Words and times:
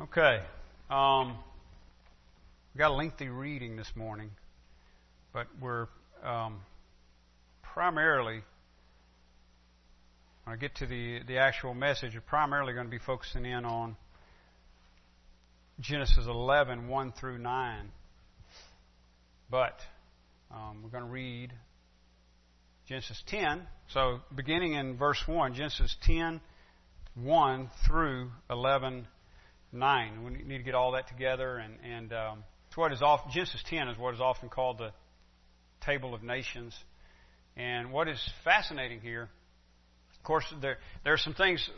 Okay. 0.00 0.40
Um, 0.90 1.36
we 2.72 2.78
got 2.78 2.92
a 2.92 2.94
lengthy 2.94 3.28
reading 3.28 3.76
this 3.76 3.90
morning, 3.96 4.30
but 5.32 5.48
we're 5.60 5.88
um, 6.22 6.60
primarily, 7.74 8.42
when 10.44 10.54
I 10.54 10.56
get 10.56 10.76
to 10.76 10.86
the, 10.86 11.22
the 11.26 11.38
actual 11.38 11.74
message, 11.74 12.14
we're 12.14 12.20
primarily 12.20 12.74
going 12.74 12.86
to 12.86 12.90
be 12.92 13.00
focusing 13.04 13.44
in 13.44 13.64
on 13.64 13.96
Genesis 15.80 16.26
11, 16.28 16.86
1 16.86 17.12
through 17.18 17.38
9. 17.38 17.90
But 19.50 19.80
um, 20.52 20.84
we're 20.84 20.90
going 20.90 21.06
to 21.06 21.10
read 21.10 21.52
Genesis 22.86 23.20
10. 23.26 23.66
So, 23.88 24.20
beginning 24.32 24.74
in 24.74 24.96
verse 24.96 25.24
1, 25.26 25.54
Genesis 25.54 25.96
10, 26.02 26.40
1 27.16 27.70
through 27.84 28.30
11, 28.48 29.08
9. 29.72 30.24
We 30.24 30.30
need 30.30 30.58
to 30.58 30.64
get 30.64 30.74
all 30.74 30.92
that 30.92 31.08
together. 31.08 31.56
And, 31.56 31.74
and 31.84 32.12
um, 32.12 32.44
it's 32.68 32.76
what 32.76 32.92
is 32.92 33.02
Genesis 33.32 33.62
10 33.68 33.88
is 33.88 33.98
what 33.98 34.14
is 34.14 34.20
often 34.20 34.48
called 34.48 34.78
the 34.78 34.92
Table 35.80 36.14
of 36.14 36.22
Nations. 36.22 36.76
And 37.56 37.92
what 37.92 38.08
is 38.08 38.18
fascinating 38.44 39.00
here, 39.00 39.22
of 39.22 40.22
course, 40.24 40.44
there, 40.60 40.78
there 41.04 41.12
are 41.12 41.18
some 41.18 41.34
things 41.34 41.68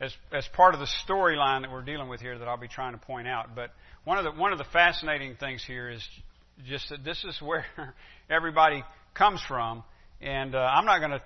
as, 0.00 0.12
as 0.32 0.46
part 0.54 0.74
of 0.74 0.80
the 0.80 0.88
storyline 1.06 1.62
that 1.62 1.70
we're 1.70 1.82
dealing 1.82 2.08
with 2.08 2.20
here 2.20 2.38
that 2.38 2.48
I'll 2.48 2.56
be 2.56 2.68
trying 2.68 2.92
to 2.92 2.98
point 2.98 3.28
out. 3.28 3.54
But 3.54 3.70
one 4.04 4.18
of 4.18 4.24
the, 4.24 4.40
one 4.40 4.52
of 4.52 4.58
the 4.58 4.64
fascinating 4.64 5.36
things 5.36 5.62
here 5.64 5.90
is 5.90 6.06
just 6.66 6.88
that 6.88 7.04
this 7.04 7.22
is 7.24 7.40
where 7.42 7.66
everybody 8.28 8.82
comes 9.14 9.40
from. 9.46 9.84
And 10.20 10.54
uh, 10.54 10.58
I'm 10.58 10.84
not 10.84 10.98
going 10.98 11.12
to 11.12 11.22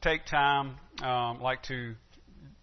take 0.00 0.26
time 0.26 0.76
um, 1.02 1.40
like 1.40 1.62
to 1.64 1.94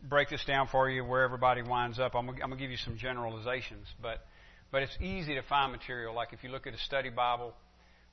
break 0.09 0.29
this 0.29 0.43
down 0.45 0.67
for 0.71 0.89
you 0.89 1.03
where 1.03 1.23
everybody 1.23 1.61
winds 1.61 1.99
up. 1.99 2.15
I'm, 2.15 2.25
going 2.25 2.51
to 2.51 2.55
give 2.55 2.71
you 2.71 2.77
some 2.77 2.97
generalizations, 2.97 3.87
but 4.01 4.25
but 4.71 4.81
it's 4.81 4.97
easy 4.99 5.35
to 5.35 5.41
find 5.43 5.71
material. 5.71 6.13
Like 6.13 6.33
if 6.33 6.43
you 6.43 6.49
look 6.49 6.67
at 6.67 6.73
a 6.73 6.77
study 6.79 7.09
Bible, 7.09 7.53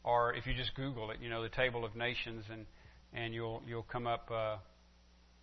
or 0.04 0.34
if 0.34 0.46
you 0.46 0.54
just 0.54 0.74
Google 0.74 1.10
it, 1.10 1.18
you 1.20 1.28
know, 1.28 1.42
the 1.42 1.48
Table 1.48 1.84
of 1.84 1.96
Nations, 1.96 2.44
and 2.50 2.66
and 3.12 3.34
you'll 3.34 3.62
you'll 3.66 3.82
come 3.82 4.06
up 4.06 4.30
uh, 4.30 4.56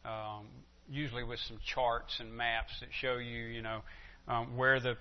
um, 0.07 0.47
usually 0.89 1.23
with 1.23 1.39
some 1.47 1.59
charts 1.73 2.15
and 2.19 2.35
maps 2.35 2.71
that 2.79 2.89
show 2.99 3.17
you, 3.17 3.45
you 3.45 3.61
know, 3.61 3.81
um, 4.27 4.57
where 4.57 4.79
the, 4.79 4.91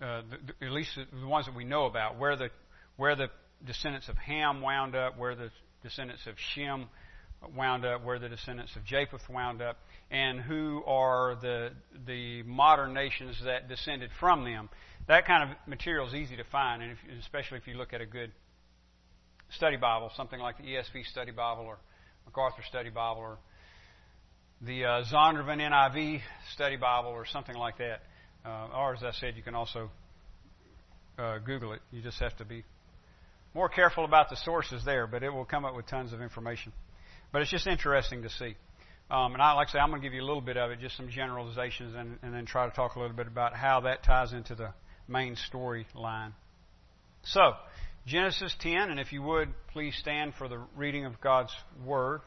uh, 0.00 0.22
the, 0.30 0.66
at 0.66 0.72
least 0.72 0.90
the 0.96 1.26
ones 1.26 1.46
that 1.46 1.54
we 1.54 1.64
know 1.64 1.86
about, 1.86 2.18
where 2.18 2.36
the 2.36 2.50
where 2.96 3.16
the 3.16 3.28
descendants 3.66 4.08
of 4.08 4.16
Ham 4.16 4.60
wound 4.60 4.94
up, 4.94 5.18
where 5.18 5.34
the 5.34 5.50
descendants 5.82 6.26
of 6.26 6.34
Shem 6.54 6.86
wound 7.56 7.84
up, 7.84 8.04
where 8.04 8.18
the 8.18 8.28
descendants 8.28 8.74
of 8.76 8.84
Japheth 8.84 9.28
wound 9.28 9.62
up, 9.62 9.78
and 10.10 10.40
who 10.40 10.82
are 10.86 11.36
the 11.40 11.70
the 12.06 12.42
modern 12.42 12.94
nations 12.94 13.36
that 13.44 13.68
descended 13.68 14.10
from 14.20 14.44
them. 14.44 14.68
That 15.08 15.26
kind 15.26 15.50
of 15.50 15.56
material 15.66 16.06
is 16.06 16.14
easy 16.14 16.36
to 16.36 16.44
find, 16.44 16.82
and 16.82 16.92
if, 16.92 16.98
especially 17.20 17.58
if 17.58 17.66
you 17.66 17.74
look 17.74 17.92
at 17.92 18.00
a 18.00 18.06
good 18.06 18.30
study 19.50 19.76
Bible, 19.76 20.10
something 20.16 20.40
like 20.40 20.58
the 20.58 20.64
ESV 20.64 21.06
Study 21.10 21.32
Bible 21.32 21.64
or 21.64 21.78
MacArthur 22.26 22.62
Study 22.68 22.90
Bible 22.90 23.20
or 23.20 23.38
the 24.62 24.84
uh, 24.84 25.04
Zondervan 25.12 25.58
NIV 25.58 26.20
Study 26.54 26.76
Bible 26.76 27.10
or 27.10 27.26
something 27.26 27.56
like 27.56 27.78
that. 27.78 28.02
Uh, 28.44 28.68
or, 28.76 28.94
as 28.94 29.02
I 29.02 29.12
said, 29.12 29.36
you 29.36 29.42
can 29.42 29.54
also 29.54 29.90
uh, 31.18 31.38
Google 31.38 31.72
it. 31.72 31.80
You 31.90 32.02
just 32.02 32.18
have 32.20 32.36
to 32.38 32.44
be 32.44 32.64
more 33.54 33.68
careful 33.68 34.04
about 34.04 34.30
the 34.30 34.36
sources 34.36 34.84
there, 34.84 35.06
but 35.06 35.22
it 35.22 35.30
will 35.30 35.44
come 35.44 35.64
up 35.64 35.76
with 35.76 35.86
tons 35.86 36.12
of 36.12 36.20
information. 36.20 36.72
But 37.32 37.42
it's 37.42 37.50
just 37.50 37.66
interesting 37.66 38.22
to 38.22 38.30
see. 38.30 38.56
Um, 39.10 39.34
and 39.34 39.42
I, 39.42 39.52
like 39.52 39.68
I 39.68 39.72
say, 39.72 39.78
I'm 39.78 39.90
going 39.90 40.00
to 40.00 40.06
give 40.06 40.14
you 40.14 40.22
a 40.22 40.26
little 40.26 40.40
bit 40.40 40.56
of 40.56 40.70
it, 40.70 40.80
just 40.80 40.96
some 40.96 41.08
generalizations, 41.08 41.94
and, 41.96 42.18
and 42.22 42.32
then 42.32 42.46
try 42.46 42.68
to 42.68 42.74
talk 42.74 42.96
a 42.96 43.00
little 43.00 43.16
bit 43.16 43.26
about 43.26 43.54
how 43.54 43.80
that 43.80 44.02
ties 44.04 44.32
into 44.32 44.54
the 44.54 44.72
main 45.08 45.36
storyline. 45.52 46.32
So, 47.24 47.52
Genesis 48.06 48.54
10, 48.60 48.90
and 48.90 48.98
if 48.98 49.12
you 49.12 49.22
would, 49.22 49.48
please 49.72 49.94
stand 49.96 50.34
for 50.34 50.48
the 50.48 50.60
reading 50.76 51.04
of 51.04 51.20
God's 51.20 51.52
Word. 51.84 52.20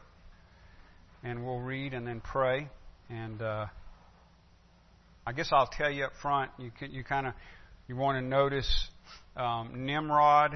And 1.22 1.44
we'll 1.44 1.60
read 1.60 1.92
and 1.92 2.06
then 2.06 2.20
pray. 2.20 2.68
And 3.10 3.42
uh, 3.42 3.66
I 5.26 5.32
guess 5.32 5.48
I'll 5.52 5.66
tell 5.66 5.90
you 5.90 6.04
up 6.04 6.12
front, 6.22 6.52
you, 6.58 6.70
you 6.88 7.02
kind 7.02 7.26
of 7.26 7.34
you 7.88 7.96
want 7.96 8.16
to 8.16 8.22
notice 8.22 8.88
um, 9.36 9.86
Nimrod. 9.86 10.52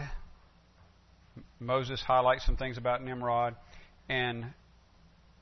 Moses 1.58 2.00
highlights 2.00 2.46
some 2.46 2.56
things 2.56 2.78
about 2.78 3.04
Nimrod. 3.04 3.54
And 4.10 4.46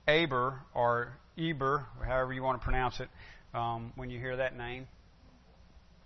Aber, 0.07 0.61
or 0.75 1.17
Eber, 1.39 1.87
however 2.05 2.35
you 2.35 2.43
want 2.43 2.61
to 2.61 2.65
pronounce 2.65 3.01
it, 3.01 3.09
um, 3.55 3.95
when 3.97 4.11
you 4.11 4.19
hear 4.19 4.37
that 4.37 4.57
name. 4.57 4.87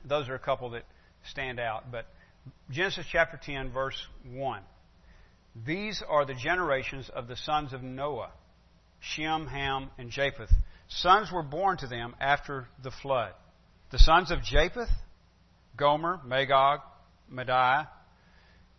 Those 0.04 0.28
are 0.28 0.36
a 0.36 0.38
couple 0.38 0.70
that 0.70 0.84
stand 1.30 1.58
out. 1.58 1.90
But 1.90 2.06
Genesis 2.70 3.04
chapter 3.10 3.40
10, 3.44 3.72
verse 3.72 4.00
1. 4.32 4.62
These 5.66 6.04
are 6.08 6.24
the 6.24 6.34
generations 6.34 7.10
of 7.12 7.26
the 7.26 7.36
sons 7.36 7.72
of 7.72 7.82
Noah 7.82 8.30
Shem, 9.00 9.48
Ham, 9.48 9.90
and 9.98 10.10
Japheth. 10.10 10.52
Sons 10.86 11.32
were 11.32 11.42
born 11.42 11.78
to 11.78 11.88
them 11.88 12.14
after 12.20 12.68
the 12.84 12.92
flood. 13.02 13.32
The 13.90 13.98
sons 13.98 14.30
of 14.30 14.44
Japheth, 14.44 14.88
Gomer, 15.76 16.20
Magog, 16.24 16.80
Madai, 17.28 17.86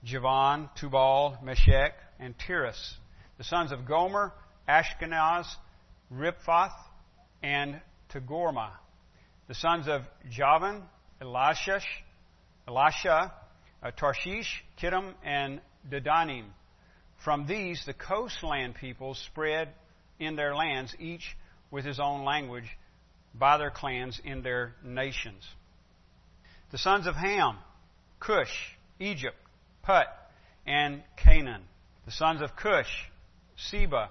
Javan, 0.05 0.69
Tubal, 0.79 1.37
Meshech, 1.43 1.93
and 2.19 2.33
Tiras. 2.47 2.95
The 3.43 3.49
sons 3.49 3.73
of 3.73 3.85
Gomer, 3.85 4.31
Ashkenaz, 4.69 5.45
Riphath, 6.09 6.71
and 7.43 7.81
Togarmah. 8.13 8.71
The 9.49 9.53
sons 9.53 9.85
of 9.89 10.03
Javan, 10.31 10.81
Elishah, 11.21 11.81
Elishah, 12.69 13.33
uh, 13.83 13.91
Tarshish, 13.91 14.63
Kittim, 14.81 15.13
and 15.25 15.59
Dedanim. 15.91 16.45
From 17.25 17.45
these, 17.45 17.83
the 17.85 17.93
coastland 17.93 18.75
peoples 18.75 19.21
spread 19.25 19.73
in 20.21 20.37
their 20.37 20.55
lands, 20.55 20.95
each 20.97 21.35
with 21.69 21.83
his 21.83 21.99
own 21.99 22.23
language, 22.23 22.69
by 23.35 23.57
their 23.57 23.71
clans 23.71 24.21
in 24.23 24.41
their 24.41 24.73
nations. 24.85 25.45
The 26.71 26.77
sons 26.77 27.07
of 27.07 27.15
Ham, 27.15 27.57
Cush, 28.21 28.77
Egypt, 29.01 29.35
Put, 29.85 30.07
and 30.65 31.03
Canaan. 31.17 31.63
The 32.05 32.11
sons 32.13 32.41
of 32.41 32.55
Cush, 32.55 33.09
Seba, 33.69 34.09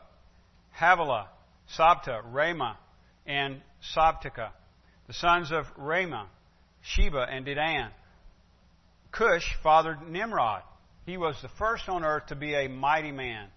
Havilah, 0.79 1.29
Sabtah, 1.77 2.23
Raamah, 2.33 2.77
and 3.27 3.61
Sabteca. 3.95 4.51
The 5.07 5.13
sons 5.15 5.51
of 5.53 5.65
Raamah, 5.79 6.27
Sheba, 6.83 7.27
and 7.31 7.47
Dedan. 7.47 7.91
Cush 9.11 9.45
fathered 9.63 10.09
Nimrod. 10.09 10.63
He 11.05 11.17
was 11.17 11.37
the 11.43 11.51
first 11.59 11.89
on 11.89 12.05
earth 12.05 12.27
to 12.27 12.37
be 12.37 12.55
a 12.55 12.69
mighty 12.69 13.13
man. 13.13 13.49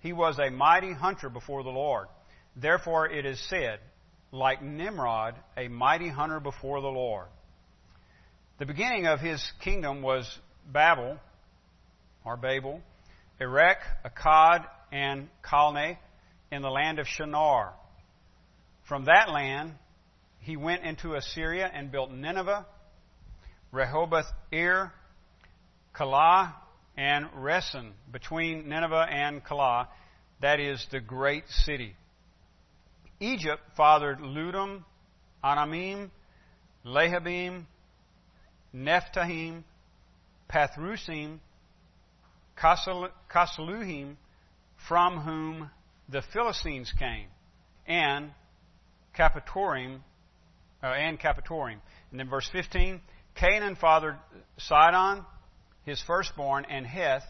He 0.00 0.12
was 0.12 0.38
a 0.38 0.50
mighty 0.50 0.92
hunter 0.92 1.30
before 1.30 1.62
the 1.62 1.70
Lord. 1.70 2.08
Therefore 2.56 3.08
it 3.08 3.24
is 3.24 3.40
said, 3.48 3.80
like 4.32 4.62
Nimrod, 4.62 5.34
a 5.56 5.68
mighty 5.68 6.08
hunter 6.08 6.40
before 6.40 6.80
the 6.80 6.88
Lord. 6.88 7.26
The 8.58 8.66
beginning 8.66 9.06
of 9.06 9.20
his 9.20 9.42
kingdom 9.62 10.02
was 10.02 10.26
Babel, 10.70 11.18
or 12.24 12.36
Babel, 12.36 12.80
Erech, 13.40 13.78
Akkad, 14.04 14.64
and 14.94 15.28
Calneh 15.42 15.98
in 16.52 16.62
the 16.62 16.70
land 16.70 17.00
of 17.00 17.06
Shinar. 17.08 17.72
From 18.88 19.06
that 19.06 19.28
land, 19.28 19.74
he 20.38 20.56
went 20.56 20.84
into 20.84 21.14
Assyria 21.14 21.68
and 21.72 21.90
built 21.90 22.12
Nineveh, 22.12 22.64
Rehoboth 23.72 24.30
Ir, 24.52 24.92
Calah, 25.96 26.54
and 26.96 27.26
Resen 27.32 27.90
between 28.12 28.68
Nineveh 28.68 29.06
and 29.10 29.44
Calah, 29.44 29.88
that 30.40 30.60
is 30.60 30.86
the 30.92 31.00
great 31.00 31.48
city. 31.48 31.96
Egypt 33.18 33.62
fathered 33.76 34.20
Ludim, 34.20 34.84
Anamim, 35.42 36.10
Lehabim, 36.86 37.64
Naphtuhim, 38.72 39.64
Pathrusim, 40.48 41.38
Casluhim, 42.56 44.16
from 44.88 45.20
whom 45.20 45.70
the 46.08 46.22
Philistines 46.32 46.92
came, 46.98 47.26
and 47.86 48.30
Caphtorim, 49.16 50.00
uh, 50.82 50.86
and 50.86 51.18
Caphtorim. 51.18 51.78
And 52.10 52.20
then 52.20 52.28
verse 52.28 52.48
15, 52.52 53.00
Canaan 53.34 53.76
fathered 53.76 54.18
Sidon, 54.58 55.24
his 55.84 56.02
firstborn, 56.02 56.66
and 56.68 56.86
Heth, 56.86 57.26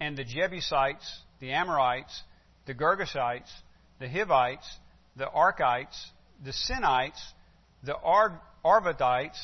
and 0.00 0.16
the 0.16 0.24
Jebusites, 0.24 1.20
the 1.40 1.52
Amorites, 1.52 2.22
the 2.66 2.74
Girgashites, 2.74 3.50
the 3.98 4.08
Hivites, 4.08 4.66
the 5.16 5.26
Arkites, 5.26 5.96
the 6.44 6.52
Sinites, 6.52 7.20
the 7.82 7.96
Ar- 7.96 8.40
Arvadites, 8.64 9.38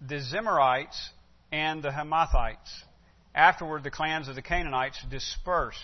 the 0.00 0.16
Zemarites, 0.16 0.96
and 1.52 1.82
the 1.82 1.90
Hamathites. 1.90 2.84
Afterward, 3.34 3.84
the 3.84 3.90
clans 3.90 4.28
of 4.28 4.34
the 4.34 4.42
Canaanites 4.42 5.02
dispersed, 5.10 5.78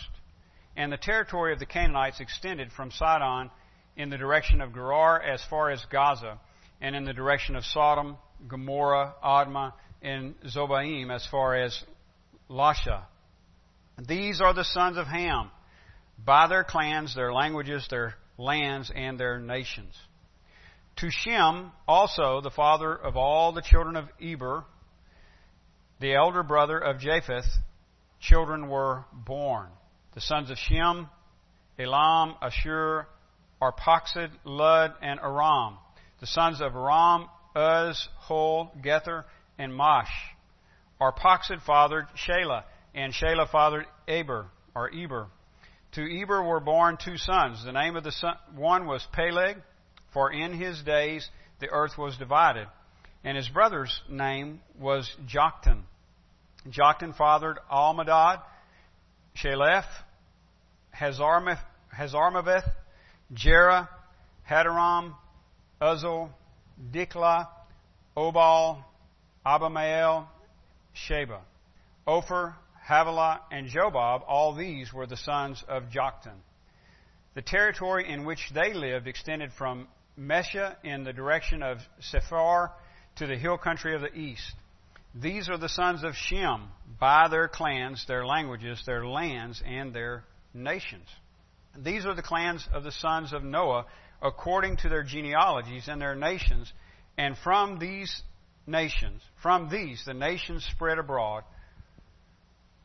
and 0.77 0.93
the 0.93 0.97
territory 0.97 1.53
of 1.53 1.59
the 1.59 1.67
Canaanites 1.67 2.21
extended 2.21 2.73
from 2.73 2.91
Sidon 2.91 3.51
in 3.97 4.11
the 4.11 4.17
direction 4.17 4.61
of 4.61 4.73
Gerar 4.73 5.21
as 5.21 5.43
far 5.51 5.71
as 5.71 5.85
Gaza, 5.91 6.39
and 6.81 6.97
in 6.97 7.05
the 7.05 7.13
direction 7.13 7.57
of 7.57 7.65
Sodom, 7.65 8.17
Gomorrah, 8.49 9.15
Admah, 9.23 9.73
and 10.01 10.35
Zeboiim 10.47 11.15
as 11.15 11.27
far 11.31 11.57
as 11.57 11.85
Lasha. 12.49 13.03
These 13.99 14.41
are 14.41 14.55
the 14.55 14.65
sons 14.65 14.97
of 14.97 15.07
Ham, 15.07 15.51
by 16.25 16.49
their 16.49 16.65
clans, 16.65 17.15
their 17.15 17.33
languages, 17.33 17.87
their 17.91 18.15
lands, 18.39 18.91
and 18.95 19.19
their 19.19 19.39
nations. 19.39 19.95
To 20.97 21.11
Shem 21.11 21.73
also, 21.87 22.41
the 22.41 22.51
father 22.51 22.95
of 22.95 23.17
all 23.17 23.53
the 23.53 23.63
children 23.63 23.97
of 23.97 24.09
Eber, 24.21 24.65
the 26.01 26.15
elder 26.15 26.43
brother 26.43 26.79
of 26.79 26.99
Japheth, 26.99 27.47
children 28.21 28.69
were 28.69 29.05
born. 29.13 29.69
The 30.15 30.21
sons 30.21 30.51
of 30.51 30.59
Shem, 30.59 31.09
Elam, 31.79 32.35
Ashur, 32.43 33.07
Arphaxad, 33.61 34.31
Lud, 34.45 34.93
and 35.01 35.19
Aram. 35.21 35.79
The 36.21 36.27
sons 36.27 36.61
of 36.61 36.75
Aram, 36.75 37.29
Uz, 37.57 38.09
Hul, 38.21 38.73
Gether, 38.83 39.25
and 39.59 39.75
Mash. 39.75 40.13
Arphaxad 41.01 41.63
fathered 41.65 42.07
Shelah, 42.17 42.65
and 42.95 43.13
Shelah 43.13 43.51
fathered 43.51 43.87
Eber, 44.07 44.47
or 44.75 44.91
Eber. 44.95 45.29
To 45.93 46.21
Eber 46.21 46.43
were 46.43 46.61
born 46.61 46.99
two 47.03 47.17
sons. 47.17 47.65
The 47.65 47.73
name 47.73 47.97
of 47.97 48.05
the 48.05 48.13
son, 48.13 48.35
one 48.55 48.87
was 48.87 49.07
Peleg, 49.13 49.57
for 50.13 50.33
in 50.33 50.53
his 50.53 50.83
days 50.83 51.29
the 51.61 51.69
earth 51.69 51.99
was 51.99 52.17
divided. 52.17 52.67
And 53.25 53.37
his 53.37 53.49
brother's 53.49 54.01
name 54.09 54.61
was 54.79 55.11
Joktan. 55.27 55.83
Joktan 56.69 57.17
fathered 57.17 57.59
Almodad, 57.71 58.41
Sheleph, 59.37 59.85
Hazarmaveth, 60.95 62.71
Jerah, 63.33 63.89
Hadoram, 64.49 65.15
Uzal, 65.81 66.31
Diklah, 66.91 67.49
Obal, 68.17 68.85
Abimael, 69.47 70.27
Sheba. 70.93 71.41
Ophir, 72.07 72.55
Havilah, 72.89 73.41
and 73.51 73.69
Jobab, 73.69 74.23
all 74.27 74.55
these 74.55 74.93
were 74.93 75.07
the 75.07 75.17
sons 75.17 75.63
of 75.69 75.85
Joktan. 75.85 76.37
The 77.35 77.43
territory 77.43 78.11
in 78.11 78.25
which 78.25 78.51
they 78.53 78.75
lived 78.75 79.07
extended 79.07 79.53
from 79.53 79.89
Mesha 80.19 80.77
in 80.85 81.05
the 81.05 81.13
direction 81.13 81.63
of 81.63 81.79
Sephar 82.01 82.73
to 83.17 83.27
the 83.27 83.37
hill 83.37 83.57
country 83.57 83.95
of 83.95 84.03
the 84.03 84.13
east. 84.15 84.55
These 85.15 85.49
are 85.49 85.59
the 85.59 85.69
sons 85.69 86.05
of 86.05 86.15
Shem 86.15 86.69
by 86.99 87.29
their 87.29 87.49
clans, 87.49 88.05
their 88.07 88.27
languages, 88.27 88.83
their 88.87 89.07
lands, 89.07 89.63
and 89.65 89.95
their 89.95 90.25
nations. 90.55 91.09
These 91.77 92.05
are 92.05 92.15
the 92.15 92.23
clans 92.23 92.67
of 92.73 92.85
the 92.85 92.93
sons 92.93 93.33
of 93.33 93.43
Noah 93.43 93.87
according 94.21 94.77
to 94.79 94.89
their 94.89 95.03
genealogies 95.03 95.89
and 95.89 96.01
their 96.01 96.15
nations. 96.15 96.73
And 97.17 97.37
from 97.39 97.79
these 97.79 98.23
nations, 98.67 99.23
from 99.43 99.69
these, 99.69 100.03
the 100.07 100.15
nations 100.15 100.67
spread 100.71 100.99
abroad 100.99 101.45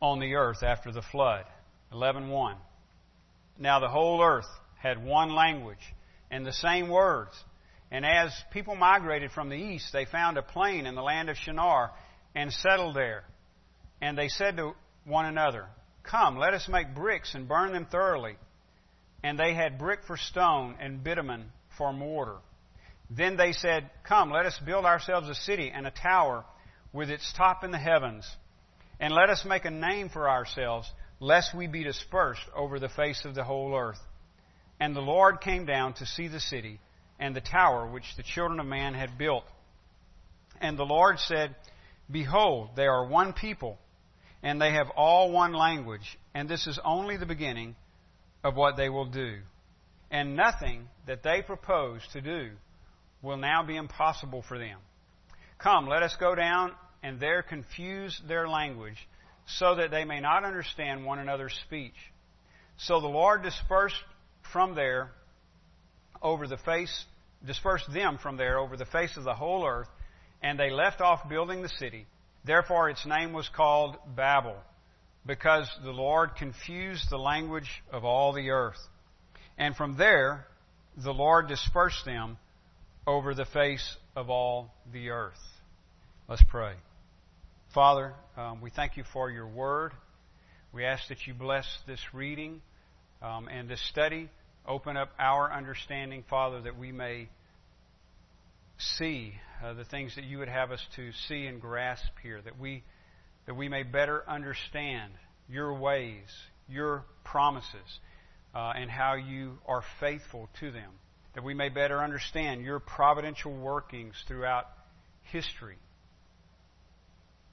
on 0.01 0.19
the 0.19 0.36
earth 0.36 0.63
after 0.63 0.92
the 0.92 1.01
flood. 1.01 1.45
11.1. 1.94 2.56
Now 3.59 3.80
the 3.80 3.88
whole 3.88 4.21
earth 4.21 4.48
had 4.77 5.04
one 5.04 5.33
language 5.33 5.77
and 6.30 6.45
the 6.45 6.54
same 6.54 6.89
words. 6.89 7.31
And 7.89 8.06
as 8.06 8.31
people 8.51 8.75
migrated 8.75 9.31
from 9.31 9.50
the 9.50 9.56
east, 9.56 9.94
they 9.94 10.06
found 10.06 10.38
a 10.38 10.42
plain 10.42 10.86
in 10.86 10.95
the 10.95 11.01
land 11.01 11.30
of 11.30 11.38
Shinar 11.38 11.92
and 12.36 12.51
settled 12.51 12.95
there. 12.95 13.24
And 14.01 14.17
they 14.17 14.27
said 14.27 14.57
to 14.57 14.73
one 15.05 15.25
another, 15.25 15.65
Come, 16.03 16.38
let 16.38 16.53
us 16.53 16.67
make 16.69 16.95
bricks 16.95 17.33
and 17.33 17.47
burn 17.47 17.73
them 17.73 17.88
thoroughly. 17.89 18.35
And 19.23 19.38
they 19.38 19.53
had 19.53 19.79
brick 19.79 20.01
for 20.05 20.17
stone 20.17 20.75
and 20.79 21.03
bitumen 21.03 21.51
for 21.77 21.91
mortar. 21.91 22.38
Then 23.09 23.38
they 23.38 23.53
said, 23.53 23.89
Come, 24.07 24.31
let 24.31 24.45
us 24.45 24.59
build 24.65 24.85
ourselves 24.85 25.29
a 25.29 25.35
city 25.35 25.71
and 25.73 25.88
a 25.88 25.91
tower 25.91 26.45
with 26.94 27.09
its 27.09 27.33
top 27.33 27.63
in 27.63 27.71
the 27.71 27.77
heavens. 27.77 28.29
And 28.99 29.13
let 29.13 29.29
us 29.29 29.45
make 29.45 29.65
a 29.65 29.71
name 29.71 30.09
for 30.09 30.29
ourselves, 30.29 30.89
lest 31.19 31.55
we 31.55 31.67
be 31.67 31.83
dispersed 31.83 32.41
over 32.55 32.79
the 32.79 32.89
face 32.89 33.25
of 33.25 33.35
the 33.35 33.44
whole 33.44 33.75
earth. 33.75 33.99
And 34.79 34.95
the 34.95 35.01
Lord 35.01 35.41
came 35.41 35.65
down 35.65 35.94
to 35.95 36.05
see 36.05 36.27
the 36.27 36.39
city 36.39 36.79
and 37.19 37.35
the 37.35 37.41
tower 37.41 37.88
which 37.88 38.15
the 38.15 38.23
children 38.23 38.59
of 38.59 38.65
man 38.65 38.94
had 38.94 39.17
built. 39.17 39.45
And 40.61 40.77
the 40.77 40.85
Lord 40.85 41.19
said, 41.19 41.55
Behold, 42.09 42.69
they 42.75 42.85
are 42.85 43.05
one 43.05 43.33
people, 43.33 43.77
and 44.43 44.61
they 44.61 44.73
have 44.73 44.89
all 44.95 45.31
one 45.31 45.53
language, 45.53 46.17
and 46.33 46.47
this 46.47 46.67
is 46.67 46.79
only 46.83 47.17
the 47.17 47.25
beginning 47.25 47.75
of 48.43 48.55
what 48.55 48.77
they 48.77 48.89
will 48.89 49.05
do. 49.05 49.39
And 50.11 50.35
nothing 50.35 50.87
that 51.05 51.23
they 51.23 51.41
propose 51.41 52.01
to 52.13 52.21
do 52.21 52.51
will 53.21 53.37
now 53.37 53.63
be 53.63 53.75
impossible 53.75 54.43
for 54.47 54.57
them. 54.57 54.77
Come, 55.57 55.87
let 55.87 56.03
us 56.03 56.15
go 56.19 56.35
down 56.35 56.71
and 57.03 57.19
there 57.19 57.43
confuse 57.43 58.19
their 58.27 58.47
language, 58.47 58.97
so 59.45 59.75
that 59.75 59.91
they 59.91 60.03
may 60.03 60.19
not 60.19 60.43
understand 60.43 61.05
one 61.05 61.19
another's 61.19 61.57
speech. 61.65 61.95
So 62.77 62.99
the 62.99 63.07
Lord 63.07 63.43
dispersed 63.43 63.95
from 64.51 64.75
there 64.75 65.11
over 66.21 66.47
the 66.47 66.57
face, 66.57 67.05
dispersed 67.45 67.91
them 67.93 68.17
from 68.21 68.37
there 68.37 68.59
over 68.59 68.77
the 68.77 68.85
face 68.85 69.15
of 69.17 69.23
the 69.23 69.33
whole 69.33 69.65
earth, 69.65 69.87
and 70.41 70.59
they 70.59 70.69
left 70.69 71.01
off 71.01 71.29
building 71.29 71.61
the 71.61 71.69
city. 71.69 72.05
Therefore 72.45 72.89
its 72.89 73.05
name 73.05 73.33
was 73.33 73.49
called 73.49 73.97
Babel, 74.15 74.55
because 75.25 75.69
the 75.83 75.91
Lord 75.91 76.35
confused 76.35 77.09
the 77.09 77.17
language 77.17 77.69
of 77.91 78.05
all 78.05 78.33
the 78.33 78.49
earth. 78.51 78.79
And 79.57 79.75
from 79.75 79.97
there 79.97 80.45
the 80.95 81.13
Lord 81.13 81.47
dispersed 81.47 82.05
them 82.05 82.37
over 83.05 83.33
the 83.33 83.45
face 83.45 83.97
of 84.15 84.29
all 84.29 84.73
the 84.91 85.09
earth. 85.09 85.39
Let's 86.27 86.43
pray. 86.49 86.73
Father, 87.73 88.13
um, 88.35 88.61
we 88.61 88.69
thank 88.69 88.97
you 88.97 89.03
for 89.13 89.29
your 89.29 89.47
word. 89.47 89.91
We 90.73 90.85
ask 90.85 91.07
that 91.09 91.27
you 91.27 91.33
bless 91.33 91.65
this 91.85 91.99
reading 92.13 92.61
um, 93.21 93.47
and 93.47 93.69
this 93.69 93.81
study. 93.89 94.29
Open 94.65 94.97
up 94.97 95.09
our 95.19 95.51
understanding, 95.51 96.23
Father, 96.29 96.61
that 96.61 96.77
we 96.77 96.91
may 96.91 97.29
see 98.77 99.33
uh, 99.63 99.74
the 99.74 99.85
things 99.85 100.15
that 100.15 100.24
you 100.24 100.39
would 100.39 100.50
have 100.50 100.71
us 100.71 100.85
to 100.95 101.12
see 101.27 101.45
and 101.45 101.59
grasp 101.59 102.12
here, 102.21 102.41
that 102.41 102.59
we, 102.59 102.83
that 103.45 103.56
we 103.56 103.69
may 103.69 103.83
better 103.83 104.24
understand 104.27 105.13
your 105.50 105.74
ways, 105.74 106.27
your 106.68 107.03
promises, 107.24 108.00
uh, 108.53 108.74
and 108.75 108.89
how 108.89 109.15
you 109.15 109.57
are 109.68 109.83
faithful 110.00 110.50
to 110.59 110.71
them. 110.71 110.91
That 111.35 111.44
we 111.44 111.53
may 111.53 111.69
better 111.69 112.03
understand 112.03 112.62
your 112.63 112.79
providential 112.79 113.53
workings 113.53 114.15
throughout 114.27 114.65
history 115.31 115.77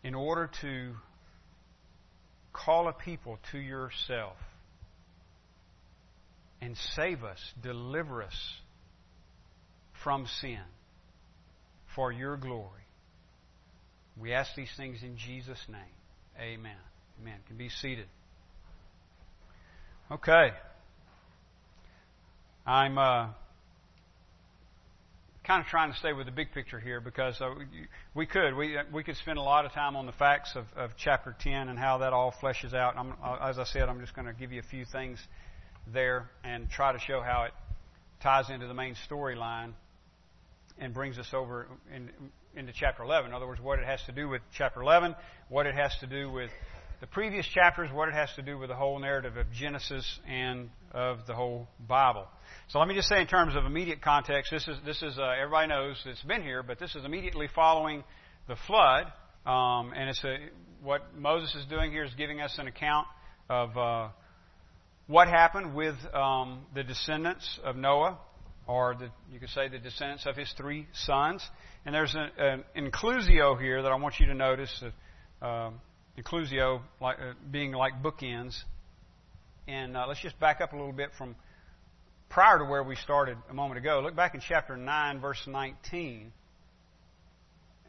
in 0.03 0.15
order 0.15 0.51
to 0.63 0.93
call 2.53 2.89
a 2.89 2.93
people 2.93 3.39
to 3.53 3.59
yourself 3.59 4.37
and 6.61 6.77
save 6.95 7.25
us, 7.25 7.39
deliver 7.63 8.23
us 8.23 8.37
from 10.03 10.27
sin 10.41 10.61
for 11.95 12.13
your 12.13 12.37
glory. 12.37 12.83
We 14.17 14.33
ask 14.33 14.55
these 14.55 14.71
things 14.77 15.03
in 15.03 15.17
Jesus' 15.17 15.65
name. 15.69 15.81
Amen. 16.41 16.77
Amen. 17.21 17.39
Can 17.47 17.57
be 17.57 17.69
seated. 17.69 18.07
Okay. 20.11 20.51
I'm 22.67 22.99
uh, 22.99 23.29
kind 25.45 25.61
of 25.61 25.67
trying 25.67 25.93
to 25.93 25.99
stay 25.99 26.13
with 26.13 26.27
the 26.27 26.33
big 26.33 26.53
picture 26.53 26.81
here 26.81 27.01
because 27.01 27.41
uh, 27.41 27.51
we 28.15 28.27
could 28.27 28.55
we 28.55 28.77
we 28.93 29.03
could 29.03 29.17
spend 29.17 29.39
a 29.39 29.43
lot 29.43 29.65
of 29.65 29.73
time 29.73 29.97
on 29.97 30.07
the 30.07 30.13
facts 30.13 30.55
of, 30.57 30.65
of 30.77 30.91
chapter 30.97 31.37
10 31.41 31.69
and 31.69 31.79
how 31.79 31.99
that 31.99 32.13
all 32.13 32.33
fleshes 32.43 32.75
out. 32.75 32.97
I'm, 32.97 33.15
uh, 33.23 33.49
as 33.49 33.59
I 33.59 33.65
said, 33.65 33.89
I'm 33.89 34.01
just 34.01 34.15
going 34.15 34.27
to 34.27 34.33
give 34.33 34.53
you 34.53 34.61
a 34.61 34.69
few 34.71 34.85
things 34.85 35.19
there 35.93 36.31
and 36.43 36.71
try 36.71 36.93
to 36.93 36.99
show 36.99 37.21
how 37.21 37.45
it 37.45 37.53
ties 38.23 38.49
into 38.51 38.67
the 38.67 38.75
main 38.75 38.95
storyline 39.11 39.75
and 40.79 40.93
brings 40.93 41.19
us 41.19 41.29
over 41.33 41.69
in, 41.95 42.11
into 42.57 42.73
chapter 42.75 43.03
11. 43.03 43.31
In 43.31 43.35
other 43.35 43.47
words, 43.47 43.61
what 43.61 43.79
it 43.79 43.85
has 43.85 44.01
to 44.07 44.13
do 44.13 44.29
with 44.29 44.43
chapter 44.57 44.83
11, 44.83 45.15
what 45.49 45.67
it 45.67 45.75
has 45.75 45.95
to 46.01 46.07
do 46.07 46.31
with 46.31 46.51
the 47.01 47.07
previous 47.07 47.47
chapters, 47.47 47.91
what 47.93 48.09
it 48.09 48.15
has 48.15 48.31
to 48.37 48.43
do 48.43 48.57
with 48.57 48.69
the 48.71 48.75
whole 48.75 48.99
narrative 48.99 49.37
of 49.37 49.51
Genesis 49.53 50.21
and 50.27 50.71
of 50.93 51.19
the 51.27 51.35
whole 51.35 51.69
Bible. 51.87 52.27
So 52.69 52.79
let 52.79 52.89
me 52.89 52.95
just 52.95 53.09
say, 53.09 53.21
in 53.21 53.27
terms 53.27 53.55
of 53.57 53.65
immediate 53.65 54.01
context, 54.01 54.51
this 54.51 54.67
is 54.67 54.77
this 54.87 55.03
is 55.03 55.19
uh, 55.19 55.35
everybody 55.41 55.69
knows 55.69 56.03
it's 56.07 56.23
been 56.23 56.43
here, 56.43 56.63
but 56.63 56.79
this 56.79 56.95
is 56.95 57.05
immediately 57.05 57.49
following 57.55 58.05
the 58.49 58.57
flood, 58.67 59.07
um, 59.45 59.93
and 59.95 60.09
it's 60.09 60.25
a, 60.25 60.37
what 60.83 61.15
Moses 61.17 61.55
is 61.55 61.67
doing 61.67 61.91
here 61.91 62.05
is 62.05 62.15
giving 62.17 62.41
us 62.41 62.57
an 62.59 62.69
account 62.69 63.07
of 63.51 63.77
uh, 63.77 64.09
what 65.07 65.29
happened 65.29 65.75
with 65.75 65.97
um, 66.15 66.61
the 66.75 66.83
descendants 66.83 67.61
of 67.63 67.77
Noah, 67.77 68.19
or 68.67 68.95
the, 68.95 69.11
you 69.31 69.39
could 69.39 69.51
say 69.51 69.69
the 69.69 69.79
descendants 69.79 70.27
of 70.27 70.37
his 70.37 70.53
three 70.57 70.87
sons. 70.93 71.47
And 71.85 71.95
there's 71.95 72.15
an, 72.15 72.65
inclusio 72.77 73.61
here 73.61 73.83
that 73.83 73.93
I 73.93 73.97
want 73.97 74.15
you 74.19 74.27
to 74.27 74.35
notice. 74.35 74.83
Uh, 75.43 75.71
inclusio 76.19 76.81
like, 77.01 77.19
uh, 77.19 77.33
being 77.51 77.73
like 77.73 78.03
bookends. 78.03 78.57
And 79.67 79.97
uh, 79.97 80.07
let's 80.07 80.21
just 80.21 80.39
back 80.39 80.61
up 80.61 80.73
a 80.73 80.77
little 80.77 80.93
bit 80.93 81.11
from 81.17 81.37
prior 82.29 82.59
to 82.59 82.65
where 82.65 82.83
we 82.83 82.97
started 82.97 83.39
a 83.51 83.55
moment 83.55 83.79
ago. 83.79 84.01
Look 84.03 84.17
back 84.17 84.35
in 84.35 84.41
chapter 84.47 84.77
9, 84.77 85.21
verse 85.21 85.43
19. 85.47 86.33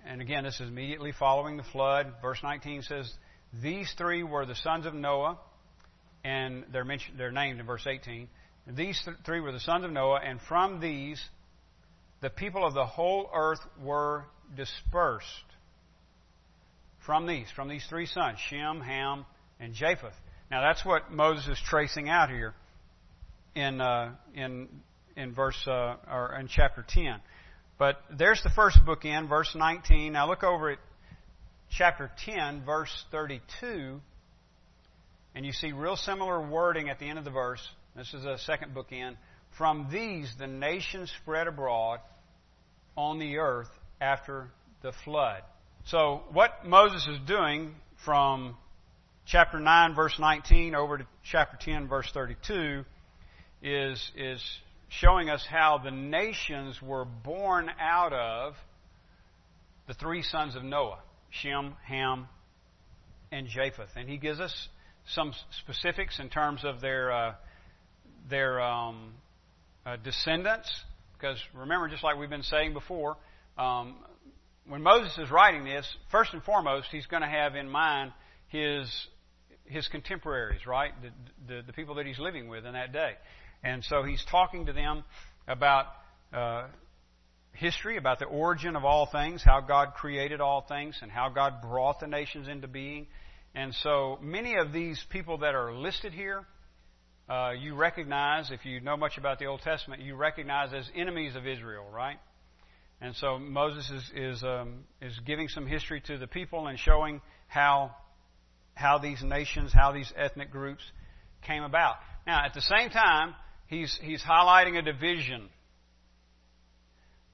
And 0.07 0.21
again, 0.21 0.43
this 0.43 0.59
is 0.59 0.69
immediately 0.69 1.11
following 1.11 1.57
the 1.57 1.63
flood. 1.63 2.13
Verse 2.21 2.39
19 2.43 2.83
says, 2.83 3.11
These 3.61 3.93
three 3.97 4.23
were 4.23 4.45
the 4.45 4.55
sons 4.55 4.85
of 4.85 4.93
Noah, 4.93 5.39
and 6.23 6.63
they're, 6.71 6.85
mentioned, 6.85 7.17
they're 7.17 7.31
named 7.31 7.59
in 7.59 7.65
verse 7.65 7.85
18. 7.87 8.27
These 8.67 9.01
th- 9.05 9.17
three 9.25 9.39
were 9.39 9.51
the 9.51 9.59
sons 9.59 9.85
of 9.85 9.91
Noah, 9.91 10.21
and 10.23 10.41
from 10.41 10.79
these 10.79 11.23
the 12.21 12.29
people 12.29 12.65
of 12.65 12.73
the 12.73 12.85
whole 12.85 13.29
earth 13.33 13.59
were 13.83 14.25
dispersed. 14.55 15.27
From 17.05 17.27
these, 17.27 17.45
from 17.55 17.67
these 17.67 17.85
three 17.87 18.07
sons, 18.07 18.39
Shem, 18.39 18.81
Ham, 18.81 19.25
and 19.59 19.73
Japheth. 19.75 20.15
Now 20.49 20.61
that's 20.61 20.83
what 20.83 21.11
Moses 21.11 21.47
is 21.47 21.61
tracing 21.63 22.09
out 22.09 22.29
here 22.29 22.55
in 23.53 23.79
uh, 23.79 24.13
in 24.33 24.67
in 25.15 25.33
verse 25.33 25.61
uh, 25.67 25.97
or 26.11 26.35
in 26.39 26.47
chapter 26.47 26.83
10. 26.87 27.19
But 27.77 27.97
there's 28.17 28.41
the 28.41 28.49
first 28.49 28.79
bookend, 28.85 29.29
verse 29.29 29.53
19. 29.53 30.13
Now 30.13 30.27
look 30.27 30.43
over 30.43 30.71
at 30.71 30.79
chapter 31.69 32.09
10, 32.25 32.63
verse 32.65 32.91
32, 33.11 33.99
and 35.33 35.45
you 35.45 35.51
see 35.51 35.71
real 35.73 35.97
similar 35.97 36.41
wording 36.41 36.89
at 36.89 36.99
the 36.99 37.05
end 37.05 37.19
of 37.19 37.25
the 37.25 37.31
verse. 37.31 37.61
This 37.95 38.13
is 38.13 38.25
a 38.25 38.37
second 38.39 38.75
bookend. 38.75 39.15
From 39.57 39.87
these 39.89 40.33
the 40.37 40.47
nations 40.47 41.11
spread 41.21 41.47
abroad 41.47 41.99
on 42.97 43.19
the 43.19 43.37
earth 43.37 43.69
after 44.01 44.49
the 44.81 44.91
flood. 45.05 45.41
So 45.85 46.23
what 46.33 46.65
Moses 46.65 47.07
is 47.07 47.19
doing 47.25 47.73
from 48.03 48.57
chapter 49.25 49.59
9 49.59 49.95
verse 49.95 50.17
19 50.19 50.75
over 50.75 50.97
to 50.97 51.07
chapter 51.23 51.57
10 51.59 51.87
verse 51.87 52.09
32 52.13 52.83
is 53.63 54.11
is 54.17 54.43
showing 54.89 55.29
us 55.29 55.45
how 55.49 55.77
the 55.77 55.91
nations 55.91 56.81
were 56.81 57.05
born 57.05 57.71
out 57.79 58.11
of 58.11 58.55
the 59.87 59.93
three 59.93 60.21
sons 60.21 60.55
of 60.55 60.63
Noah, 60.63 60.99
Shem, 61.29 61.75
Ham, 61.85 62.27
and 63.31 63.47
Japheth. 63.47 63.89
And 63.95 64.09
he 64.09 64.17
gives 64.17 64.39
us 64.39 64.67
some 65.07 65.33
specifics 65.61 66.19
in 66.19 66.29
terms 66.29 66.63
of 66.63 66.81
their 66.81 67.11
uh, 67.11 67.35
their 68.29 68.61
um, 68.61 69.13
uh, 69.85 69.97
descendants, 69.97 70.71
because 71.13 71.37
remember, 71.53 71.87
just 71.87 72.03
like 72.03 72.17
we've 72.17 72.29
been 72.29 72.43
saying 72.43 72.73
before, 72.73 73.17
um, 73.57 73.95
when 74.67 74.81
Moses 74.81 75.17
is 75.17 75.29
writing 75.29 75.63
this, 75.63 75.87
first 76.11 76.33
and 76.33 76.43
foremost, 76.43 76.87
he's 76.91 77.05
going 77.05 77.21
to 77.21 77.27
have 77.27 77.55
in 77.55 77.69
mind 77.69 78.11
his 78.47 78.89
his 79.65 79.87
contemporaries, 79.87 80.65
right? 80.67 80.91
The, 81.01 81.55
the, 81.55 81.61
the 81.63 81.73
people 81.73 81.95
that 81.95 82.05
he's 82.05 82.19
living 82.19 82.47
with 82.47 82.65
in 82.65 82.73
that 82.73 82.93
day. 82.93 83.13
And 83.63 83.83
so 83.83 84.03
he's 84.03 84.23
talking 84.29 84.67
to 84.67 84.73
them 84.73 85.03
about 85.47 85.87
uh, 86.31 86.67
history, 87.53 87.97
about 87.97 88.19
the 88.19 88.25
origin 88.25 88.75
of 88.75 88.85
all 88.85 89.07
things, 89.11 89.41
how 89.43 89.61
God 89.61 89.93
created 89.95 90.39
all 90.39 90.61
things, 90.67 90.95
and 91.01 91.11
how 91.11 91.29
God 91.29 91.61
brought 91.63 91.99
the 91.99 92.07
nations 92.07 92.47
into 92.47 92.67
being. 92.67 93.07
And 93.55 93.73
so 93.81 94.19
many 94.21 94.55
of 94.55 94.71
these 94.71 95.03
people 95.09 95.39
that 95.39 95.55
are 95.55 95.73
listed 95.73 96.13
here 96.13 96.45
uh, 97.27 97.51
you 97.59 97.75
recognize, 97.75 98.51
if 98.51 98.65
you 98.65 98.79
know 98.81 98.95
much 98.95 99.17
about 99.17 99.39
the 99.39 99.45
Old 99.45 99.61
Testament, 99.61 100.01
you 100.01 100.15
recognize 100.15 100.73
as 100.73 100.89
enemies 100.95 101.35
of 101.35 101.47
Israel, 101.47 101.85
right? 101.91 102.17
And 103.01 103.15
so 103.15 103.39
Moses 103.39 103.89
is 103.89 104.11
is, 104.15 104.43
um, 104.43 104.83
is 105.01 105.19
giving 105.25 105.47
some 105.47 105.65
history 105.65 106.01
to 106.07 106.17
the 106.17 106.27
people 106.27 106.67
and 106.67 106.77
showing 106.79 107.21
how 107.47 107.95
how 108.75 108.97
these 108.97 109.23
nations, 109.23 109.71
how 109.73 109.91
these 109.91 110.11
ethnic 110.15 110.51
groups 110.51 110.83
came 111.41 111.63
about. 111.63 111.95
Now, 112.27 112.45
at 112.45 112.53
the 112.53 112.61
same 112.61 112.89
time, 112.89 113.33
he's 113.67 113.97
he's 114.01 114.21
highlighting 114.21 114.77
a 114.77 114.81
division 114.81 115.49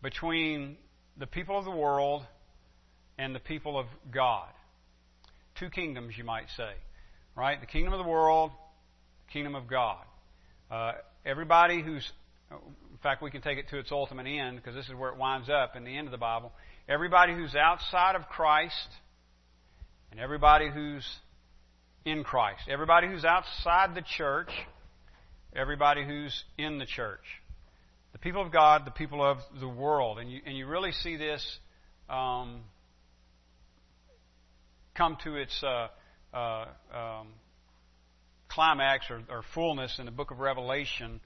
between 0.01 0.77
the 1.17 1.27
people 1.27 1.57
of 1.57 1.65
the 1.65 1.71
world 1.71 2.23
and 3.17 3.35
the 3.35 3.39
people 3.39 3.77
of 3.77 3.85
God. 4.11 4.49
Two 5.59 5.69
kingdoms, 5.69 6.17
you 6.17 6.23
might 6.23 6.47
say, 6.55 6.71
right? 7.35 7.59
The 7.59 7.67
kingdom 7.67 7.93
of 7.93 7.99
the 7.99 8.09
world 8.09 8.51
kingdom 9.31 9.55
of 9.55 9.67
God. 9.67 10.03
Uh, 10.69 10.93
everybody 11.25 11.81
who's, 11.81 12.09
in 12.51 12.97
fact, 13.03 13.21
we 13.21 13.31
can 13.31 13.41
take 13.41 13.57
it 13.57 13.69
to 13.69 13.79
its 13.79 13.91
ultimate 13.91 14.27
end 14.27 14.57
because 14.57 14.75
this 14.75 14.87
is 14.87 14.95
where 14.95 15.09
it 15.09 15.17
winds 15.17 15.49
up 15.49 15.75
in 15.75 15.83
the 15.83 15.97
end 15.97 16.07
of 16.07 16.11
the 16.11 16.17
Bible. 16.17 16.51
Everybody 16.87 17.33
who's 17.33 17.55
outside 17.55 18.15
of 18.15 18.27
Christ 18.27 18.87
and 20.11 20.19
everybody 20.19 20.69
who's 20.69 21.05
in 22.05 22.23
Christ. 22.23 22.63
Everybody 22.69 23.07
who's 23.07 23.25
outside 23.25 23.95
the 23.95 24.03
church, 24.17 24.49
everybody 25.55 26.05
who's 26.05 26.43
in 26.57 26.79
the 26.79 26.85
church. 26.85 27.23
The 28.13 28.19
people 28.19 28.41
of 28.41 28.51
God, 28.51 28.83
the 28.85 28.91
people 28.91 29.23
of 29.23 29.37
the 29.59 29.69
world. 29.69 30.19
And 30.19 30.29
you, 30.29 30.41
and 30.45 30.57
you 30.57 30.67
really 30.67 30.91
see 30.91 31.15
this 31.15 31.45
um, 32.09 32.61
come 34.95 35.17
to 35.23 35.35
its 35.35 35.63
uh, 35.63 35.87
uh, 36.35 36.65
um, 36.93 37.27
climax 38.53 39.05
or, 39.09 39.21
or 39.29 39.43
fullness 39.53 39.97
in 39.99 40.05
the 40.05 40.11
book 40.11 40.31
of 40.31 40.39
Revelation, 40.39 41.19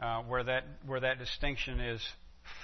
uh, 0.00 0.22
where 0.22 0.44
that 0.44 0.64
where 0.86 1.00
that 1.00 1.18
distinction 1.18 1.80
is 1.80 2.00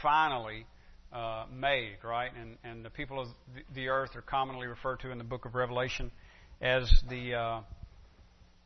finally 0.02 0.66
uh, 1.12 1.44
made, 1.52 1.98
right? 2.02 2.30
And 2.40 2.56
and 2.64 2.84
the 2.84 2.90
people 2.90 3.20
of 3.20 3.28
the 3.74 3.88
earth 3.88 4.16
are 4.16 4.22
commonly 4.22 4.66
referred 4.66 5.00
to 5.00 5.10
in 5.10 5.18
the 5.18 5.24
book 5.24 5.44
of 5.44 5.54
Revelation 5.54 6.10
as 6.60 6.90
the 7.08 7.34
uh, 7.34 7.60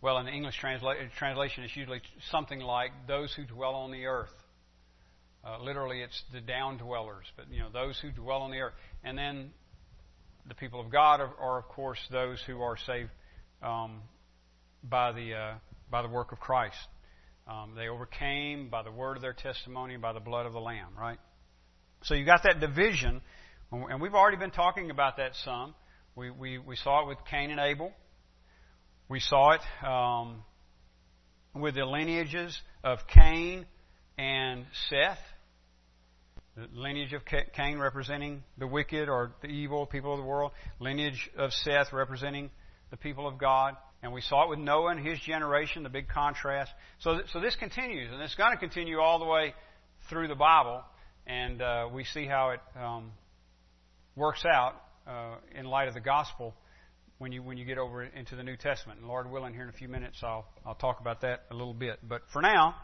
well, 0.02 0.18
in 0.18 0.26
the 0.26 0.32
English 0.32 0.58
transla- 0.62 1.10
translation, 1.18 1.62
it's 1.64 1.76
usually 1.76 2.00
something 2.30 2.60
like 2.60 2.90
those 3.06 3.34
who 3.34 3.44
dwell 3.44 3.74
on 3.74 3.90
the 3.90 4.06
earth. 4.06 4.32
Uh, 5.44 5.58
literally, 5.62 6.00
it's 6.00 6.22
the 6.32 6.40
down 6.40 6.78
dwellers, 6.78 7.26
but 7.36 7.46
you 7.50 7.60
know 7.60 7.70
those 7.70 7.98
who 8.00 8.10
dwell 8.10 8.42
on 8.42 8.50
the 8.50 8.58
earth, 8.58 8.74
and 9.04 9.16
then 9.16 9.50
the 10.48 10.54
people 10.54 10.80
of 10.80 10.90
God 10.90 11.20
are, 11.20 11.32
are 11.38 11.58
of 11.58 11.68
course, 11.68 11.98
those 12.10 12.42
who 12.46 12.60
are 12.60 12.76
saved 12.86 13.10
um, 13.62 14.00
by 14.82 15.12
the, 15.12 15.34
uh, 15.34 15.54
by 15.90 16.02
the 16.02 16.08
work 16.08 16.32
of 16.32 16.40
Christ. 16.40 16.76
Um, 17.46 17.74
they 17.74 17.88
overcame 17.88 18.68
by 18.68 18.82
the 18.82 18.92
word 18.92 19.16
of 19.16 19.22
their 19.22 19.32
testimony 19.32 19.96
by 19.96 20.12
the 20.12 20.20
blood 20.20 20.46
of 20.46 20.52
the 20.52 20.60
Lamb, 20.60 20.90
right? 20.98 21.18
So 22.02 22.14
you 22.14 22.24
got 22.24 22.44
that 22.44 22.60
division, 22.60 23.20
and 23.72 24.00
we've 24.00 24.14
already 24.14 24.36
been 24.36 24.52
talking 24.52 24.90
about 24.90 25.16
that 25.16 25.34
some. 25.44 25.74
We, 26.14 26.30
we, 26.30 26.58
we 26.58 26.76
saw 26.76 27.04
it 27.04 27.08
with 27.08 27.18
Cain 27.30 27.50
and 27.50 27.60
Abel. 27.60 27.92
We 29.08 29.20
saw 29.20 29.52
it 29.52 29.86
um, 29.86 30.44
with 31.54 31.74
the 31.74 31.84
lineages 31.84 32.58
of 32.84 33.00
Cain 33.08 33.66
and 34.16 34.64
Seth. 34.88 35.18
The 36.56 36.68
lineage 36.72 37.12
of 37.12 37.22
Cain 37.24 37.78
representing 37.78 38.42
the 38.58 38.66
wicked 38.66 39.08
or 39.08 39.32
the 39.40 39.48
evil 39.48 39.86
people 39.86 40.12
of 40.12 40.18
the 40.18 40.26
world. 40.26 40.52
Lineage 40.78 41.30
of 41.36 41.52
Seth 41.52 41.92
representing 41.92 42.50
the 42.90 42.96
people 42.96 43.26
of 43.26 43.38
God. 43.38 43.76
And 44.02 44.12
we 44.12 44.22
saw 44.22 44.44
it 44.44 44.48
with 44.48 44.58
Noah 44.58 44.92
and 44.92 45.06
his 45.06 45.18
generation, 45.20 45.82
the 45.82 45.90
big 45.90 46.08
contrast. 46.08 46.70
So, 47.00 47.16
th- 47.16 47.26
so 47.32 47.40
this 47.40 47.54
continues, 47.56 48.10
and 48.10 48.22
it's 48.22 48.34
going 48.34 48.52
to 48.52 48.58
continue 48.58 48.98
all 48.98 49.18
the 49.18 49.26
way 49.26 49.54
through 50.08 50.28
the 50.28 50.34
Bible, 50.34 50.82
and 51.26 51.60
uh, 51.60 51.88
we 51.92 52.04
see 52.04 52.26
how 52.26 52.50
it 52.50 52.60
um, 52.80 53.12
works 54.16 54.44
out 54.46 54.74
uh, 55.06 55.36
in 55.54 55.66
light 55.66 55.88
of 55.88 55.94
the 55.94 56.00
gospel 56.00 56.54
when 57.18 57.32
you 57.32 57.42
when 57.42 57.58
you 57.58 57.66
get 57.66 57.76
over 57.76 58.02
into 58.02 58.36
the 58.36 58.42
New 58.42 58.56
Testament. 58.56 59.00
And 59.00 59.08
Lord 59.08 59.30
willing, 59.30 59.52
here 59.52 59.64
in 59.64 59.68
a 59.68 59.72
few 59.72 59.88
minutes, 59.88 60.16
I'll 60.22 60.46
I'll 60.64 60.74
talk 60.74 61.00
about 61.00 61.20
that 61.20 61.42
a 61.50 61.54
little 61.54 61.74
bit. 61.74 61.98
But 62.02 62.22
for 62.32 62.40
now, 62.40 62.74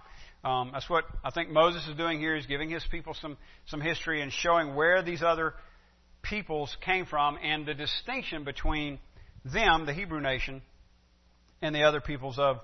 um, 0.45 0.71
that's 0.75 0.89
what 0.91 1.05
I 1.25 1.31
think 1.31 1.49
Moses 1.49 1.87
is 1.89 1.97
doing 1.97 2.21
here. 2.21 2.37
Is 2.37 2.45
giving 2.45 2.69
his 2.69 2.85
people 2.91 3.15
some 3.15 3.39
some 3.67 3.81
history 3.81 4.21
and 4.21 4.31
showing 4.31 4.75
where 4.75 5.03
these 5.03 5.23
other 5.23 5.55
peoples 6.23 6.77
came 6.85 7.07
from 7.07 7.39
and 7.43 7.65
the 7.65 7.75
distinction 7.75 8.45
between 8.45 8.99
them, 9.45 9.87
the 9.87 9.95
Hebrew 9.95 10.21
nation, 10.21 10.61
and 11.63 11.75
the 11.75 11.83
other 11.83 12.01
peoples 12.01 12.39
of 12.39 12.59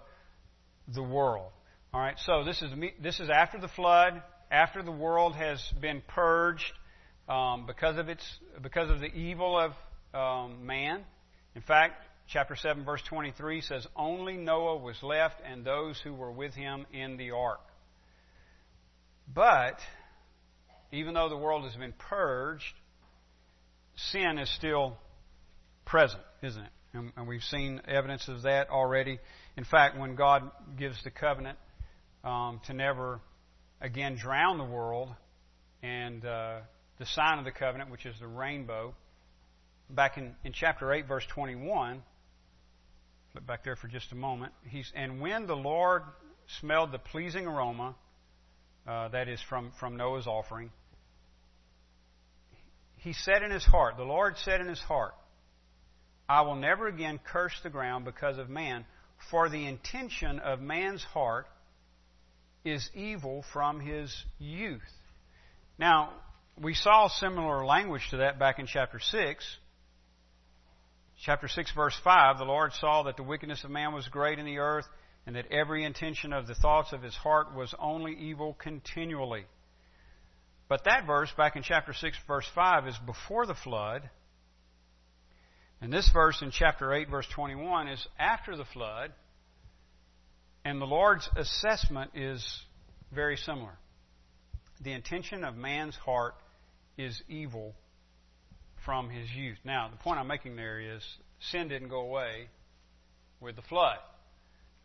the 0.89 1.03
world. 1.03 1.51
All 1.95 2.01
right, 2.01 2.19
so 2.25 2.45
this 2.45 2.63
is 2.63 2.71
this 3.03 3.21
is 3.21 3.29
after 3.29 3.59
the 3.59 3.69
flood, 3.69 4.23
after 4.51 4.83
the 4.83 4.93
world 4.93 5.35
has 5.35 5.63
been 5.81 6.03
purged 6.09 6.73
um, 7.29 7.67
because 7.67 7.99
of 7.99 8.09
its 8.09 8.25
because 8.63 8.91
of 8.91 9.01
the 9.01 9.13
evil 9.15 9.59
of 9.59 9.73
um, 10.15 10.67
man. 10.67 11.05
In 11.55 11.63
fact, 11.63 12.03
chapter 12.29 12.57
seven, 12.57 12.85
verse 12.85 13.03
twenty-three 13.09 13.61
says, 13.61 13.87
"Only 13.95 14.37
Noah 14.37 14.79
was 14.79 14.97
left, 15.03 15.37
and 15.45 15.65
those 15.65 16.01
who 16.01 16.15
were 16.15 16.33
with 16.33 16.55
him 16.55 16.87
in 16.93 17.17
the 17.19 17.33
ark." 17.33 17.61
But 19.33 19.79
even 20.93 21.15
though 21.15 21.29
the 21.29 21.37
world 21.37 21.65
has 21.65 21.77
been 21.77 21.95
purged, 21.99 22.75
sin 23.97 24.39
is 24.39 24.51
still 24.55 24.97
present, 25.85 26.23
isn't 26.43 26.63
it? 26.63 26.73
And, 26.95 27.13
and 27.17 27.27
we've 27.27 27.43
seen 27.43 27.81
evidence 27.89 28.29
of 28.29 28.43
that 28.43 28.71
already. 28.71 29.19
In 29.57 29.65
fact, 29.65 29.99
when 29.99 30.15
God 30.15 30.51
gives 30.77 31.03
the 31.05 31.11
covenant 31.11 31.59
um, 32.23 32.61
to 32.67 32.75
never 32.75 33.21
again 33.81 34.17
drown 34.17 34.59
the 34.59 34.65
world, 34.65 35.09
and 35.83 36.25
uh, 36.25 36.61
the 36.99 37.07
sign 37.07 37.39
of 37.39 37.45
the 37.45 37.51
covenant, 37.51 37.91
which 37.91 38.07
is 38.07 38.15
the 38.21 38.27
rainbow, 38.27 38.95
back 39.91 40.17
in, 40.17 40.35
in 40.45 40.53
chapter 40.53 40.93
8, 40.93 41.07
verse 41.09 41.25
21, 41.35 42.03
look 43.35 43.47
back 43.47 43.65
there 43.65 43.77
for 43.77 43.89
just 43.89 44.13
a 44.13 44.15
moment. 44.15 44.53
He's, 44.69 44.91
and 44.95 45.21
when 45.21 45.47
the 45.47 45.57
Lord 45.57 46.03
smelled 46.61 46.93
the 46.93 46.99
pleasing 46.99 47.47
aroma 47.47 47.95
uh, 48.87 49.09
that 49.09 49.29
is 49.29 49.41
from, 49.49 49.73
from 49.81 49.97
Noah's 49.97 50.27
offering, 50.27 50.71
he 52.99 53.13
said 53.13 53.43
in 53.43 53.51
his 53.51 53.65
heart, 53.65 53.97
the 53.97 54.05
Lord 54.05 54.37
said 54.45 54.61
in 54.61 54.69
his 54.69 54.81
heart, 54.81 55.15
I 56.29 56.43
will 56.43 56.57
never 56.57 56.87
again 56.87 57.21
curse 57.25 57.59
the 57.63 57.71
ground 57.71 58.05
because 58.05 58.39
of 58.39 58.49
man, 58.49 58.85
for 59.31 59.49
the 59.49 59.67
intention 59.67 60.39
of 60.39 60.61
man's 60.61 61.03
heart 61.05 61.47
is 62.65 62.89
evil 62.95 63.45
from 63.53 63.81
his 63.81 64.25
youth. 64.39 64.81
Now, 65.79 66.11
we 66.61 66.75
saw 66.75 67.09
similar 67.09 67.65
language 67.65 68.09
to 68.11 68.19
that 68.19 68.39
back 68.39 68.59
in 68.59 68.67
chapter 68.67 69.01
6. 69.01 69.57
Chapter 71.25 71.49
6, 71.49 71.73
verse 71.73 71.97
5 72.03 72.39
The 72.39 72.45
Lord 72.45 72.73
saw 72.75 73.05
that 73.05 73.17
the 73.17 73.23
wickedness 73.23 73.65
of 73.65 73.71
man 73.71 73.93
was 73.93 74.07
great 74.09 74.39
in 74.39 74.47
the 74.47 74.59
earth, 74.59 74.87
and 75.27 75.37
that 75.37 75.51
every 75.53 75.85
intention 75.85 76.33
of 76.33 76.47
the 76.47 76.55
thoughts 76.55 76.93
of 76.93 77.03
his 77.03 77.15
heart 77.15 77.55
was 77.55 77.75
only 77.79 78.15
evil 78.15 78.55
continually. 78.55 79.45
But 80.69 80.85
that 80.85 81.07
verse, 81.07 81.31
back 81.37 81.55
in 81.57 81.63
chapter 81.63 81.93
6, 81.93 82.17
verse 82.27 82.49
5, 82.55 82.89
is 82.89 82.99
before 83.07 83.47
the 83.47 83.55
flood. 83.55 84.09
And 85.83 85.93
this 85.93 86.09
verse 86.13 86.41
in 86.43 86.53
chapter 86.53 86.95
8, 86.95 87.11
verse 87.11 87.27
21, 87.35 87.89
is 87.89 88.07
after 88.17 88.57
the 88.57 88.65
flood. 88.65 89.11
And 90.65 90.81
the 90.81 90.87
Lord's 90.87 91.29
assessment 91.37 92.13
is 92.15 92.61
very 93.13 93.37
similar. 93.37 93.73
The 94.81 94.93
intention 94.93 95.43
of 95.43 95.57
man's 95.57 95.97
heart 95.97 96.35
is 96.97 97.21
evil 97.29 97.75
from 98.85 99.11
his 99.11 99.29
youth. 99.33 99.59
Now, 99.65 99.89
the 99.91 99.97
point 99.97 100.21
I'm 100.21 100.29
making 100.29 100.55
there 100.55 100.79
is 100.79 101.03
sin 101.51 101.67
didn't 101.67 101.89
go 101.89 102.03
away 102.03 102.47
with 103.41 103.57
the 103.57 103.63
flood. 103.63 103.99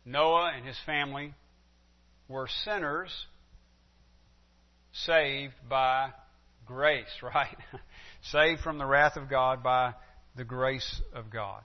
Noah 0.04 0.50
and 0.56 0.66
his 0.66 0.76
family 0.84 1.32
were 2.26 2.48
sinners 2.64 3.12
saved 4.92 5.54
by 5.68 6.10
grace, 6.66 7.06
right? 7.22 7.56
saved 8.32 8.62
from 8.62 8.78
the 8.78 8.86
wrath 8.86 9.16
of 9.16 9.30
God 9.30 9.62
by 9.62 9.94
the 10.38 10.44
grace 10.44 11.02
of 11.12 11.30
God. 11.30 11.62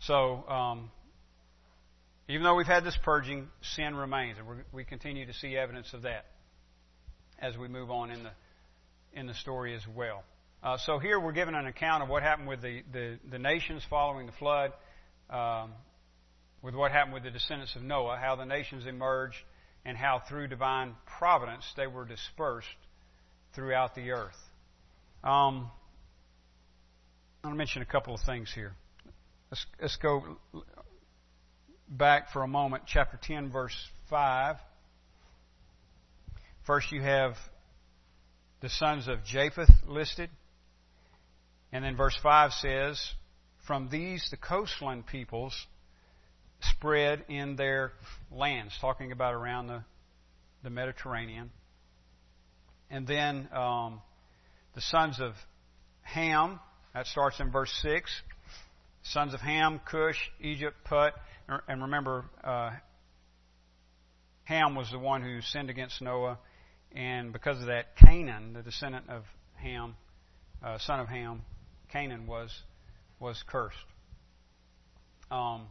So, 0.00 0.48
um, 0.48 0.90
even 2.26 2.42
though 2.42 2.56
we've 2.56 2.66
had 2.66 2.84
this 2.84 2.98
purging, 3.04 3.48
sin 3.76 3.94
remains, 3.94 4.38
and 4.38 4.64
we 4.72 4.84
continue 4.84 5.26
to 5.26 5.34
see 5.34 5.56
evidence 5.56 5.92
of 5.92 6.02
that 6.02 6.24
as 7.38 7.56
we 7.56 7.68
move 7.68 7.90
on 7.90 8.10
in 8.10 8.22
the 8.24 8.30
in 9.12 9.26
the 9.26 9.34
story 9.34 9.76
as 9.76 9.82
well. 9.94 10.24
Uh, 10.62 10.78
so 10.78 10.98
here 10.98 11.20
we're 11.20 11.32
given 11.32 11.54
an 11.54 11.66
account 11.66 12.02
of 12.02 12.08
what 12.08 12.22
happened 12.22 12.48
with 12.48 12.62
the, 12.62 12.82
the, 12.92 13.18
the 13.30 13.38
nations 13.38 13.82
following 13.90 14.24
the 14.24 14.32
flood, 14.32 14.72
um, 15.28 15.72
with 16.62 16.74
what 16.74 16.92
happened 16.92 17.12
with 17.12 17.24
the 17.24 17.30
descendants 17.30 17.76
of 17.76 17.82
Noah, 17.82 18.16
how 18.16 18.36
the 18.36 18.46
nations 18.46 18.86
emerged, 18.86 19.36
and 19.84 19.98
how 19.98 20.22
through 20.28 20.46
divine 20.46 20.94
providence 21.18 21.64
they 21.76 21.86
were 21.86 22.06
dispersed 22.06 22.68
throughout 23.54 23.94
the 23.94 24.12
earth. 24.12 24.38
Um, 25.22 25.70
I 27.42 27.48
want 27.48 27.56
to 27.56 27.58
mention 27.58 27.82
a 27.82 27.86
couple 27.86 28.14
of 28.14 28.20
things 28.20 28.52
here. 28.54 28.72
Let's, 29.50 29.66
let's 29.80 29.96
go 29.96 30.38
back 31.88 32.30
for 32.32 32.44
a 32.44 32.46
moment, 32.46 32.84
chapter 32.86 33.18
10, 33.20 33.50
verse 33.50 33.74
5. 34.10 34.54
First, 36.64 36.92
you 36.92 37.02
have 37.02 37.34
the 38.60 38.68
sons 38.68 39.08
of 39.08 39.24
Japheth 39.24 39.72
listed. 39.88 40.30
And 41.72 41.84
then 41.84 41.96
verse 41.96 42.16
5 42.22 42.52
says, 42.52 43.12
From 43.66 43.88
these 43.90 44.28
the 44.30 44.36
coastland 44.36 45.08
peoples 45.08 45.66
spread 46.60 47.24
in 47.28 47.56
their 47.56 47.90
lands, 48.30 48.72
talking 48.80 49.10
about 49.10 49.34
around 49.34 49.66
the, 49.66 49.82
the 50.62 50.70
Mediterranean. 50.70 51.50
And 52.88 53.04
then 53.04 53.48
um, 53.52 54.00
the 54.76 54.80
sons 54.80 55.18
of 55.18 55.32
Ham, 56.02 56.60
that 56.94 57.06
starts 57.06 57.40
in 57.40 57.50
verse 57.50 57.72
6. 57.82 58.10
Sons 59.04 59.34
of 59.34 59.40
Ham, 59.40 59.80
Cush, 59.84 60.30
Egypt, 60.40 60.76
Put. 60.84 61.14
And 61.68 61.82
remember, 61.82 62.24
uh, 62.44 62.70
Ham 64.44 64.74
was 64.74 64.90
the 64.90 64.98
one 64.98 65.22
who 65.22 65.40
sinned 65.40 65.70
against 65.70 66.00
Noah 66.00 66.38
and 66.94 67.32
because 67.32 67.58
of 67.60 67.66
that, 67.66 67.96
Canaan, 67.96 68.52
the 68.52 68.62
descendant 68.62 69.08
of 69.08 69.24
Ham, 69.56 69.94
uh, 70.62 70.78
son 70.78 71.00
of 71.00 71.08
Ham, 71.08 71.42
Canaan 71.90 72.26
was 72.26 72.50
was 73.18 73.42
cursed. 73.46 73.76
Um, 75.30 75.66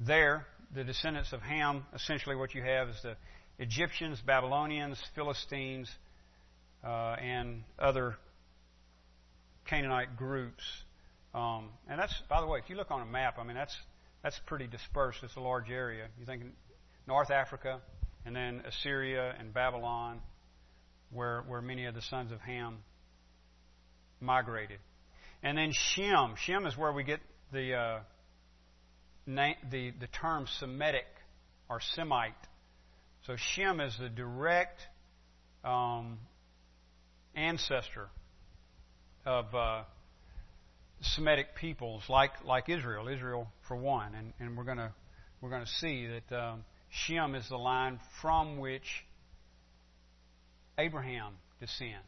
there, 0.00 0.46
the 0.74 0.84
descendants 0.84 1.32
of 1.32 1.40
Ham, 1.40 1.86
essentially 1.94 2.36
what 2.36 2.54
you 2.54 2.62
have 2.62 2.88
is 2.88 2.96
the 3.02 3.16
Egyptians, 3.58 4.20
Babylonians, 4.26 4.98
Philistines, 5.14 5.88
uh, 6.84 7.16
and 7.20 7.62
other 7.78 8.16
Canaanite 9.66 10.16
groups. 10.16 10.62
Um, 11.34 11.70
and 11.88 11.98
that's, 11.98 12.14
by 12.28 12.40
the 12.40 12.46
way, 12.46 12.58
if 12.58 12.68
you 12.68 12.76
look 12.76 12.90
on 12.90 13.00
a 13.00 13.06
map, 13.06 13.38
I 13.38 13.44
mean 13.44 13.56
that's 13.56 13.76
that's 14.22 14.38
pretty 14.46 14.66
dispersed. 14.66 15.18
It's 15.22 15.36
a 15.36 15.40
large 15.40 15.70
area. 15.70 16.06
You 16.18 16.26
think 16.26 16.44
North 17.06 17.30
Africa, 17.30 17.80
and 18.24 18.36
then 18.36 18.62
Assyria 18.66 19.34
and 19.38 19.52
Babylon, 19.52 20.20
where, 21.10 21.42
where 21.46 21.60
many 21.60 21.86
of 21.86 21.94
the 21.94 22.02
sons 22.02 22.30
of 22.30 22.40
Ham 22.40 22.78
migrated. 24.20 24.78
And 25.42 25.58
then 25.58 25.72
Shem. 25.72 26.34
Shem 26.36 26.66
is 26.66 26.76
where 26.76 26.92
we 26.92 27.02
get 27.02 27.20
the, 27.52 27.74
uh, 27.74 28.00
na- 29.26 29.54
the, 29.70 29.90
the 29.98 30.06
term 30.06 30.46
Semitic 30.60 31.06
or 31.68 31.80
Semite. 31.94 32.34
So 33.26 33.34
Shem 33.36 33.80
is 33.80 33.96
the 33.98 34.08
direct 34.08 34.80
um, 35.64 36.18
ancestor 37.34 38.08
of 39.24 39.54
uh, 39.54 39.82
Semitic 41.00 41.54
peoples, 41.56 42.02
like 42.08 42.32
like 42.44 42.68
Israel. 42.68 43.08
Israel 43.08 43.48
for 43.66 43.76
one, 43.76 44.14
and, 44.14 44.32
and 44.38 44.56
we're 44.56 44.64
gonna 44.64 44.92
we're 45.40 45.50
gonna 45.50 45.66
see 45.66 46.06
that 46.06 46.36
um, 46.36 46.64
Shem 46.90 47.34
is 47.34 47.48
the 47.48 47.56
line 47.56 47.98
from 48.20 48.58
which 48.58 49.04
Abraham 50.78 51.34
descends. 51.60 52.06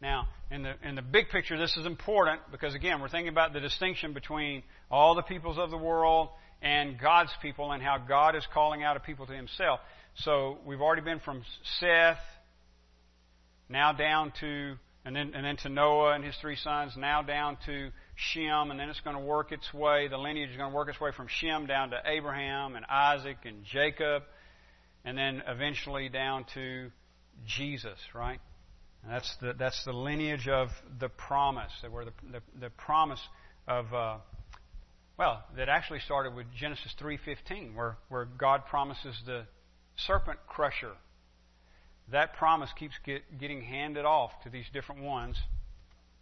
Now, 0.00 0.28
in 0.50 0.62
the, 0.62 0.74
in 0.82 0.94
the 0.94 1.02
big 1.02 1.30
picture, 1.30 1.56
this 1.58 1.74
is 1.76 1.86
important 1.86 2.42
because, 2.52 2.74
again, 2.74 3.00
we're 3.00 3.08
thinking 3.08 3.30
about 3.30 3.54
the 3.54 3.60
distinction 3.60 4.12
between 4.12 4.62
all 4.90 5.14
the 5.14 5.22
peoples 5.22 5.56
of 5.56 5.70
the 5.70 5.78
world 5.78 6.28
and 6.60 6.98
God's 7.00 7.32
people 7.40 7.72
and 7.72 7.82
how 7.82 7.96
God 7.96 8.36
is 8.36 8.46
calling 8.52 8.82
out 8.82 8.96
a 8.98 9.00
people 9.00 9.26
to 9.26 9.32
himself. 9.32 9.80
So 10.16 10.58
we've 10.66 10.82
already 10.82 11.02
been 11.02 11.20
from 11.20 11.42
Seth, 11.80 12.18
now 13.70 13.92
down 13.92 14.32
to, 14.40 14.76
and 15.06 15.14
then, 15.14 15.32
and 15.34 15.46
then 15.46 15.56
to 15.58 15.68
Noah 15.68 16.14
and 16.14 16.24
his 16.24 16.34
three 16.40 16.56
sons, 16.56 16.94
now 16.96 17.22
down 17.22 17.58
to 17.66 17.90
Shem, 18.16 18.72
and 18.72 18.80
then 18.80 18.90
it's 18.90 18.98
going 19.00 19.14
to 19.14 19.22
work 19.22 19.52
its 19.52 19.72
way, 19.72 20.08
the 20.08 20.18
lineage 20.18 20.50
is 20.50 20.56
going 20.56 20.68
to 20.68 20.74
work 20.74 20.88
its 20.88 21.00
way 21.00 21.12
from 21.16 21.28
Shem 21.28 21.66
down 21.66 21.90
to 21.90 22.00
Abraham 22.04 22.74
and 22.74 22.84
Isaac 22.86 23.36
and 23.44 23.62
Jacob, 23.62 24.24
and 25.04 25.16
then 25.16 25.44
eventually 25.46 26.08
down 26.08 26.44
to 26.54 26.90
Jesus, 27.46 27.98
right? 28.16 28.40
And 29.04 29.12
that's 29.12 29.36
the, 29.40 29.52
that's 29.56 29.84
the 29.84 29.92
lineage 29.92 30.48
of 30.48 30.70
the 30.98 31.08
promise, 31.08 31.70
where 31.88 32.06
the, 32.06 32.12
the, 32.32 32.40
the 32.62 32.70
promise 32.70 33.20
of, 33.68 33.94
uh, 33.94 34.16
well, 35.16 35.44
that 35.56 35.68
actually 35.68 36.00
started 36.00 36.34
with 36.34 36.46
Genesis 36.58 36.92
3.15, 37.00 37.76
where, 37.76 37.96
where 38.08 38.24
God 38.24 38.66
promises 38.66 39.14
the 39.24 39.44
serpent 39.96 40.40
crusher. 40.48 40.94
That 42.12 42.34
promise 42.34 42.70
keeps 42.78 42.94
get, 43.04 43.22
getting 43.38 43.62
handed 43.62 44.04
off 44.04 44.30
to 44.44 44.50
these 44.50 44.66
different 44.72 45.02
ones 45.02 45.36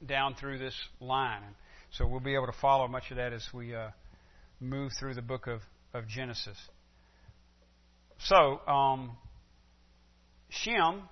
down 0.04 0.34
through 0.34 0.58
this 0.58 0.74
line. 1.00 1.42
And 1.44 1.54
So 1.92 2.06
we'll 2.06 2.20
be 2.20 2.34
able 2.34 2.46
to 2.46 2.58
follow 2.60 2.88
much 2.88 3.10
of 3.10 3.18
that 3.18 3.32
as 3.32 3.46
we 3.52 3.74
uh, 3.74 3.88
move 4.60 4.92
through 4.98 5.14
the 5.14 5.22
book 5.22 5.46
of, 5.46 5.60
of 5.92 6.08
Genesis. 6.08 6.56
So, 8.18 8.60
um, 8.66 9.16
Shem, 10.48 11.02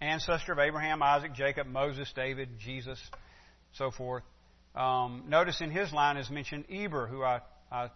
ancestor 0.00 0.52
of 0.52 0.58
Abraham, 0.58 1.02
Isaac, 1.02 1.34
Jacob, 1.34 1.66
Moses, 1.66 2.10
David, 2.14 2.48
Jesus, 2.58 2.98
so 3.72 3.90
forth. 3.90 4.22
Um, 4.74 5.24
notice 5.28 5.60
in 5.60 5.70
his 5.70 5.92
line 5.92 6.16
is 6.16 6.30
mentioned 6.30 6.64
Eber, 6.70 7.06
who 7.06 7.22
I, 7.22 7.40
I 7.72 7.90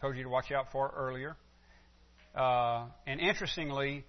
told 0.00 0.16
you 0.16 0.22
to 0.22 0.28
watch 0.28 0.50
out 0.50 0.72
for 0.72 0.92
earlier. 0.96 1.36
Uh, 2.34 2.86
and 3.06 3.20
interestingly, 3.20 4.04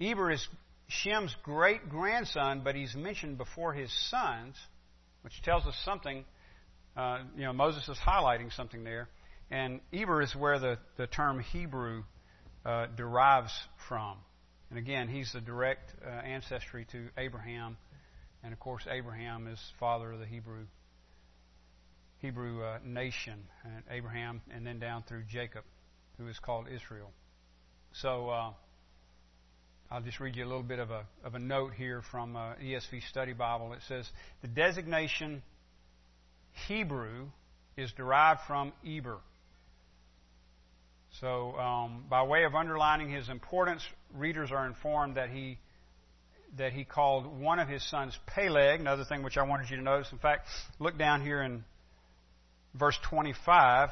Eber 0.00 0.30
is 0.30 0.46
Shem's 0.88 1.34
great 1.42 1.88
grandson, 1.88 2.62
but 2.64 2.74
he's 2.74 2.94
mentioned 2.94 3.38
before 3.38 3.72
his 3.72 3.90
sons, 4.10 4.56
which 5.22 5.40
tells 5.42 5.66
us 5.66 5.74
something. 5.84 6.24
Uh, 6.96 7.18
you 7.36 7.44
know, 7.44 7.52
Moses 7.52 7.88
is 7.88 7.98
highlighting 7.98 8.52
something 8.52 8.84
there. 8.84 9.08
And 9.50 9.80
Eber 9.92 10.22
is 10.22 10.34
where 10.34 10.58
the, 10.58 10.78
the 10.96 11.06
term 11.06 11.40
Hebrew 11.40 12.04
uh, 12.64 12.86
derives 12.96 13.52
from. 13.88 14.16
And 14.70 14.78
again, 14.78 15.08
he's 15.08 15.30
the 15.32 15.40
direct 15.40 15.92
uh, 16.04 16.08
ancestry 16.08 16.86
to 16.92 17.08
Abraham. 17.18 17.76
And 18.42 18.52
of 18.52 18.58
course, 18.58 18.82
Abraham 18.90 19.46
is 19.46 19.60
father 19.78 20.12
of 20.12 20.18
the 20.18 20.26
Hebrew 20.26 20.64
Hebrew 22.22 22.62
uh, 22.62 22.78
nation, 22.84 23.34
and 23.64 23.82
Abraham, 23.90 24.42
and 24.54 24.64
then 24.64 24.78
down 24.78 25.02
through 25.08 25.24
Jacob, 25.28 25.64
who 26.18 26.28
is 26.28 26.38
called 26.38 26.66
Israel. 26.68 27.10
So 27.94 28.30
uh, 28.30 28.52
I'll 29.90 30.00
just 30.00 30.20
read 30.20 30.36
you 30.36 30.44
a 30.44 30.48
little 30.48 30.62
bit 30.62 30.78
of 30.78 30.90
a, 30.90 31.04
of 31.24 31.34
a 31.34 31.38
note 31.38 31.72
here 31.74 32.02
from 32.10 32.36
uh, 32.36 32.54
ESV 32.54 33.02
Study 33.10 33.32
Bible. 33.32 33.72
It 33.74 33.80
says, 33.88 34.08
The 34.40 34.48
designation 34.48 35.42
Hebrew 36.66 37.28
is 37.76 37.92
derived 37.92 38.40
from 38.46 38.72
Eber. 38.86 39.18
So, 41.20 41.54
um, 41.58 42.04
by 42.08 42.22
way 42.22 42.44
of 42.44 42.54
underlining 42.54 43.10
his 43.10 43.28
importance, 43.28 43.82
readers 44.14 44.50
are 44.50 44.66
informed 44.66 45.16
that 45.16 45.28
he 45.28 45.58
that 46.58 46.72
he 46.72 46.84
called 46.84 47.26
one 47.40 47.58
of 47.58 47.68
his 47.68 47.82
sons 47.90 48.18
Peleg. 48.26 48.80
Another 48.80 49.04
thing 49.04 49.22
which 49.22 49.38
I 49.38 49.42
wanted 49.42 49.70
you 49.70 49.76
to 49.76 49.82
notice. 49.82 50.10
In 50.12 50.18
fact, 50.18 50.46
look 50.78 50.98
down 50.98 51.22
here 51.22 51.42
in 51.42 51.64
verse 52.74 52.98
25. 53.08 53.88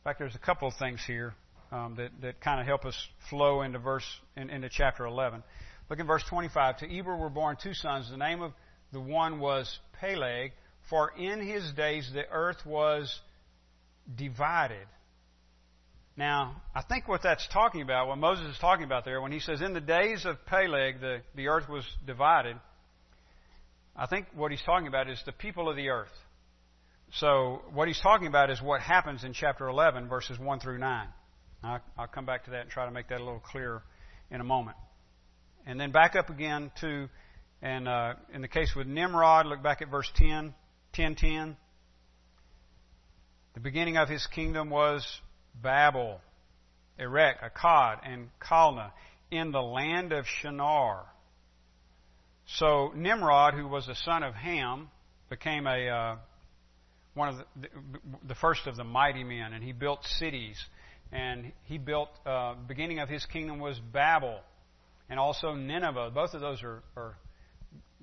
In 0.00 0.04
fact, 0.04 0.18
there's 0.18 0.34
a 0.34 0.38
couple 0.38 0.66
of 0.66 0.72
things 0.78 0.98
here 1.06 1.34
um, 1.70 1.96
that, 1.96 2.10
that 2.22 2.40
kind 2.40 2.58
of 2.58 2.66
help 2.66 2.86
us 2.86 2.96
flow 3.28 3.60
into 3.60 3.78
verse 3.78 4.06
in, 4.34 4.48
into 4.48 4.70
chapter 4.70 5.04
11. 5.04 5.42
Look 5.90 5.98
in 5.98 6.06
verse 6.06 6.24
25. 6.30 6.78
To 6.78 6.98
Eber 6.98 7.14
were 7.14 7.28
born 7.28 7.58
two 7.62 7.74
sons. 7.74 8.08
The 8.10 8.16
name 8.16 8.40
of 8.40 8.52
the 8.92 9.00
one 9.00 9.40
was 9.40 9.78
Peleg, 10.00 10.52
for 10.88 11.12
in 11.18 11.46
his 11.46 11.70
days 11.72 12.10
the 12.14 12.26
earth 12.32 12.64
was 12.64 13.14
divided. 14.16 14.86
Now, 16.16 16.62
I 16.74 16.80
think 16.82 17.06
what 17.06 17.22
that's 17.22 17.46
talking 17.52 17.82
about, 17.82 18.08
what 18.08 18.16
Moses 18.16 18.54
is 18.54 18.58
talking 18.58 18.84
about 18.84 19.04
there, 19.04 19.20
when 19.20 19.32
he 19.32 19.40
says, 19.40 19.60
In 19.60 19.74
the 19.74 19.82
days 19.82 20.24
of 20.24 20.46
Peleg, 20.46 21.00
the, 21.02 21.18
the 21.34 21.48
earth 21.48 21.68
was 21.68 21.84
divided, 22.06 22.56
I 23.94 24.06
think 24.06 24.28
what 24.34 24.50
he's 24.50 24.62
talking 24.62 24.86
about 24.86 25.10
is 25.10 25.20
the 25.26 25.32
people 25.32 25.68
of 25.68 25.76
the 25.76 25.90
earth. 25.90 26.08
So, 27.14 27.62
what 27.72 27.88
he's 27.88 27.98
talking 27.98 28.28
about 28.28 28.50
is 28.50 28.62
what 28.62 28.80
happens 28.80 29.24
in 29.24 29.32
chapter 29.32 29.66
11, 29.66 30.08
verses 30.08 30.38
1 30.38 30.60
through 30.60 30.78
9. 30.78 31.08
I'll, 31.64 31.80
come 32.06 32.24
back 32.24 32.44
to 32.44 32.52
that 32.52 32.62
and 32.62 32.70
try 32.70 32.86
to 32.86 32.92
make 32.92 33.08
that 33.08 33.20
a 33.20 33.24
little 33.24 33.40
clearer 33.40 33.82
in 34.30 34.40
a 34.40 34.44
moment. 34.44 34.76
And 35.66 35.78
then 35.78 35.90
back 35.90 36.14
up 36.14 36.30
again 36.30 36.70
to, 36.80 37.08
and 37.60 37.88
uh, 37.88 38.14
in 38.32 38.42
the 38.42 38.48
case 38.48 38.72
with 38.76 38.86
Nimrod, 38.86 39.46
look 39.46 39.62
back 39.62 39.82
at 39.82 39.90
verse 39.90 40.10
10, 40.14 40.54
10, 40.92 41.16
10. 41.16 41.56
The 43.54 43.60
beginning 43.60 43.96
of 43.96 44.08
his 44.08 44.26
kingdom 44.28 44.70
was 44.70 45.04
Babel, 45.60 46.20
Erech, 46.98 47.38
Akkad, 47.42 47.98
and 48.04 48.28
Calneh 48.40 48.92
in 49.32 49.50
the 49.50 49.60
land 49.60 50.12
of 50.12 50.26
Shinar. 50.26 51.06
So 52.46 52.92
Nimrod, 52.94 53.54
who 53.54 53.66
was 53.66 53.88
a 53.88 53.96
son 53.96 54.22
of 54.22 54.34
Ham, 54.34 54.90
became 55.28 55.66
a 55.66 55.88
uh, 55.88 56.16
one 57.14 57.28
of 57.28 57.36
the, 57.60 57.68
the, 58.28 58.34
first 58.34 58.66
of 58.66 58.76
the 58.76 58.84
mighty 58.84 59.24
men, 59.24 59.52
and 59.52 59.64
he 59.64 59.72
built 59.72 60.04
cities. 60.04 60.56
And 61.12 61.52
he 61.64 61.78
built. 61.78 62.08
Uh, 62.24 62.54
beginning 62.68 63.00
of 63.00 63.08
his 63.08 63.26
kingdom 63.26 63.58
was 63.58 63.78
Babel, 63.92 64.40
and 65.08 65.18
also 65.18 65.54
Nineveh. 65.54 66.12
Both 66.14 66.34
of 66.34 66.40
those 66.40 66.62
are, 66.62 66.82
are 66.96 67.16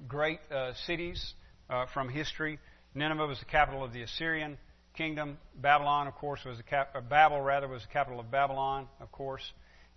great 0.08 0.40
uh, 0.52 0.74
cities 0.86 1.34
uh, 1.70 1.86
from 1.94 2.10
history. 2.10 2.60
Nineveh 2.94 3.28
was 3.28 3.40
the 3.40 3.46
capital 3.46 3.84
of 3.84 3.94
the 3.94 4.02
Assyrian 4.02 4.58
kingdom. 4.96 5.38
Babylon, 5.56 6.08
of 6.08 6.16
course, 6.16 6.42
was 6.46 6.58
the 6.58 6.64
cap- 6.64 6.94
uh, 6.96 7.02
Babel 7.02 7.40
rather 7.40 7.68
was 7.68 7.84
the 7.84 7.94
capital 7.94 8.20
of 8.20 8.30
Babylon, 8.30 8.88
of 9.00 9.12
course, 9.12 9.44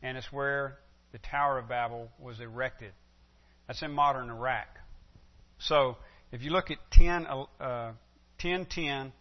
and 0.03 0.17
it's 0.17 0.31
where 0.33 0.79
the 1.13 1.19
Tower 1.19 1.59
of 1.59 1.69
Babel 1.69 2.09
was 2.19 2.39
erected. 2.41 2.93
That's 3.67 3.83
in 3.83 3.93
modern 3.93 4.31
Iraq. 4.31 4.69
So, 5.59 5.97
if 6.33 6.43
you 6.43 6.51
look 6.51 6.71
at 6.71 6.79
10, 6.93 7.27
uh, 7.61 7.93
10, 8.41 8.67
10, 8.67 9.13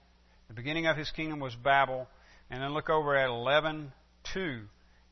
the 0.47 0.53
beginning 0.53 0.87
of 0.87 0.97
his 0.97 1.11
kingdom 1.11 1.39
was 1.39 1.55
Babel, 1.55 2.07
and 2.49 2.61
then 2.61 2.73
look 2.73 2.89
over 2.89 3.15
at 3.15 3.29
11.2. 3.29 4.63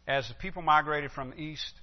As 0.07 0.27
the 0.27 0.33
people 0.35 0.61
migrated 0.61 1.11
from 1.11 1.31
the 1.31 1.37
east, 1.37 1.73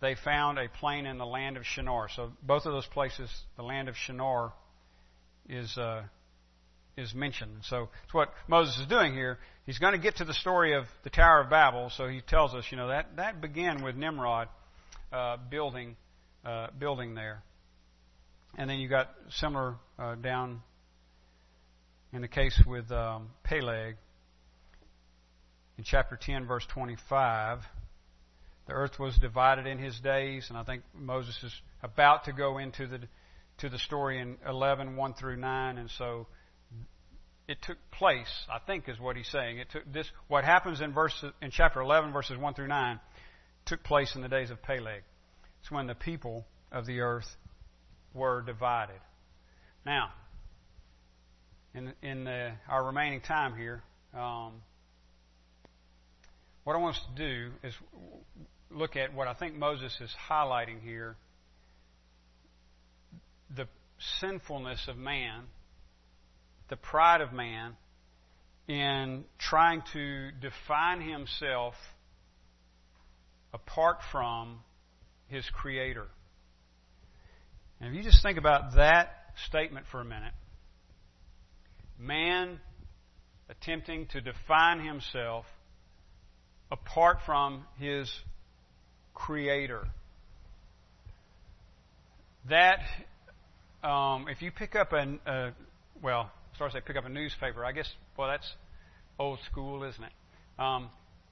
they 0.00 0.14
found 0.14 0.58
a 0.58 0.68
plain 0.68 1.06
in 1.06 1.18
the 1.18 1.26
land 1.26 1.56
of 1.56 1.64
Shinar. 1.64 2.08
So 2.08 2.32
both 2.42 2.64
of 2.66 2.72
those 2.72 2.86
places, 2.86 3.30
the 3.56 3.62
land 3.62 3.88
of 3.88 3.96
Shinar, 3.96 4.52
is 5.48 5.76
uh, 5.76 6.02
is 6.96 7.14
mentioned. 7.14 7.58
So 7.62 7.90
it's 8.04 8.14
what 8.14 8.32
Moses 8.48 8.78
is 8.78 8.86
doing 8.86 9.12
here. 9.12 9.38
He's 9.66 9.78
going 9.78 9.92
to 9.92 9.98
get 9.98 10.16
to 10.16 10.24
the 10.24 10.34
story 10.34 10.74
of 10.74 10.84
the 11.04 11.10
Tower 11.10 11.42
of 11.42 11.50
Babel. 11.50 11.90
So 11.90 12.08
he 12.08 12.22
tells 12.22 12.54
us, 12.54 12.64
you 12.70 12.78
know, 12.78 12.88
that 12.88 13.16
that 13.16 13.40
began 13.40 13.82
with 13.82 13.96
Nimrod 13.96 14.48
uh, 15.12 15.36
building 15.50 15.96
uh, 16.44 16.68
building 16.78 17.14
there, 17.14 17.42
and 18.56 18.68
then 18.70 18.78
you 18.78 18.88
got 18.88 19.10
similar 19.30 19.76
uh, 19.98 20.14
down 20.14 20.62
in 22.16 22.22
the 22.22 22.28
case 22.28 22.58
with 22.66 22.90
um, 22.90 23.28
Peleg 23.44 23.96
in 25.76 25.84
chapter 25.84 26.18
10, 26.18 26.46
verse 26.46 26.64
25. 26.72 27.58
The 28.66 28.72
earth 28.72 28.98
was 28.98 29.18
divided 29.18 29.66
in 29.66 29.78
his 29.78 30.00
days, 30.00 30.46
and 30.48 30.56
I 30.56 30.64
think 30.64 30.82
Moses 30.94 31.38
is 31.44 31.52
about 31.82 32.24
to 32.24 32.32
go 32.32 32.56
into 32.56 32.86
the 32.86 33.00
to 33.58 33.68
the 33.68 33.78
story 33.78 34.18
in 34.18 34.36
11, 34.46 34.96
1 34.96 35.14
through 35.14 35.36
9, 35.36 35.78
and 35.78 35.90
so 35.90 36.26
it 37.48 37.58
took 37.62 37.78
place, 37.90 38.32
I 38.50 38.58
think 38.66 38.88
is 38.88 38.98
what 38.98 39.16
he's 39.16 39.28
saying. 39.28 39.58
It 39.58 39.68
took 39.70 39.90
this 39.92 40.10
what 40.26 40.42
happens 40.42 40.80
in 40.80 40.94
verse 40.94 41.22
in 41.42 41.50
chapter 41.50 41.82
11 41.82 42.14
verses 42.14 42.38
1 42.38 42.54
through 42.54 42.68
9 42.68 42.98
took 43.66 43.82
place 43.84 44.14
in 44.16 44.22
the 44.22 44.28
days 44.28 44.50
of 44.50 44.62
Peleg. 44.62 45.02
It's 45.60 45.70
when 45.70 45.86
the 45.86 45.94
people 45.94 46.46
of 46.72 46.86
the 46.86 47.00
earth 47.00 47.28
were 48.14 48.40
divided. 48.40 49.00
Now, 49.84 50.12
in 51.76 51.92
in 52.02 52.24
the, 52.24 52.52
our 52.68 52.84
remaining 52.84 53.20
time 53.20 53.56
here, 53.56 53.82
um, 54.14 54.62
what 56.64 56.74
I 56.74 56.78
want 56.78 56.96
us 56.96 57.02
to 57.14 57.22
do 57.22 57.50
is 57.62 57.74
look 58.70 58.96
at 58.96 59.14
what 59.14 59.28
I 59.28 59.34
think 59.34 59.54
Moses 59.54 59.96
is 60.00 60.12
highlighting 60.28 60.80
here: 60.82 61.16
the 63.54 63.68
sinfulness 64.20 64.86
of 64.88 64.96
man 64.96 65.44
the 66.68 66.76
pride 66.76 67.20
of 67.20 67.32
man 67.32 67.76
in 68.68 69.24
trying 69.38 69.82
to 69.92 70.30
define 70.40 71.00
himself 71.00 71.74
apart 73.52 73.98
from 74.10 74.60
his 75.28 75.48
Creator. 75.50 76.06
And 77.80 77.90
if 77.90 77.96
you 77.96 78.02
just 78.02 78.22
think 78.22 78.38
about 78.38 78.74
that 78.76 79.10
statement 79.48 79.86
for 79.90 80.00
a 80.00 80.04
minute, 80.04 80.32
man 81.98 82.60
attempting 83.48 84.06
to 84.08 84.20
define 84.20 84.84
himself 84.84 85.44
apart 86.70 87.18
from 87.24 87.64
his 87.78 88.10
Creator. 89.14 89.86
That, 92.50 92.80
um, 93.82 94.26
if 94.28 94.42
you 94.42 94.50
pick 94.50 94.76
up 94.76 94.92
a, 94.92 95.18
a 95.26 95.52
well, 96.02 96.30
to 96.58 96.70
say 96.70 96.80
pick 96.86 96.96
up 96.96 97.04
a 97.04 97.08
newspaper. 97.08 97.64
I 97.64 97.72
guess, 97.72 97.88
well, 98.16 98.28
that's 98.28 98.50
old 99.18 99.38
school, 99.50 99.84
isn't 99.84 100.02
it? 100.02 100.12
Um, 100.58 100.88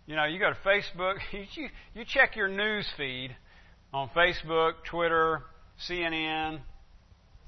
you 0.06 0.16
know, 0.16 0.24
you 0.24 0.38
go 0.38 0.50
to 0.50 0.56
Facebook, 0.66 1.16
you, 1.32 1.68
you 1.94 2.04
check 2.06 2.36
your 2.36 2.48
news 2.48 2.86
feed 2.96 3.34
on 3.92 4.10
Facebook, 4.10 4.72
Twitter, 4.90 5.42
CNN, 5.88 6.60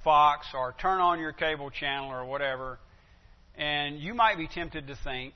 Fox, 0.05 0.47
or 0.55 0.75
turn 0.81 1.01
on 1.01 1.19
your 1.19 1.33
cable 1.33 1.71
channel 1.71 2.11
or 2.11 2.25
whatever, 2.25 2.79
and 3.57 3.99
you 3.99 4.15
might 4.15 4.37
be 4.37 4.49
tempted 4.49 4.87
to 4.89 4.97
think 5.05 5.35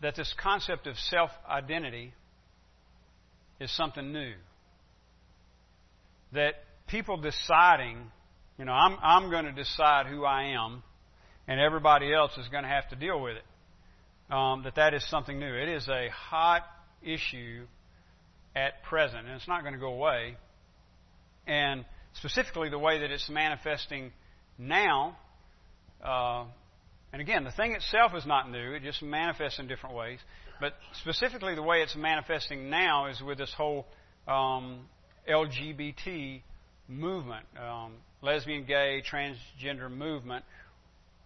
that 0.00 0.16
this 0.16 0.32
concept 0.42 0.86
of 0.86 0.96
self 0.98 1.30
identity 1.48 2.12
is 3.60 3.74
something 3.76 4.12
new. 4.12 4.34
That 6.32 6.54
people 6.88 7.16
deciding 7.16 8.10
you 8.58 8.64
know, 8.64 8.72
I'm, 8.72 8.96
I'm 9.02 9.30
going 9.30 9.46
to 9.46 9.52
decide 9.52 10.06
who 10.06 10.24
I 10.24 10.54
am, 10.54 10.82
and 11.48 11.60
everybody 11.60 12.14
else 12.14 12.30
is 12.38 12.46
going 12.48 12.62
to 12.62 12.68
have 12.68 12.88
to 12.90 12.96
deal 12.96 13.20
with 13.20 13.36
it. 13.36 14.32
Um, 14.32 14.62
that 14.62 14.76
that 14.76 14.94
is 14.94 15.08
something 15.10 15.38
new. 15.38 15.54
It 15.54 15.68
is 15.68 15.88
a 15.88 16.08
hot 16.10 16.62
issue 17.02 17.66
at 18.54 18.82
present, 18.84 19.26
and 19.26 19.30
it's 19.30 19.48
not 19.48 19.62
going 19.62 19.74
to 19.74 19.80
go 19.80 19.92
away. 19.92 20.36
And 21.46 21.84
specifically, 22.14 22.70
the 22.70 22.78
way 22.78 23.00
that 23.00 23.10
it's 23.10 23.28
manifesting 23.28 24.12
now. 24.56 25.16
Uh, 26.04 26.44
and 27.12 27.22
again, 27.22 27.44
the 27.44 27.52
thing 27.52 27.72
itself 27.72 28.12
is 28.16 28.26
not 28.26 28.50
new, 28.50 28.72
it 28.72 28.82
just 28.82 29.02
manifests 29.02 29.58
in 29.58 29.68
different 29.68 29.94
ways. 29.96 30.18
But 30.60 30.74
specifically, 31.00 31.54
the 31.54 31.62
way 31.62 31.78
it's 31.82 31.96
manifesting 31.96 32.70
now 32.70 33.06
is 33.06 33.20
with 33.22 33.38
this 33.38 33.52
whole 33.56 33.86
um, 34.28 34.80
LGBT 35.28 36.42
movement. 36.88 37.46
Um, 37.58 37.92
lesbian, 38.22 38.64
gay, 38.64 39.02
transgender 39.10 39.90
movement, 39.90 40.44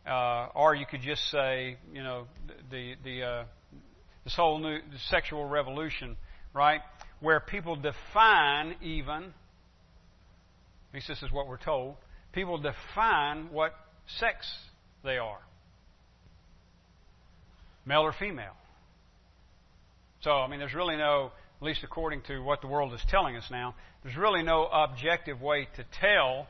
uh, 0.07 0.49
or 0.55 0.75
you 0.75 0.87
could 0.87 1.01
just 1.01 1.23
say, 1.31 1.77
you 1.93 2.03
know, 2.03 2.27
the 2.71 2.95
the 3.05 3.23
uh, 3.23 3.45
this 4.25 4.35
whole 4.35 4.59
new 4.59 4.79
sexual 5.09 5.47
revolution, 5.47 6.17
right? 6.55 6.81
Where 7.21 7.41
people 7.41 7.77
define 7.77 8.77
even, 8.83 9.25
at 9.25 10.95
least 10.95 11.09
this 11.09 11.23
is 11.23 11.33
what 11.33 11.47
we're 11.49 11.57
told, 11.57 11.97
people 12.33 12.59
define 12.59 13.49
what 13.51 13.75
sex 14.19 14.47
they 15.05 15.19
are. 15.19 15.39
male 17.87 18.03
or 18.03 18.13
female. 18.13 18.55
So, 20.21 20.33
I 20.33 20.49
mean, 20.49 20.59
there's 20.59 20.75
really 20.75 20.97
no, 20.97 21.31
at 21.61 21.65
least 21.65 21.81
according 21.85 22.23
to 22.23 22.41
what 22.41 22.61
the 22.61 22.67
world 22.67 22.93
is 22.93 23.01
telling 23.09 23.37
us 23.37 23.45
now, 23.51 23.75
there's 24.03 24.17
really 24.17 24.43
no 24.43 24.67
objective 24.67 25.41
way 25.41 25.69
to 25.77 25.85
tell. 26.01 26.49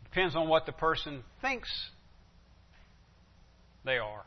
It 0.00 0.10
depends 0.10 0.34
on 0.34 0.48
what 0.48 0.66
the 0.66 0.72
person 0.72 1.22
thinks 1.40 1.70
they 3.84 3.98
are. 3.98 4.24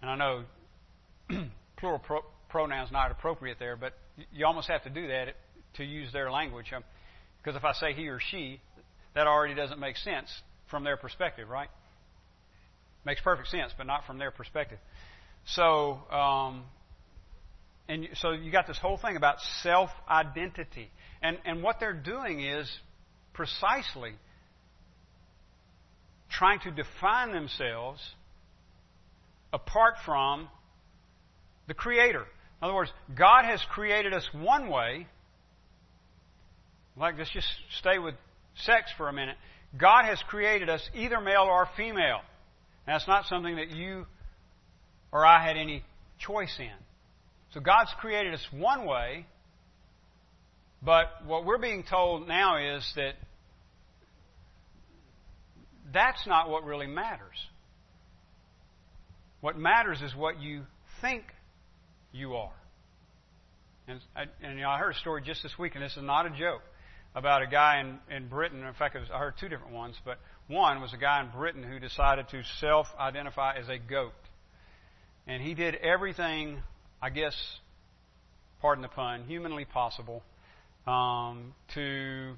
And 0.00 0.10
I 0.10 0.16
know 0.16 0.44
plural 1.76 1.98
pro- 1.98 2.24
pronouns 2.48 2.92
not 2.92 3.10
appropriate 3.10 3.58
there, 3.58 3.76
but 3.76 3.94
you 4.32 4.46
almost 4.46 4.68
have 4.68 4.82
to 4.84 4.90
do 4.90 5.08
that 5.08 5.34
to 5.74 5.84
use 5.84 6.12
their 6.12 6.30
language. 6.30 6.66
Because 7.38 7.56
um, 7.56 7.56
if 7.56 7.64
I 7.64 7.72
say 7.72 7.92
he 7.92 8.08
or 8.08 8.20
she, 8.30 8.60
that 9.18 9.26
already 9.26 9.54
doesn't 9.54 9.80
make 9.80 9.96
sense 9.96 10.28
from 10.70 10.84
their 10.84 10.96
perspective, 10.96 11.48
right? 11.48 11.68
Makes 13.04 13.20
perfect 13.20 13.48
sense, 13.48 13.72
but 13.76 13.84
not 13.84 14.06
from 14.06 14.16
their 14.18 14.30
perspective. 14.30 14.78
So, 15.44 15.98
um, 16.12 16.62
and 17.88 18.06
so 18.14 18.30
you 18.30 18.52
got 18.52 18.68
this 18.68 18.78
whole 18.78 18.96
thing 18.96 19.16
about 19.16 19.38
self 19.60 19.90
identity. 20.08 20.92
And, 21.20 21.36
and 21.44 21.64
what 21.64 21.80
they're 21.80 22.00
doing 22.00 22.44
is 22.44 22.70
precisely 23.32 24.12
trying 26.30 26.60
to 26.60 26.70
define 26.70 27.32
themselves 27.32 28.00
apart 29.52 29.94
from 30.04 30.48
the 31.66 31.74
Creator. 31.74 32.20
In 32.20 32.24
other 32.62 32.74
words, 32.74 32.92
God 33.16 33.46
has 33.46 33.60
created 33.68 34.14
us 34.14 34.28
one 34.32 34.68
way. 34.68 35.08
Like, 36.96 37.18
let's 37.18 37.30
just 37.30 37.48
stay 37.80 37.98
with 37.98 38.14
sex 38.64 38.90
for 38.96 39.08
a 39.08 39.12
minute. 39.12 39.36
God 39.76 40.04
has 40.04 40.22
created 40.28 40.68
us 40.68 40.80
either 40.94 41.20
male 41.20 41.46
or 41.48 41.68
female. 41.76 42.20
and 42.86 42.94
That's 42.94 43.08
not 43.08 43.26
something 43.26 43.56
that 43.56 43.70
you 43.70 44.06
or 45.12 45.24
I 45.24 45.44
had 45.44 45.56
any 45.56 45.82
choice 46.18 46.54
in. 46.58 46.70
So 47.54 47.60
God's 47.60 47.90
created 47.98 48.34
us 48.34 48.46
one 48.52 48.84
way, 48.84 49.26
but 50.82 51.06
what 51.26 51.44
we're 51.44 51.58
being 51.58 51.84
told 51.88 52.28
now 52.28 52.76
is 52.76 52.92
that 52.96 53.14
that's 55.92 56.26
not 56.26 56.50
what 56.50 56.64
really 56.64 56.86
matters. 56.86 57.36
What 59.40 59.56
matters 59.56 60.02
is 60.02 60.14
what 60.14 60.40
you 60.40 60.62
think 61.00 61.22
you 62.12 62.34
are. 62.34 62.52
And, 63.86 64.00
and 64.42 64.56
you 64.56 64.62
know, 64.62 64.68
I 64.68 64.78
heard 64.78 64.94
a 64.94 64.98
story 64.98 65.22
just 65.24 65.42
this 65.42 65.58
week, 65.58 65.74
and 65.74 65.82
this 65.82 65.96
is 65.96 66.02
not 66.02 66.26
a 66.26 66.30
joke, 66.30 66.60
about 67.14 67.42
a 67.42 67.46
guy 67.46 67.80
in, 67.80 67.98
in 68.14 68.28
Britain. 68.28 68.64
In 68.64 68.74
fact, 68.74 68.94
was, 68.94 69.08
I 69.12 69.18
heard 69.18 69.34
two 69.40 69.48
different 69.48 69.72
ones, 69.72 69.96
but 70.04 70.18
one 70.46 70.80
was 70.80 70.92
a 70.92 70.96
guy 70.96 71.20
in 71.20 71.30
Britain 71.30 71.62
who 71.62 71.78
decided 71.78 72.28
to 72.30 72.42
self 72.60 72.86
identify 72.98 73.56
as 73.56 73.68
a 73.68 73.78
goat. 73.78 74.12
And 75.26 75.42
he 75.42 75.54
did 75.54 75.74
everything, 75.74 76.62
I 77.02 77.10
guess, 77.10 77.34
pardon 78.60 78.82
the 78.82 78.88
pun, 78.88 79.24
humanly 79.24 79.64
possible 79.64 80.22
um, 80.86 81.54
to 81.74 82.34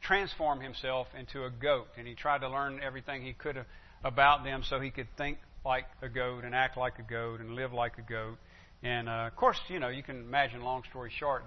transform 0.00 0.60
himself 0.60 1.06
into 1.18 1.44
a 1.44 1.50
goat. 1.50 1.86
And 1.98 2.06
he 2.06 2.14
tried 2.14 2.40
to 2.40 2.48
learn 2.48 2.80
everything 2.82 3.22
he 3.22 3.32
could 3.32 3.64
about 4.02 4.44
them 4.44 4.62
so 4.68 4.80
he 4.80 4.90
could 4.90 5.08
think 5.16 5.38
like 5.64 5.86
a 6.02 6.08
goat 6.08 6.44
and 6.44 6.54
act 6.54 6.76
like 6.76 6.98
a 6.98 7.02
goat 7.02 7.40
and 7.40 7.54
live 7.54 7.72
like 7.72 7.98
a 7.98 8.02
goat. 8.02 8.36
And 8.82 9.08
uh, 9.08 9.28
of 9.28 9.36
course, 9.36 9.58
you 9.68 9.80
know, 9.80 9.88
you 9.88 10.02
can 10.02 10.16
imagine, 10.16 10.62
long 10.62 10.82
story 10.90 11.10
short, 11.18 11.44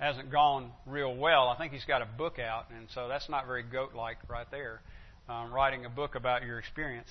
hasn't 0.00 0.32
gone 0.32 0.72
real 0.86 1.14
well. 1.14 1.48
I 1.48 1.56
think 1.58 1.72
he's 1.72 1.84
got 1.84 2.00
a 2.00 2.06
book 2.06 2.38
out, 2.38 2.66
and 2.76 2.88
so 2.94 3.06
that's 3.06 3.28
not 3.28 3.46
very 3.46 3.62
goat 3.62 3.94
like 3.94 4.16
right 4.28 4.50
there, 4.50 4.80
um, 5.28 5.52
writing 5.52 5.84
a 5.84 5.90
book 5.90 6.14
about 6.14 6.42
your 6.42 6.58
experience. 6.58 7.08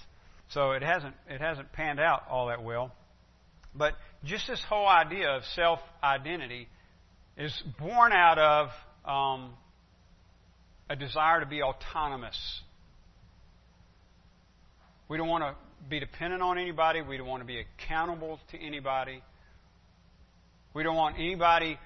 So 0.49 0.71
it 0.71 0.82
hasn't, 0.82 1.13
it 1.30 1.39
hasn't 1.39 1.71
panned 1.71 1.99
out 1.99 2.23
all 2.30 2.47
that 2.47 2.63
well. 2.63 2.91
But 3.75 3.93
just 4.25 4.47
this 4.47 4.62
whole 4.67 4.88
idea 4.88 5.30
of 5.30 5.43
self 5.56 5.80
identity 6.04 6.67
is 7.38 7.54
born 7.78 8.12
out 8.12 8.39
of 8.39 8.69
um, 9.06 9.54
a 10.89 10.95
desire 10.95 11.41
to 11.41 11.45
be 11.45 11.62
autonomous. 11.62 12.38
We 15.08 15.17
don't 15.17 15.28
want 15.28 15.43
to 15.43 15.56
be 15.88 15.99
dependent 15.99 16.41
on 16.41 16.58
anybody. 16.58 17.02
We 17.02 17.17
don't 17.17 17.28
want 17.28 17.43
to 17.43 17.47
be 17.47 17.60
accountable 17.60 18.39
to 18.52 18.60
anybody. 18.60 19.21
We 20.73 20.84
don't 20.84 20.95
want 20.95 21.15
anybody 21.17 21.78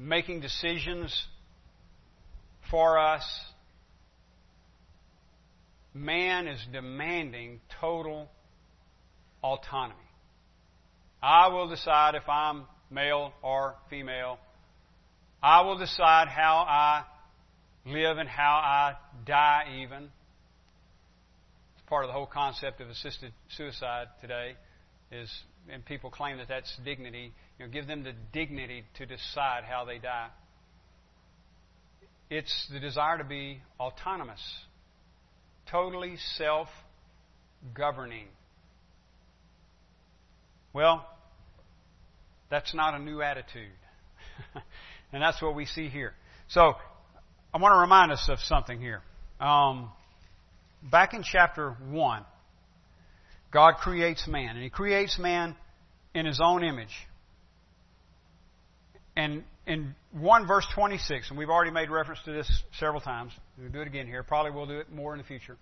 making 0.00 0.40
decisions 0.40 1.26
for 2.70 2.98
us. 2.98 3.22
Man 5.92 6.48
is 6.48 6.58
demanding 6.72 7.60
total 7.80 8.30
autonomy. 9.42 9.98
I 11.22 11.48
will 11.48 11.68
decide 11.68 12.14
if 12.14 12.26
I'm 12.28 12.64
male 12.90 13.32
or 13.42 13.74
female. 13.90 14.38
I 15.42 15.60
will 15.62 15.76
decide 15.76 16.28
how 16.28 16.64
I 16.66 17.04
live 17.84 18.16
and 18.16 18.28
how 18.28 18.54
I 18.54 18.94
die, 19.26 19.80
even. 19.82 20.04
It's 21.74 21.88
part 21.88 22.04
of 22.04 22.08
the 22.08 22.14
whole 22.14 22.26
concept 22.26 22.80
of 22.80 22.88
assisted 22.88 23.32
suicide 23.56 24.06
today. 24.22 24.54
Is 25.12 25.30
and 25.70 25.84
people 25.84 26.08
claim 26.08 26.38
that 26.38 26.48
that's 26.48 26.74
dignity. 26.84 27.32
You 27.60 27.66
know, 27.66 27.72
give 27.72 27.86
them 27.86 28.02
the 28.04 28.14
dignity 28.32 28.84
to 28.96 29.04
decide 29.04 29.64
how 29.68 29.84
they 29.84 29.98
die. 29.98 30.28
It's 32.30 32.68
the 32.72 32.80
desire 32.80 33.18
to 33.18 33.24
be 33.24 33.60
autonomous, 33.78 34.40
totally 35.70 36.16
self-governing. 36.38 38.28
Well, 40.72 41.06
that's 42.48 42.74
not 42.74 42.94
a 42.94 42.98
new 42.98 43.20
attitude. 43.20 43.72
and 45.12 45.22
that's 45.22 45.42
what 45.42 45.54
we 45.54 45.66
see 45.66 45.90
here. 45.90 46.14
So, 46.48 46.76
I 47.52 47.58
want 47.58 47.74
to 47.74 47.80
remind 47.80 48.10
us 48.10 48.26
of 48.30 48.38
something 48.38 48.80
here. 48.80 49.02
Um, 49.38 49.90
back 50.82 51.12
in 51.12 51.22
chapter 51.22 51.76
1, 51.90 52.24
God 53.52 53.74
creates 53.82 54.26
man, 54.26 54.56
and 54.56 54.64
He 54.64 54.70
creates 54.70 55.18
man 55.18 55.56
in 56.14 56.24
His 56.24 56.40
own 56.42 56.64
image. 56.64 56.96
And 59.16 59.44
in 59.66 59.94
1 60.12 60.46
verse 60.46 60.66
26, 60.74 61.30
and 61.30 61.38
we've 61.38 61.50
already 61.50 61.70
made 61.70 61.90
reference 61.90 62.20
to 62.24 62.32
this 62.32 62.62
several 62.78 63.00
times, 63.00 63.32
we'll 63.58 63.70
do 63.70 63.80
it 63.80 63.86
again 63.86 64.06
here, 64.06 64.22
probably 64.22 64.52
we'll 64.52 64.66
do 64.66 64.78
it 64.78 64.90
more 64.90 65.12
in 65.12 65.18
the 65.18 65.24
future. 65.24 65.56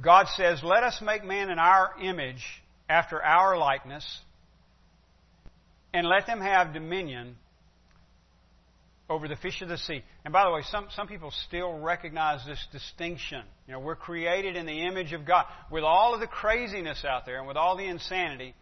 God 0.00 0.26
says, 0.36 0.62
Let 0.62 0.82
us 0.82 1.00
make 1.02 1.24
man 1.24 1.50
in 1.50 1.58
our 1.58 1.90
image 2.02 2.44
after 2.88 3.22
our 3.22 3.56
likeness, 3.56 4.04
and 5.92 6.06
let 6.06 6.26
them 6.26 6.40
have 6.40 6.72
dominion 6.72 7.36
over 9.10 9.26
the 9.26 9.36
fish 9.36 9.60
of 9.60 9.68
the 9.68 9.76
sea. 9.76 10.02
And 10.24 10.32
by 10.32 10.44
the 10.44 10.52
way, 10.52 10.62
some, 10.70 10.86
some 10.94 11.08
people 11.08 11.32
still 11.48 11.80
recognize 11.80 12.46
this 12.46 12.64
distinction. 12.70 13.42
You 13.66 13.74
know, 13.74 13.80
we're 13.80 13.96
created 13.96 14.54
in 14.54 14.66
the 14.66 14.86
image 14.86 15.12
of 15.12 15.26
God. 15.26 15.46
With 15.70 15.82
all 15.82 16.14
of 16.14 16.20
the 16.20 16.28
craziness 16.28 17.04
out 17.04 17.26
there 17.26 17.38
and 17.38 17.48
with 17.48 17.56
all 17.56 17.76
the 17.76 17.86
insanity, 17.86 18.54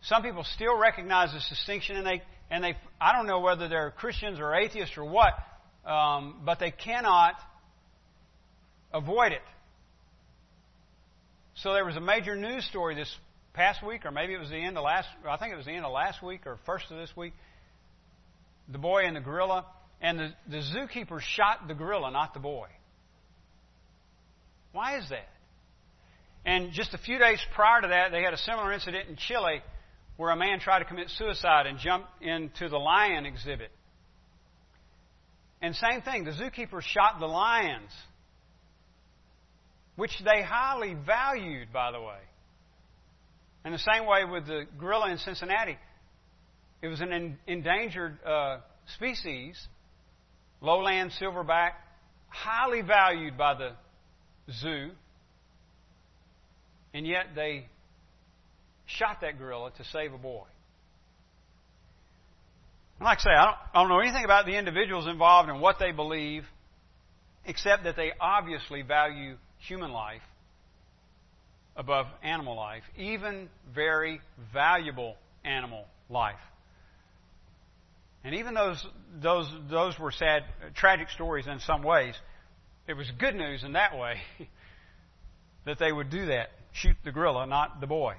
some 0.00 0.22
people 0.22 0.44
still 0.44 0.78
recognize 0.78 1.32
this 1.32 1.46
distinction 1.48 1.96
and 1.96 2.06
they, 2.06 2.22
and 2.50 2.62
they 2.64 2.76
I 3.00 3.12
don't 3.12 3.26
know 3.26 3.40
whether 3.40 3.68
they're 3.68 3.90
Christians 3.90 4.38
or 4.40 4.54
atheists 4.54 4.96
or 4.96 5.04
what, 5.04 5.34
um, 5.84 6.42
but 6.44 6.58
they 6.58 6.70
cannot 6.70 7.34
avoid 8.92 9.32
it. 9.32 9.42
So 11.56 11.72
there 11.72 11.84
was 11.84 11.96
a 11.96 12.00
major 12.00 12.36
news 12.36 12.64
story 12.66 12.94
this 12.94 13.12
past 13.52 13.84
week, 13.84 14.04
or 14.04 14.12
maybe 14.12 14.32
it 14.32 14.38
was 14.38 14.50
the 14.50 14.56
end 14.56 14.78
of 14.78 14.84
last, 14.84 15.08
I 15.28 15.36
think 15.36 15.52
it 15.52 15.56
was 15.56 15.66
the 15.66 15.72
end 15.72 15.84
of 15.84 15.92
last 15.92 16.22
week 16.22 16.46
or 16.46 16.58
first 16.64 16.84
of 16.90 16.96
this 16.96 17.10
week, 17.16 17.32
the 18.68 18.78
boy 18.78 19.04
and 19.04 19.16
the 19.16 19.20
gorilla, 19.20 19.66
and 20.00 20.18
the, 20.18 20.32
the 20.48 20.58
zookeeper 20.58 21.20
shot 21.20 21.66
the 21.66 21.74
gorilla, 21.74 22.12
not 22.12 22.34
the 22.34 22.40
boy. 22.40 22.68
Why 24.70 24.98
is 24.98 25.08
that? 25.08 25.28
And 26.44 26.72
just 26.72 26.94
a 26.94 26.98
few 26.98 27.18
days 27.18 27.40
prior 27.54 27.80
to 27.82 27.88
that, 27.88 28.12
they 28.12 28.22
had 28.22 28.32
a 28.32 28.38
similar 28.38 28.72
incident 28.72 29.08
in 29.08 29.16
Chile 29.16 29.60
where 30.18 30.30
a 30.30 30.36
man 30.36 30.58
tried 30.58 30.80
to 30.80 30.84
commit 30.84 31.08
suicide 31.16 31.66
and 31.66 31.78
jump 31.78 32.04
into 32.20 32.68
the 32.68 32.76
lion 32.76 33.24
exhibit. 33.24 33.70
And 35.62 35.74
same 35.76 36.02
thing, 36.02 36.24
the 36.24 36.32
zookeeper 36.32 36.82
shot 36.82 37.20
the 37.20 37.26
lions, 37.26 37.90
which 39.94 40.10
they 40.24 40.42
highly 40.42 40.94
valued, 41.06 41.72
by 41.72 41.92
the 41.92 42.00
way. 42.00 42.18
And 43.64 43.72
the 43.72 43.78
same 43.78 44.06
way 44.06 44.24
with 44.24 44.46
the 44.48 44.64
gorilla 44.78 45.10
in 45.12 45.18
Cincinnati. 45.18 45.78
It 46.82 46.88
was 46.88 47.00
an 47.00 47.38
endangered 47.46 48.18
uh, 48.26 48.58
species, 48.96 49.56
lowland 50.60 51.12
silverback, 51.20 51.74
highly 52.28 52.82
valued 52.82 53.38
by 53.38 53.54
the 53.54 53.70
zoo, 54.52 54.90
and 56.92 57.06
yet 57.06 57.36
they 57.36 57.66
shot 58.88 59.20
that 59.20 59.38
gorilla 59.38 59.70
to 59.76 59.84
save 59.84 60.12
a 60.12 60.18
boy. 60.18 60.44
Like 63.00 63.18
I 63.18 63.22
say, 63.22 63.30
I 63.30 63.44
don't, 63.44 63.56
I 63.74 63.80
don't 63.80 63.88
know 63.88 64.00
anything 64.00 64.24
about 64.24 64.46
the 64.46 64.56
individuals 64.56 65.06
involved 65.06 65.48
and 65.48 65.60
what 65.60 65.78
they 65.78 65.92
believe, 65.92 66.44
except 67.44 67.84
that 67.84 67.94
they 67.94 68.10
obviously 68.20 68.82
value 68.82 69.36
human 69.58 69.92
life 69.92 70.22
above 71.76 72.06
animal 72.24 72.56
life, 72.56 72.82
even 72.96 73.48
very 73.72 74.20
valuable 74.52 75.16
animal 75.44 75.84
life. 76.10 76.40
And 78.24 78.34
even 78.34 78.54
those, 78.54 78.84
those, 79.22 79.48
those 79.70 79.96
were 79.98 80.10
sad, 80.10 80.42
tragic 80.74 81.08
stories 81.10 81.46
in 81.46 81.60
some 81.60 81.84
ways. 81.84 82.16
It 82.88 82.94
was 82.94 83.08
good 83.18 83.36
news 83.36 83.62
in 83.62 83.74
that 83.74 83.96
way 83.96 84.16
that 85.66 85.78
they 85.78 85.92
would 85.92 86.10
do 86.10 86.26
that. 86.26 86.48
Shoot 86.72 86.96
the 87.04 87.12
gorilla, 87.12 87.46
not 87.46 87.80
the 87.80 87.86
boy. 87.86 88.14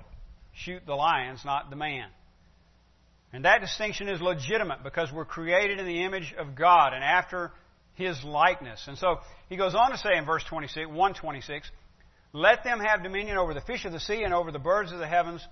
Shoot 0.66 0.86
the 0.86 0.96
lions, 0.96 1.42
not 1.46 1.70
the 1.70 1.76
man. 1.76 2.08
And 3.32 3.46
that 3.46 3.62
distinction 3.62 4.10
is 4.10 4.22
legitimate 4.22 4.84
because 4.84 5.12
we're 5.12 5.26
created 5.26 5.80
in 5.80 5.86
the 5.86 6.04
image 6.04 6.34
of 6.38 6.56
God 6.56 6.94
and 6.94 7.04
after 7.04 7.52
His 7.94 8.22
likeness. 8.24 8.84
And 8.88 8.98
so 8.98 9.18
he 9.50 9.58
goes 9.58 9.76
on 9.76 9.92
to 9.92 9.98
say 9.98 10.18
in 10.18 10.26
verse 10.26 10.44
26, 10.50 10.88
126, 10.88 11.70
let 12.34 12.64
them 12.64 12.80
have 12.80 13.04
dominion 13.04 13.38
over 13.38 13.54
the 13.54 13.62
fish 13.62 13.86
of 13.86 13.92
the 13.92 14.00
sea 14.00 14.24
and 14.24 14.34
over 14.34 14.52
the 14.52 14.60
birds 14.60 14.92
of 14.92 15.00
the 15.00 15.08
heavens 15.08 15.46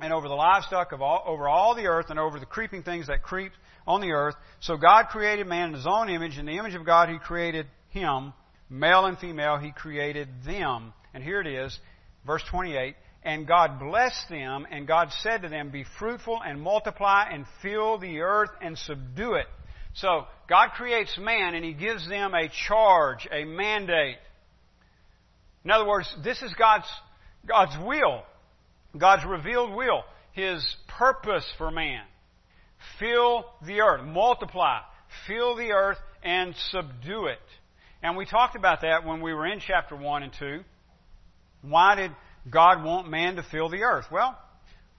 and 0.00 0.12
over 0.12 0.28
the 0.28 0.34
livestock 0.34 0.92
of 0.92 1.00
all, 1.00 1.22
over 1.26 1.48
all 1.48 1.74
the 1.74 1.86
earth 1.86 2.06
and 2.10 2.18
over 2.18 2.40
the 2.40 2.46
creeping 2.46 2.82
things 2.82 3.06
that 3.06 3.22
creep 3.22 3.52
on 3.86 4.00
the 4.00 4.12
earth. 4.12 4.34
So 4.60 4.76
God 4.76 5.06
created 5.08 5.46
man 5.46 5.68
in 5.68 5.74
his 5.74 5.86
own 5.86 6.08
image. 6.08 6.38
In 6.38 6.46
the 6.46 6.58
image 6.58 6.74
of 6.74 6.84
God, 6.84 7.08
he 7.08 7.18
created 7.18 7.66
him. 7.90 8.32
Male 8.68 9.06
and 9.06 9.18
female, 9.18 9.58
he 9.58 9.70
created 9.70 10.28
them. 10.44 10.92
And 11.12 11.22
here 11.22 11.40
it 11.40 11.46
is, 11.46 11.78
verse 12.26 12.42
28. 12.50 12.96
And 13.24 13.46
God 13.46 13.80
blessed 13.80 14.28
them, 14.28 14.66
and 14.70 14.86
God 14.86 15.08
said 15.22 15.42
to 15.42 15.48
them, 15.48 15.70
Be 15.70 15.84
fruitful 15.98 16.40
and 16.44 16.60
multiply 16.60 17.28
and 17.32 17.46
fill 17.62 17.98
the 17.98 18.20
earth 18.20 18.50
and 18.60 18.76
subdue 18.76 19.34
it. 19.34 19.46
So, 19.94 20.26
God 20.48 20.70
creates 20.76 21.16
man 21.18 21.54
and 21.54 21.64
he 21.64 21.72
gives 21.72 22.06
them 22.08 22.34
a 22.34 22.48
charge, 22.68 23.26
a 23.32 23.44
mandate. 23.44 24.18
In 25.64 25.70
other 25.70 25.86
words, 25.86 26.14
this 26.22 26.42
is 26.42 26.52
God's, 26.58 26.86
God's 27.46 27.76
will, 27.86 28.22
God's 28.96 29.24
revealed 29.24 29.72
will, 29.74 30.04
His 30.32 30.62
purpose 30.98 31.46
for 31.56 31.70
man. 31.70 32.02
Fill 32.98 33.46
the 33.66 33.80
earth, 33.80 34.04
multiply, 34.04 34.80
fill 35.26 35.56
the 35.56 35.72
earth, 35.72 35.98
and 36.22 36.54
subdue 36.70 37.26
it. 37.26 37.38
And 38.02 38.16
we 38.16 38.26
talked 38.26 38.56
about 38.56 38.82
that 38.82 39.06
when 39.06 39.22
we 39.22 39.32
were 39.32 39.46
in 39.46 39.60
chapter 39.60 39.96
1 39.96 40.22
and 40.24 40.32
2. 40.38 40.60
Why 41.62 41.94
did 41.94 42.10
God 42.50 42.84
want 42.84 43.08
man 43.08 43.36
to 43.36 43.42
fill 43.42 43.68
the 43.68 43.82
earth? 43.82 44.06
Well, 44.10 44.38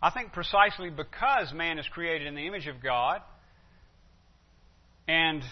I 0.02 0.10
think 0.10 0.34
precisely 0.34 0.90
because 0.90 1.54
man 1.54 1.80
is 1.80 1.88
created 1.88 2.28
in 2.28 2.36
the 2.36 2.48
image 2.48 2.68
of 2.68 2.82
God, 2.82 3.22
and 5.08 5.44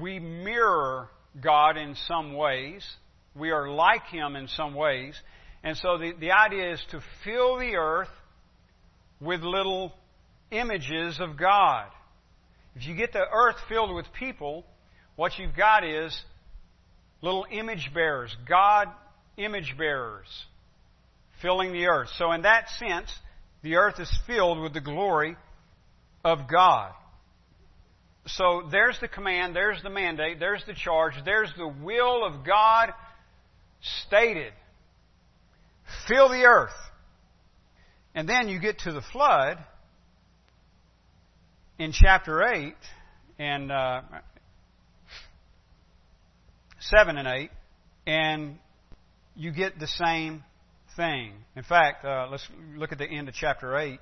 we 0.00 0.18
mirror 0.18 1.08
God 1.40 1.76
in 1.76 1.94
some 2.06 2.34
ways, 2.34 2.86
we 3.34 3.50
are 3.50 3.70
like 3.70 4.06
Him 4.06 4.36
in 4.36 4.48
some 4.48 4.74
ways. 4.74 5.14
And 5.62 5.76
so 5.76 5.98
the, 5.98 6.12
the 6.18 6.32
idea 6.32 6.72
is 6.72 6.82
to 6.90 7.00
fill 7.24 7.58
the 7.58 7.76
earth 7.76 8.08
with 9.20 9.42
little 9.42 9.92
images 10.50 11.20
of 11.20 11.36
God. 11.36 11.86
If 12.74 12.86
you 12.86 12.94
get 12.94 13.12
the 13.12 13.24
earth 13.32 13.56
filled 13.68 13.94
with 13.94 14.06
people, 14.18 14.64
what 15.16 15.38
you've 15.38 15.56
got 15.56 15.84
is 15.84 16.18
little 17.20 17.46
image 17.50 17.90
bearers, 17.92 18.34
God 18.48 18.88
image 19.36 19.74
bearers, 19.76 20.28
filling 21.42 21.72
the 21.72 21.86
earth. 21.86 22.08
So, 22.16 22.32
in 22.32 22.42
that 22.42 22.68
sense, 22.78 23.12
the 23.62 23.76
earth 23.76 23.98
is 23.98 24.10
filled 24.26 24.60
with 24.60 24.72
the 24.72 24.80
glory 24.80 25.36
of 26.24 26.40
God. 26.50 26.92
So, 28.26 28.68
there's 28.70 28.98
the 29.00 29.08
command, 29.08 29.56
there's 29.56 29.82
the 29.82 29.90
mandate, 29.90 30.38
there's 30.38 30.64
the 30.66 30.74
charge, 30.74 31.14
there's 31.24 31.52
the 31.56 31.68
will 31.68 32.24
of 32.24 32.44
God 32.44 32.92
stated. 34.06 34.52
Fill 36.06 36.28
the 36.28 36.44
earth. 36.44 36.70
And 38.14 38.28
then 38.28 38.48
you 38.48 38.60
get 38.60 38.80
to 38.80 38.92
the 38.92 39.02
flood 39.12 39.58
in 41.78 41.92
chapter 41.92 42.42
8 42.42 42.74
and 43.38 43.72
uh, 43.72 44.02
7 46.80 47.16
and 47.16 47.26
8, 47.26 47.50
and 48.06 48.58
you 49.34 49.52
get 49.52 49.78
the 49.78 49.86
same 49.86 50.44
thing. 51.00 51.32
In 51.56 51.62
fact, 51.62 52.04
uh, 52.04 52.28
let's 52.30 52.46
look 52.76 52.92
at 52.92 52.98
the 52.98 53.06
end 53.06 53.26
of 53.30 53.34
chapter 53.34 53.78
8. 53.78 53.98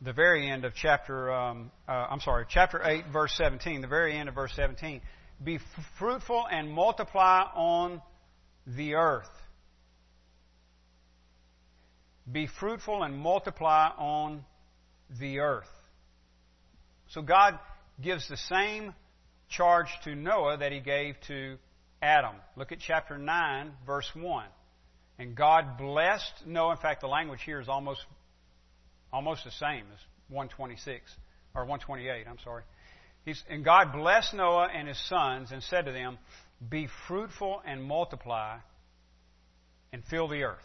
The 0.00 0.14
very 0.14 0.50
end 0.50 0.64
of 0.64 0.72
chapter, 0.74 1.30
um, 1.30 1.70
uh, 1.86 1.92
I'm 1.92 2.20
sorry, 2.20 2.46
chapter 2.48 2.80
8, 2.82 3.04
verse 3.12 3.34
17, 3.36 3.82
the 3.82 3.86
very 3.86 4.16
end 4.16 4.30
of 4.30 4.34
verse 4.34 4.52
17. 4.56 5.02
Be 5.44 5.58
fruitful 5.98 6.46
and 6.50 6.70
multiply 6.70 7.42
on 7.54 8.00
the 8.66 8.94
earth. 8.94 9.28
Be 12.30 12.48
fruitful 12.58 13.02
and 13.02 13.18
multiply 13.18 13.88
on 13.98 14.46
the 15.20 15.40
earth. 15.40 15.68
So 17.10 17.20
God 17.20 17.58
gives 18.02 18.26
the 18.30 18.38
same 18.38 18.94
charge 19.50 19.88
to 20.04 20.14
Noah 20.14 20.56
that 20.56 20.72
he 20.72 20.80
gave 20.80 21.16
to 21.28 21.58
Adam. 22.02 22.34
Look 22.56 22.72
at 22.72 22.78
chapter 22.78 23.18
9, 23.18 23.72
verse 23.86 24.10
1. 24.14 24.46
And 25.18 25.34
God 25.34 25.78
blessed 25.78 26.46
Noah. 26.46 26.72
In 26.72 26.78
fact, 26.78 27.00
the 27.00 27.06
language 27.06 27.40
here 27.44 27.60
is 27.60 27.68
almost, 27.68 28.04
almost 29.12 29.44
the 29.44 29.50
same 29.50 29.84
as 29.92 29.98
126, 30.28 31.10
or 31.54 31.62
128, 31.62 32.26
I'm 32.28 32.38
sorry. 32.44 32.62
He's, 33.24 33.42
and 33.48 33.64
God 33.64 33.92
blessed 33.92 34.34
Noah 34.34 34.68
and 34.72 34.86
his 34.86 35.08
sons 35.08 35.52
and 35.52 35.62
said 35.62 35.86
to 35.86 35.92
them, 35.92 36.18
Be 36.68 36.88
fruitful 37.08 37.62
and 37.66 37.82
multiply 37.82 38.58
and 39.92 40.04
fill 40.04 40.28
the 40.28 40.42
earth. 40.44 40.62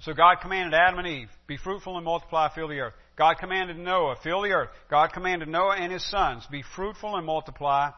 So 0.00 0.14
God 0.14 0.36
commanded 0.40 0.74
Adam 0.74 0.98
and 0.98 1.08
Eve, 1.08 1.28
Be 1.46 1.56
fruitful 1.56 1.96
and 1.96 2.04
multiply, 2.04 2.48
fill 2.54 2.68
the 2.68 2.80
earth. 2.80 2.94
God 3.16 3.34
commanded 3.38 3.78
Noah, 3.78 4.16
Fill 4.22 4.42
the 4.42 4.50
earth. 4.50 4.70
God 4.90 5.12
commanded 5.12 5.48
Noah 5.48 5.76
and 5.76 5.92
his 5.92 6.08
sons, 6.10 6.46
Be 6.50 6.62
fruitful 6.74 7.16
and 7.16 7.26
multiply, 7.26 7.90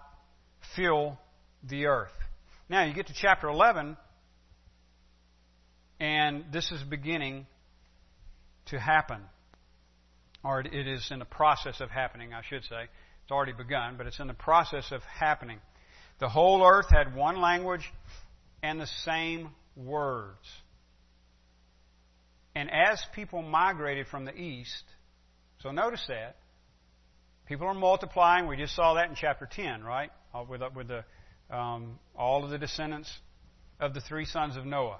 fill 0.76 1.18
the 1.62 1.86
earth. 1.86 2.12
Now 2.68 2.84
you 2.84 2.94
get 2.94 3.08
to 3.08 3.14
chapter 3.14 3.48
11, 3.48 3.96
and 6.00 6.44
this 6.52 6.70
is 6.72 6.82
beginning 6.82 7.46
to 8.66 8.78
happen. 8.78 9.20
Or 10.44 10.60
it 10.60 10.88
is 10.88 11.08
in 11.10 11.18
the 11.18 11.24
process 11.24 11.80
of 11.80 11.90
happening, 11.90 12.32
I 12.32 12.42
should 12.48 12.64
say. 12.64 12.88
It's 13.22 13.30
already 13.30 13.52
begun, 13.52 13.94
but 13.96 14.06
it's 14.06 14.18
in 14.18 14.26
the 14.26 14.34
process 14.34 14.90
of 14.90 15.02
happening. 15.02 15.60
The 16.18 16.28
whole 16.28 16.66
earth 16.66 16.90
had 16.90 17.14
one 17.14 17.40
language 17.40 17.88
and 18.62 18.80
the 18.80 18.88
same 19.04 19.50
words. 19.76 20.46
And 22.54 22.70
as 22.70 23.02
people 23.14 23.42
migrated 23.42 24.08
from 24.08 24.24
the 24.24 24.34
east, 24.34 24.84
so 25.62 25.70
notice 25.70 26.04
that, 26.08 26.36
people 27.46 27.66
are 27.66 27.74
multiplying. 27.74 28.46
We 28.46 28.56
just 28.56 28.74
saw 28.74 28.94
that 28.94 29.08
in 29.08 29.14
chapter 29.14 29.48
10, 29.50 29.82
right? 29.82 30.10
Uh, 30.34 30.44
with, 30.48 30.62
uh, 30.62 30.70
with 30.74 30.88
the, 30.88 31.04
um, 31.52 31.98
all 32.16 32.44
of 32.44 32.50
the 32.50 32.58
descendants 32.58 33.10
of 33.78 33.94
the 33.94 34.00
three 34.00 34.24
sons 34.24 34.56
of 34.56 34.64
Noah. 34.64 34.98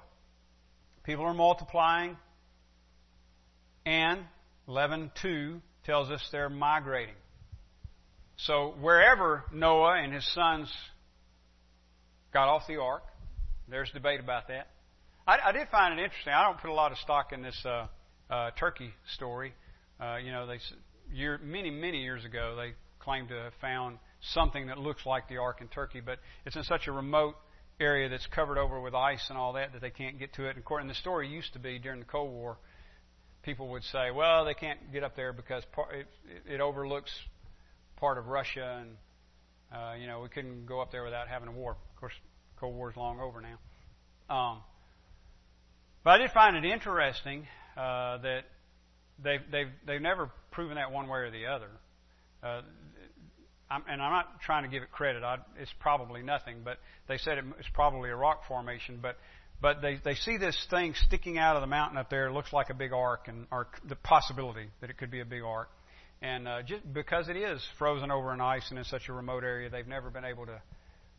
People 1.03 1.25
are 1.25 1.33
multiplying, 1.33 2.15
and 3.85 4.21
11.2 4.67 5.59
tells 5.85 6.09
us 6.09 6.21
they're 6.31 6.49
migrating. 6.49 7.15
So 8.37 8.75
wherever 8.79 9.43
Noah 9.51 10.01
and 10.01 10.13
his 10.13 10.25
sons 10.33 10.71
got 12.31 12.47
off 12.47 12.63
the 12.67 12.77
ark, 12.77 13.03
there's 13.67 13.89
debate 13.91 14.19
about 14.19 14.47
that. 14.47 14.67
I, 15.27 15.37
I 15.45 15.51
did 15.51 15.67
find 15.69 15.97
it 15.97 16.03
interesting. 16.03 16.33
I 16.33 16.43
don't 16.43 16.59
put 16.59 16.69
a 16.69 16.73
lot 16.73 16.91
of 16.91 16.97
stock 16.99 17.31
in 17.31 17.41
this 17.41 17.59
uh, 17.65 17.87
uh, 18.29 18.51
Turkey 18.59 18.91
story. 19.15 19.53
Uh, 19.99 20.17
you 20.17 20.31
know, 20.31 20.47
they 20.47 20.59
year, 21.13 21.39
many 21.41 21.69
many 21.69 22.01
years 22.01 22.25
ago 22.25 22.55
they 22.57 22.73
claimed 22.99 23.29
to 23.29 23.35
have 23.35 23.53
found 23.61 23.97
something 24.31 24.67
that 24.67 24.77
looks 24.77 25.05
like 25.05 25.27
the 25.27 25.37
ark 25.37 25.59
in 25.61 25.67
Turkey, 25.67 26.01
but 26.01 26.19
it's 26.45 26.55
in 26.55 26.63
such 26.63 26.87
a 26.87 26.91
remote 26.91 27.35
area 27.79 28.07
that's 28.09 28.27
covered 28.27 28.57
over 28.57 28.79
with 28.79 28.93
ice 28.93 29.25
and 29.29 29.37
all 29.37 29.53
that 29.53 29.73
that 29.73 29.81
they 29.81 29.89
can't 29.89 30.19
get 30.19 30.33
to 30.35 30.47
it. 30.47 30.55
And, 30.55 30.63
and 30.79 30.89
the 30.89 30.95
story 30.95 31.27
used 31.27 31.53
to 31.53 31.59
be 31.59 31.79
during 31.79 31.99
the 31.99 32.05
Cold 32.05 32.31
War, 32.31 32.57
people 33.43 33.69
would 33.69 33.83
say, 33.83 34.11
well, 34.11 34.45
they 34.45 34.53
can't 34.53 34.91
get 34.91 35.03
up 35.03 35.15
there 35.15 35.33
because 35.33 35.63
it, 35.91 36.07
it 36.47 36.61
overlooks 36.61 37.11
part 37.97 38.17
of 38.17 38.27
Russia, 38.27 38.81
and 38.81 38.97
uh, 39.71 39.93
you 39.95 40.07
know 40.07 40.21
we 40.21 40.29
couldn't 40.29 40.65
go 40.65 40.81
up 40.81 40.91
there 40.91 41.03
without 41.03 41.27
having 41.27 41.47
a 41.47 41.51
war. 41.51 41.71
Of 41.71 41.99
course, 41.99 42.13
Cold 42.59 42.75
War 42.75 42.91
is 42.91 42.97
long 42.97 43.19
over 43.19 43.41
now. 43.41 44.35
Um, 44.35 44.57
but 46.03 46.11
I 46.11 46.17
did 46.17 46.31
find 46.31 46.57
it 46.57 46.65
interesting 46.65 47.47
uh, 47.77 48.17
that 48.17 48.41
they've 49.23 49.41
they've 49.51 49.67
they've 49.85 50.01
never 50.01 50.29
proven 50.51 50.75
that 50.75 50.91
one 50.91 51.07
way 51.07 51.19
or 51.19 51.31
the 51.31 51.45
other. 51.45 51.69
Uh, 52.41 52.61
I'm, 53.73 53.83
and 53.89 54.01
I'm 54.01 54.11
not 54.11 54.41
trying 54.41 54.63
to 54.63 54.69
give 54.69 54.83
it 54.83 54.91
credit. 54.91 55.23
I, 55.23 55.37
it's 55.59 55.73
probably 55.79 56.21
nothing, 56.21 56.57
but 56.63 56.77
they 57.07 57.17
said 57.17 57.39
it, 57.39 57.45
it's 57.59 57.69
probably 57.73 58.09
a 58.09 58.15
rock 58.15 58.41
formation. 58.47 58.99
But 59.01 59.17
but 59.61 59.81
they 59.81 59.99
they 60.03 60.15
see 60.15 60.37
this 60.37 60.67
thing 60.69 60.93
sticking 61.07 61.37
out 61.37 61.55
of 61.55 61.61
the 61.61 61.67
mountain 61.67 61.97
up 61.97 62.09
there. 62.09 62.27
It 62.27 62.33
looks 62.33 62.53
like 62.53 62.69
a 62.69 62.73
big 62.75 62.93
ark, 62.93 63.27
and 63.27 63.47
or 63.51 63.67
the 63.87 63.95
possibility 63.95 64.67
that 64.81 64.89
it 64.89 64.97
could 64.97 65.09
be 65.09 65.21
a 65.21 65.25
big 65.25 65.41
ark. 65.41 65.69
And 66.21 66.47
uh, 66.47 66.61
just 66.61 66.81
because 66.93 67.27
it 67.27 67.35
is 67.35 67.61
frozen 67.77 68.11
over 68.11 68.33
in 68.33 68.39
ice 68.39 68.65
and 68.69 68.77
in 68.77 68.85
such 68.85 69.09
a 69.09 69.13
remote 69.13 69.43
area, 69.43 69.69
they've 69.69 69.87
never 69.87 70.09
been 70.09 70.23
able 70.23 70.45
to 70.45 70.61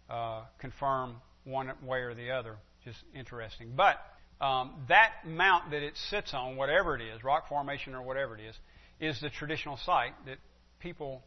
uh, 0.09 0.43
confirm 0.61 1.17
one 1.45 1.71
way 1.83 1.99
or 1.99 2.15
the 2.15 2.31
other. 2.31 2.57
Just 2.85 2.99
interesting. 3.15 3.73
But 3.77 3.99
um, 4.41 4.85
that 4.89 5.11
mount 5.27 5.73
that 5.73 5.83
it 5.83 5.95
sits 6.09 6.33
on, 6.33 6.57
whatever 6.57 6.97
it 6.97 7.03
is, 7.03 7.25
rock 7.25 7.49
formation 7.49 7.95
or 7.95 8.03
whatever 8.03 8.37
it 8.37 8.43
is, 8.43 8.55
is 9.01 9.21
the 9.21 9.31
traditional 9.31 9.77
site 9.77 10.13
that 10.27 10.39
people 10.81 11.23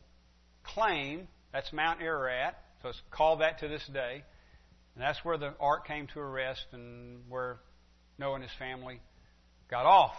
claim 0.74 1.28
that's 1.52 1.72
Mount 1.74 2.02
Ararat. 2.02 2.56
So 2.82 2.90
it's 2.90 3.02
called 3.12 3.42
that 3.42 3.60
to 3.60 3.68
this 3.68 3.86
day. 3.92 4.24
And 4.96 5.04
that's 5.04 5.24
where 5.24 5.38
the 5.38 5.54
ark 5.60 5.88
came 5.88 6.08
to 6.14 6.20
a 6.20 6.26
rest 6.26 6.66
and 6.72 7.20
where 7.30 7.58
Noah 8.20 8.36
and 8.36 8.44
his 8.44 8.54
family 8.60 9.00
got 9.70 9.86
off. 9.86 10.16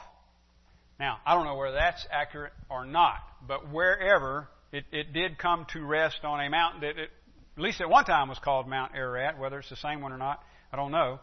Now, 0.98 1.18
I 1.24 1.34
don't 1.34 1.44
know 1.44 1.56
whether 1.56 1.76
that's 1.76 2.04
accurate 2.10 2.52
or 2.68 2.84
not, 2.84 3.18
but 3.46 3.72
wherever 3.72 4.48
it, 4.72 4.84
it 4.90 5.12
did 5.12 5.38
come 5.38 5.66
to 5.72 5.84
rest 5.84 6.18
on 6.24 6.44
a 6.44 6.50
mountain 6.50 6.80
that 6.80 6.98
it, 6.98 7.10
at 7.56 7.62
least 7.62 7.80
at 7.80 7.88
one 7.88 8.04
time 8.04 8.28
was 8.28 8.38
called 8.38 8.68
Mount 8.68 8.92
Ararat, 8.94 9.38
whether 9.38 9.58
it's 9.58 9.70
the 9.70 9.76
same 9.76 10.00
one 10.00 10.12
or 10.12 10.18
not, 10.18 10.42
I 10.72 10.76
don't 10.76 10.90
know. 10.90 11.20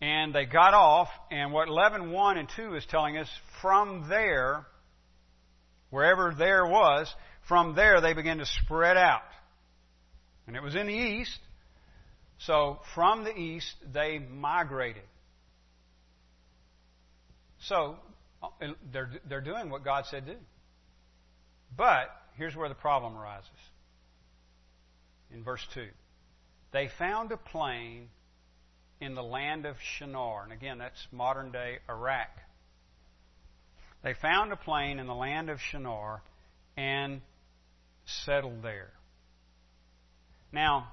And 0.00 0.34
they 0.34 0.46
got 0.46 0.72
off, 0.72 1.08
and 1.30 1.52
what 1.52 1.68
11, 1.68 2.10
1 2.10 2.38
and 2.38 2.48
2 2.56 2.74
is 2.74 2.86
telling 2.86 3.18
us, 3.18 3.28
from 3.60 4.08
there, 4.08 4.66
wherever 5.90 6.34
there 6.36 6.66
was, 6.66 7.14
from 7.50 7.74
there 7.74 8.00
they 8.00 8.12
began 8.12 8.38
to 8.38 8.46
spread 8.46 8.96
out. 8.96 9.24
And 10.46 10.54
it 10.54 10.62
was 10.62 10.76
in 10.76 10.86
the 10.86 10.94
east, 10.94 11.40
so 12.38 12.78
from 12.94 13.24
the 13.24 13.36
east 13.36 13.74
they 13.92 14.20
migrated. 14.20 15.02
So 17.62 17.96
they're, 18.92 19.10
they're 19.28 19.40
doing 19.40 19.68
what 19.68 19.84
God 19.84 20.06
said 20.06 20.26
do. 20.26 20.36
But 21.76 22.08
here's 22.36 22.54
where 22.54 22.68
the 22.68 22.74
problem 22.76 23.16
arises. 23.16 23.48
In 25.34 25.42
verse 25.42 25.66
2. 25.74 25.88
They 26.72 26.88
found 27.00 27.32
a 27.32 27.36
plain 27.36 28.10
in 29.00 29.16
the 29.16 29.24
land 29.24 29.66
of 29.66 29.74
Shinar. 29.98 30.44
And 30.44 30.52
again, 30.52 30.78
that's 30.78 31.04
modern 31.10 31.50
day 31.50 31.78
Iraq. 31.88 32.28
They 34.04 34.14
found 34.14 34.52
a 34.52 34.56
plain 34.56 35.00
in 35.00 35.08
the 35.08 35.14
land 35.14 35.50
of 35.50 35.58
Shinar 35.60 36.22
and 36.76 37.20
settled 38.24 38.62
there. 38.62 38.90
Now, 40.52 40.88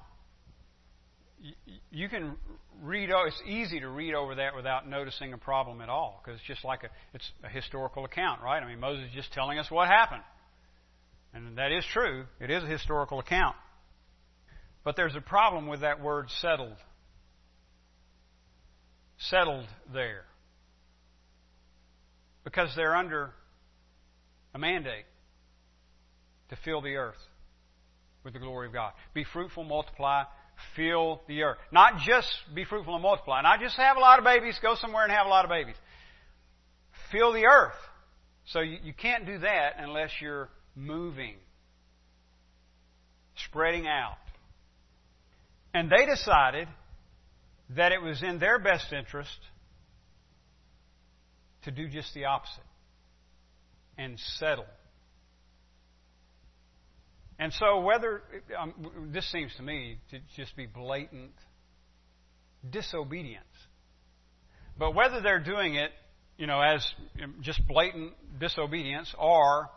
you 1.92 2.10
can 2.10 2.36
read. 2.82 3.10
It's 3.12 3.42
easy 3.46 3.80
to 3.80 3.88
read 3.88 4.14
over 4.14 4.36
that 4.36 4.56
without 4.56 4.88
noticing 4.88 5.34
a 5.34 5.38
problem 5.38 5.82
at 5.82 5.90
all, 5.90 6.22
because 6.24 6.40
it's 6.40 6.48
just 6.48 6.64
like 6.64 6.84
a 6.84 6.90
it's 7.14 7.32
a 7.44 7.50
historical 7.50 8.06
account, 8.06 8.42
right? 8.42 8.62
I 8.62 8.68
mean, 8.68 8.80
Moses 8.80 9.06
is 9.08 9.14
just 9.14 9.32
telling 9.34 9.60
us 9.60 9.70
what 9.70 9.88
happened, 9.88 10.24
and 11.34 11.58
that 11.58 11.72
is 11.72 11.86
true. 11.94 12.26
It 12.40 12.50
is 12.50 12.64
a 12.64 12.68
historical 12.68 13.20
account, 13.20 13.56
but 14.84 14.96
there's 14.96 15.16
a 15.16 15.22
problem 15.22 15.68
with 15.68 15.82
that 15.82 16.02
word 16.02 16.30
"settled." 16.42 16.78
Settled 19.20 19.66
there, 19.92 20.26
because 22.44 22.72
they're 22.76 22.96
under 22.96 23.32
a 24.54 24.60
mandate 24.60 25.06
to 26.50 26.56
fill 26.64 26.82
the 26.82 26.96
earth 26.96 27.16
with 28.24 28.34
the 28.34 28.40
glory 28.40 28.68
of 28.68 28.74
God. 28.74 28.94
Be 29.14 29.24
fruitful, 29.24 29.64
multiply, 29.64 30.24
fill 30.76 31.22
the 31.28 31.44
earth. 31.44 31.58
Not 31.72 32.00
just 32.06 32.28
be 32.54 32.66
fruitful 32.66 32.94
and 32.94 33.04
multiply. 33.04 33.42
Not 33.42 33.60
just 33.60 33.76
have 33.78 33.98
a 33.98 34.00
lot 34.00 34.20
of 34.20 34.26
babies, 34.26 34.58
go 34.62 34.76
somewhere 34.76 35.04
and 35.04 35.12
have 35.12 35.26
a 35.26 35.30
lot 35.30 35.46
of 35.46 35.50
babies. 35.50 35.76
Fill 37.12 37.34
the 37.34 37.46
earth. 37.46 37.76
So 38.48 38.62
you, 38.62 38.78
you 38.84 38.94
can't 38.94 39.26
do 39.26 39.40
that 39.40 39.76
unless 39.78 40.10
you're 40.22 40.50
moving, 40.76 41.36
spreading 43.48 43.88
out. 43.88 44.18
And 45.74 45.92
they 45.92 46.06
decided 46.06 46.68
that 47.76 47.92
it 47.92 48.02
was 48.02 48.24
in 48.24 48.40
their 48.40 48.60
best 48.60 48.92
interest 48.94 49.38
to 51.64 51.72
do 51.72 51.90
just 51.90 52.14
the 52.14 52.26
opposite 52.26 52.64
and 53.98 54.18
settle 54.38 54.66
and 57.40 57.54
so, 57.54 57.82
whether 57.82 58.24
um, 58.58 59.12
this 59.14 59.30
seems 59.32 59.54
to 59.58 59.64
me 59.64 60.00
to 60.12 60.20
just 60.36 60.56
be 60.56 60.66
blatant 60.66 61.34
disobedience, 62.68 63.46
but 64.78 64.96
whether 64.96 65.22
they're 65.22 65.44
doing 65.44 65.76
it, 65.76 65.92
you 66.38 66.48
know, 66.48 66.62
as 66.62 66.86
just 67.42 67.66
blatant 67.68 68.14
disobedience, 68.40 69.14
or 69.20 69.70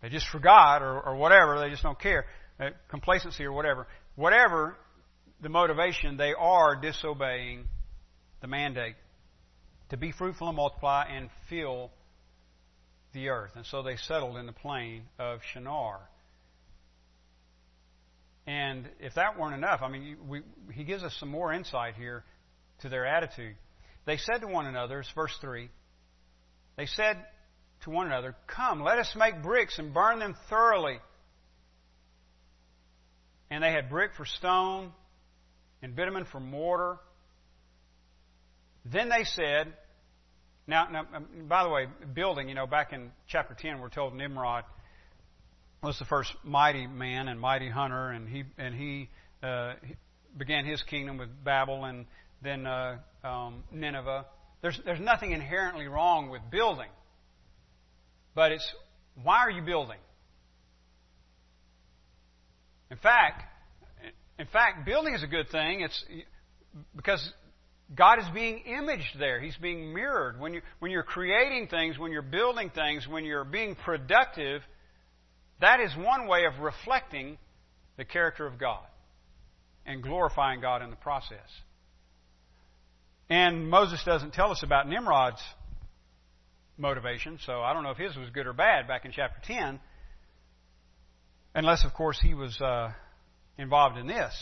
they 0.00 0.08
just 0.08 0.26
forgot, 0.28 0.82
or, 0.82 1.00
or 1.00 1.16
whatever, 1.16 1.60
they 1.60 1.70
just 1.70 1.82
don't 1.82 1.98
care, 1.98 2.26
uh, 2.58 2.70
complacency 2.88 3.44
or 3.44 3.52
whatever, 3.52 3.86
whatever 4.16 4.76
the 5.42 5.48
motivation, 5.48 6.16
they 6.16 6.32
are 6.36 6.76
disobeying 6.76 7.66
the 8.40 8.48
mandate 8.48 8.96
to 9.90 9.96
be 9.96 10.10
fruitful 10.10 10.48
and 10.48 10.56
multiply 10.56 11.04
and 11.04 11.28
fill 11.48 11.90
the 13.12 13.28
earth. 13.28 13.52
And 13.54 13.66
so 13.66 13.82
they 13.82 13.96
settled 13.96 14.36
in 14.36 14.46
the 14.46 14.52
plain 14.52 15.04
of 15.18 15.40
Shinar. 15.52 16.00
And 18.46 18.88
if 18.98 19.14
that 19.14 19.38
weren't 19.38 19.54
enough, 19.54 19.80
I 19.82 19.88
mean, 19.88 20.16
we, 20.28 20.42
he 20.72 20.84
gives 20.84 21.02
us 21.02 21.14
some 21.20 21.28
more 21.28 21.52
insight 21.52 21.94
here 21.94 22.24
to 22.80 22.88
their 22.88 23.06
attitude. 23.06 23.54
They 24.04 24.16
said 24.16 24.40
to 24.40 24.48
one 24.48 24.66
another, 24.66 25.04
verse 25.14 25.36
3, 25.40 25.68
they 26.76 26.86
said 26.86 27.24
to 27.84 27.90
one 27.90 28.06
another, 28.06 28.34
Come, 28.48 28.82
let 28.82 28.98
us 28.98 29.12
make 29.16 29.42
bricks 29.42 29.78
and 29.78 29.94
burn 29.94 30.18
them 30.18 30.34
thoroughly. 30.48 30.98
And 33.50 33.62
they 33.62 33.70
had 33.70 33.90
brick 33.90 34.12
for 34.16 34.24
stone 34.24 34.92
and 35.82 35.94
bitumen 35.94 36.24
for 36.32 36.40
mortar. 36.40 36.98
Then 38.84 39.08
they 39.08 39.24
said, 39.24 39.74
now, 40.66 40.88
now, 40.90 41.06
um, 41.14 41.26
by 41.48 41.64
the 41.64 41.70
way, 41.70 41.86
building, 42.14 42.48
you 42.48 42.54
know, 42.54 42.66
back 42.66 42.92
in 42.92 43.10
chapter 43.28 43.56
10, 43.58 43.80
we're 43.80 43.88
told 43.88 44.14
Nimrod 44.14 44.64
was 45.82 45.98
the 45.98 46.04
first 46.04 46.32
mighty 46.44 46.86
man 46.86 47.26
and 47.28 47.40
mighty 47.40 47.68
hunter, 47.68 48.10
and 48.10 48.28
he, 48.28 48.44
and 48.58 48.74
he, 48.74 49.08
uh, 49.42 49.74
began 50.36 50.64
his 50.64 50.82
kingdom 50.84 51.18
with 51.18 51.28
Babel 51.44 51.84
and 51.84 52.06
then 52.42 52.66
uh, 52.66 52.98
um, 53.24 53.64
Nineveh. 53.70 54.26
There's, 54.60 54.78
there's 54.84 55.00
nothing 55.00 55.32
inherently 55.32 55.86
wrong 55.86 56.30
with 56.30 56.42
building, 56.50 56.88
but 58.34 58.52
it's 58.52 58.66
why 59.22 59.38
are 59.38 59.50
you 59.50 59.62
building? 59.62 59.98
In 62.90 62.96
fact, 62.98 63.42
in 64.38 64.46
fact, 64.46 64.86
building 64.86 65.14
is 65.14 65.22
a 65.22 65.26
good 65.26 65.48
thing. 65.50 65.80
It's 65.80 66.04
because 66.94 67.32
God 67.94 68.18
is 68.18 68.24
being 68.32 68.60
imaged 68.60 69.18
there. 69.18 69.40
He's 69.40 69.56
being 69.56 69.92
mirrored. 69.92 70.40
When, 70.40 70.54
you, 70.54 70.62
when 70.78 70.90
you're 70.90 71.02
creating 71.02 71.68
things, 71.68 71.98
when 71.98 72.10
you're 72.10 72.22
building 72.22 72.70
things, 72.70 73.06
when 73.06 73.24
you're 73.24 73.44
being 73.44 73.74
productive, 73.74 74.62
that 75.60 75.80
is 75.80 75.94
one 75.96 76.26
way 76.26 76.44
of 76.46 76.58
reflecting 76.60 77.38
the 77.96 78.04
character 78.04 78.46
of 78.46 78.58
God 78.58 78.84
and 79.84 80.02
glorifying 80.02 80.60
God 80.60 80.82
in 80.82 80.90
the 80.90 80.96
process. 80.96 81.38
And 83.28 83.68
Moses 83.68 84.02
doesn't 84.04 84.32
tell 84.32 84.50
us 84.50 84.62
about 84.62 84.88
Nimrod's 84.88 85.42
motivation, 86.76 87.38
so 87.44 87.60
I 87.60 87.72
don't 87.72 87.82
know 87.82 87.90
if 87.90 87.98
his 87.98 88.16
was 88.16 88.30
good 88.30 88.46
or 88.46 88.52
bad 88.52 88.88
back 88.88 89.04
in 89.04 89.12
chapter 89.12 89.40
10, 89.46 89.80
unless, 91.54 91.84
of 91.84 91.92
course, 91.94 92.18
he 92.20 92.34
was 92.34 92.60
uh, 92.60 92.90
involved 93.58 93.98
in 93.98 94.06
this. 94.06 94.34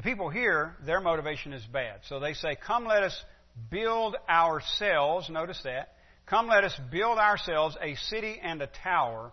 The 0.00 0.08
people 0.08 0.30
here, 0.30 0.76
their 0.86 0.98
motivation 0.98 1.52
is 1.52 1.62
bad. 1.66 2.00
So 2.08 2.20
they 2.20 2.32
say, 2.32 2.56
Come, 2.66 2.86
let 2.86 3.02
us 3.02 3.22
build 3.70 4.16
ourselves. 4.30 5.28
Notice 5.28 5.60
that. 5.64 5.92
Come, 6.24 6.46
let 6.46 6.64
us 6.64 6.74
build 6.90 7.18
ourselves 7.18 7.76
a 7.82 7.96
city 7.96 8.40
and 8.42 8.62
a 8.62 8.66
tower 8.82 9.30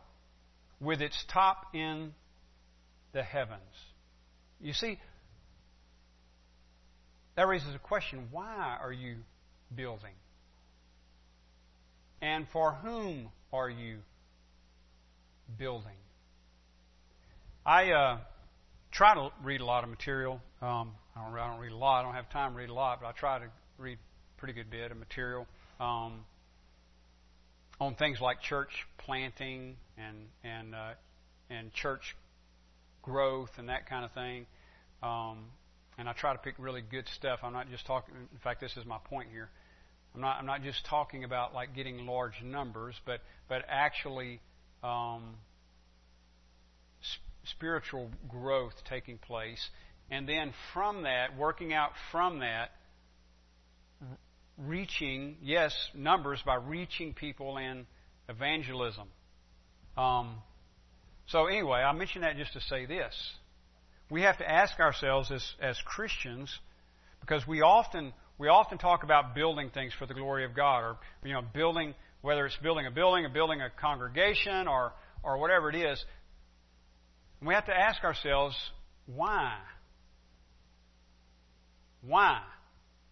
with 0.82 0.99
its 0.99 1.24
top 1.32 1.68
in 1.74 2.11
the 3.13 3.24
heavens. 3.24 3.61
You 4.59 4.74
see, 4.74 4.99
that 7.38 7.47
raises 7.47 7.74
a 7.74 7.80
question 7.80 8.28
why 8.32 8.78
are 8.82 8.91
you 8.91 9.20
building? 9.74 10.15
And 12.22 12.45
for 12.51 12.74
whom 12.74 13.30
are 13.53 13.70
you 13.70 13.99
building? 15.57 15.95
I. 17.65 17.91
Uh, 17.91 18.18
try 18.91 19.13
to 19.13 19.30
read 19.43 19.61
a 19.61 19.65
lot 19.65 19.84
of 19.84 19.89
material. 19.89 20.41
Um, 20.62 20.91
I, 21.16 21.24
don't, 21.24 21.38
I 21.38 21.47
don't 21.51 21.60
read 21.60 21.72
a 21.72 21.78
lot. 21.78 21.99
I 21.99 22.03
don't 22.03 22.16
have 22.16 22.30
time 22.30 22.53
to 22.53 22.58
read 22.58 22.70
a 22.70 22.74
lot, 22.74 22.99
but 23.01 23.08
I 23.08 23.12
try 23.12 23.39
to 23.39 23.45
read 23.78 23.99
pretty 24.38 24.53
good 24.53 24.70
bit 24.70 24.91
of 24.91 24.97
material 24.97 25.47
um, 25.80 26.26
on 27.80 27.95
things 27.95 28.20
like 28.20 28.41
church 28.41 28.88
planting 28.97 29.76
and 29.97 30.18
and 30.43 30.74
uh, 30.74 30.93
and 31.49 31.72
church 31.74 32.16
growth 33.03 33.51
and 33.58 33.70
that 33.70 33.88
kind 33.88 34.03
of 34.03 34.12
thing. 34.14 34.45
Um, 35.03 35.45
and 35.99 36.10
I 36.10 36.14
try 36.14 36.34
to 36.34 36.39
pick 36.39 36.55
really 36.58 36.82
good 36.82 37.08
stuff. 37.16 37.39
I'm 37.43 37.53
not 37.53 37.70
just 37.70 37.86
talking. 37.86 38.16
In 38.16 38.39
fact, 38.43 38.62
this 38.62 38.76
is 38.78 38.86
my 38.86 38.97
point 39.10 39.30
here. 39.32 39.49
I'm 40.16 40.22
not. 40.22 40.38
I'm 40.39 40.45
not 40.47 40.64
just 40.64 40.86
talking 40.86 41.24
about 41.24 41.53
like 41.53 41.76
getting 41.76 42.08
large 42.08 42.41
numbers, 42.43 42.95
but 43.05 43.22
but 43.47 43.64
actually 43.70 44.39
um, 44.84 45.36
spiritual 47.43 48.10
growth 48.28 48.74
taking 48.89 49.18
place. 49.18 49.70
And 50.10 50.28
then 50.28 50.53
from 50.74 51.03
that, 51.03 51.38
working 51.38 51.74
out 51.74 51.91
from 52.12 52.39
that, 52.39 52.72
reaching, 54.58 55.38
yes, 55.41 55.74
numbers 55.93 56.41
by 56.45 56.55
reaching 56.55 57.14
people 57.14 57.58
in 57.58 57.86
evangelism. 58.30 59.08
Um, 59.97 60.36
so, 61.28 61.47
anyway, 61.47 61.80
I 61.80 61.91
mention 61.91 62.22
that 62.22 62.38
just 62.38 62.53
to 62.53 62.62
say 62.62 62.86
this. 62.86 63.14
We 64.10 64.22
have 64.22 64.38
to 64.38 64.49
ask 64.49 64.80
ourselves 64.80 65.30
as, 65.32 65.45
as 65.62 65.78
Christians, 65.86 66.49
because 67.20 67.45
we 67.45 67.62
often, 67.62 68.14
we 68.38 68.47
often 68.47 68.78
talk 68.78 69.03
about 69.03 69.36
building 69.36 69.70
things 69.74 69.91
for 69.99 70.05
the 70.05 70.14
glory 70.14 70.45
of 70.45 70.55
God, 70.55 70.80
or, 70.80 70.97
you 71.26 71.34
know, 71.34 71.41
building, 71.53 71.93
whether 72.22 72.45
it's 72.45 72.58
building 72.64 72.86
a 72.86 72.91
building, 72.91 73.26
or 73.26 73.30
building 73.30 73.60
a 73.62 73.70
congregation, 73.70 74.68
or, 74.68 74.93
or 75.22 75.38
whatever 75.38 75.70
it 75.70 75.76
is. 75.76 76.03
We 77.41 77.53
have 77.53 77.66
to 77.66 77.74
ask 77.78 78.03
ourselves, 78.03 78.55
why? 79.05 79.58
Why? 82.02 82.41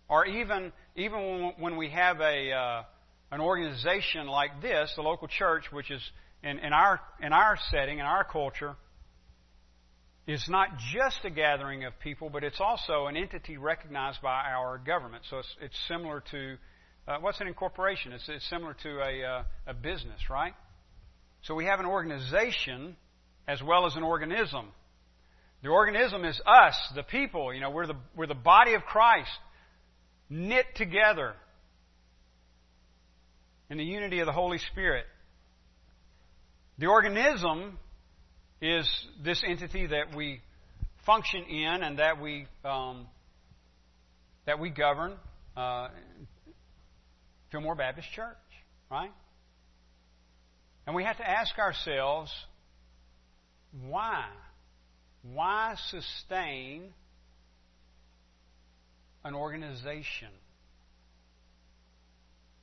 Or 0.07 0.25
even, 0.25 0.71
even 0.95 1.53
when 1.57 1.77
we 1.77 1.89
have 1.89 2.19
a, 2.19 2.51
uh, 2.51 2.83
an 3.31 3.41
organization 3.41 4.27
like 4.27 4.61
this, 4.61 4.93
the 4.95 5.01
local 5.01 5.27
church, 5.27 5.65
which 5.71 5.89
is 5.91 6.01
in, 6.43 6.59
in, 6.59 6.73
our, 6.73 6.99
in 7.21 7.33
our 7.33 7.57
setting, 7.71 7.99
in 7.99 8.05
our 8.05 8.23
culture, 8.23 8.75
is 10.27 10.45
not 10.49 10.69
just 10.93 11.19
a 11.23 11.29
gathering 11.29 11.85
of 11.85 11.99
people, 11.99 12.29
but 12.29 12.43
it's 12.43 12.59
also 12.59 13.05
an 13.05 13.15
entity 13.15 13.57
recognized 13.57 14.21
by 14.21 14.41
our 14.43 14.77
government. 14.77 15.23
So 15.29 15.37
it's, 15.39 15.55
it's 15.61 15.77
similar 15.87 16.23
to 16.31 16.57
uh, 17.07 17.17
what's 17.21 17.39
an 17.39 17.47
incorporation? 17.47 18.13
It's, 18.13 18.27
it's 18.27 18.49
similar 18.49 18.75
to 18.81 18.89
a, 18.99 19.23
uh, 19.23 19.43
a 19.67 19.73
business, 19.75 20.19
right? 20.29 20.53
So 21.43 21.53
we 21.53 21.65
have 21.65 21.79
an 21.79 21.85
organization 21.85 22.95
as 23.47 23.61
well 23.61 23.85
as 23.85 23.95
an 23.95 24.01
organism. 24.01 24.69
The 25.65 25.71
organism 25.71 26.25
is 26.25 26.39
us, 26.45 26.75
the 26.93 27.01
people. 27.01 27.51
You 27.51 27.59
know, 27.59 27.71
we're 27.71 27.87
the, 27.87 27.95
we're 28.15 28.27
the 28.27 28.35
body 28.35 28.75
of 28.75 28.83
Christ, 28.83 29.31
knit 30.29 30.67
together 30.75 31.33
in 33.71 33.79
the 33.79 33.83
unity 33.83 34.19
of 34.19 34.27
the 34.27 34.31
Holy 34.31 34.59
Spirit. 34.59 35.05
The 36.77 36.85
organism 36.85 37.79
is 38.61 38.87
this 39.23 39.43
entity 39.43 39.87
that 39.87 40.15
we 40.15 40.39
function 41.03 41.43
in 41.45 41.81
and 41.81 41.97
that 41.97 42.21
we 42.21 42.45
um, 42.63 43.07
that 44.45 44.59
we 44.59 44.69
govern. 44.69 45.13
Uh, 45.57 45.87
Fillmore 47.51 47.73
Baptist 47.73 48.11
Church, 48.11 48.37
right? 48.91 49.11
And 50.85 50.95
we 50.95 51.05
have 51.05 51.17
to 51.17 51.27
ask 51.27 51.57
ourselves, 51.57 52.31
why? 53.87 54.25
Why 55.33 55.75
sustain 55.89 56.93
an 59.23 59.33
organization? 59.33 60.29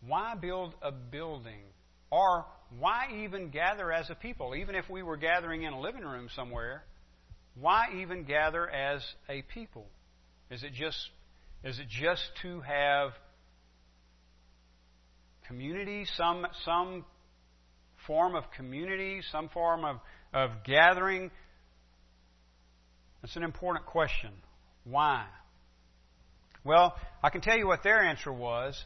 Why 0.07 0.35
build 0.35 0.75
a 0.83 0.93
building? 0.93 1.63
Or 2.11 2.45
why 2.79 3.07
even 3.25 3.51
gather 3.51 3.91
as 3.93 4.11
a 4.11 4.15
people? 4.15 4.55
Even 4.55 4.75
if 4.75 4.89
we 4.89 5.03
were 5.03 5.17
gathering 5.17 5.63
in 5.63 5.73
a 5.73 5.81
living 5.81 6.03
room 6.03 6.29
somewhere, 6.35 6.85
why 7.61 7.87
even 8.01 8.25
gather 8.25 8.69
as 8.69 9.03
a 9.29 9.43
people? 9.55 9.87
Is 10.51 10.63
it 10.63 10.73
just 10.73 10.99
is 11.65 11.79
it 11.79 11.89
just 11.89 12.23
to 12.43 12.61
have 12.61 13.11
community, 15.47 16.07
some 16.17 16.47
some 16.65 17.05
form 18.07 18.35
of 18.35 18.45
community, 18.57 19.21
some 19.31 19.49
form 19.49 19.85
of, 19.85 19.97
of 20.33 20.51
gathering? 20.65 21.31
That's 23.23 23.37
an 23.37 23.45
important 23.45 23.87
question. 23.87 24.31
Why? 24.85 25.25
Well, 26.65 26.95
I 27.23 27.31
can 27.31 27.41
tell 27.41 27.57
you 27.57 27.67
what 27.67 27.83
their 27.83 28.03
answer 28.03 28.33
was. 28.33 28.81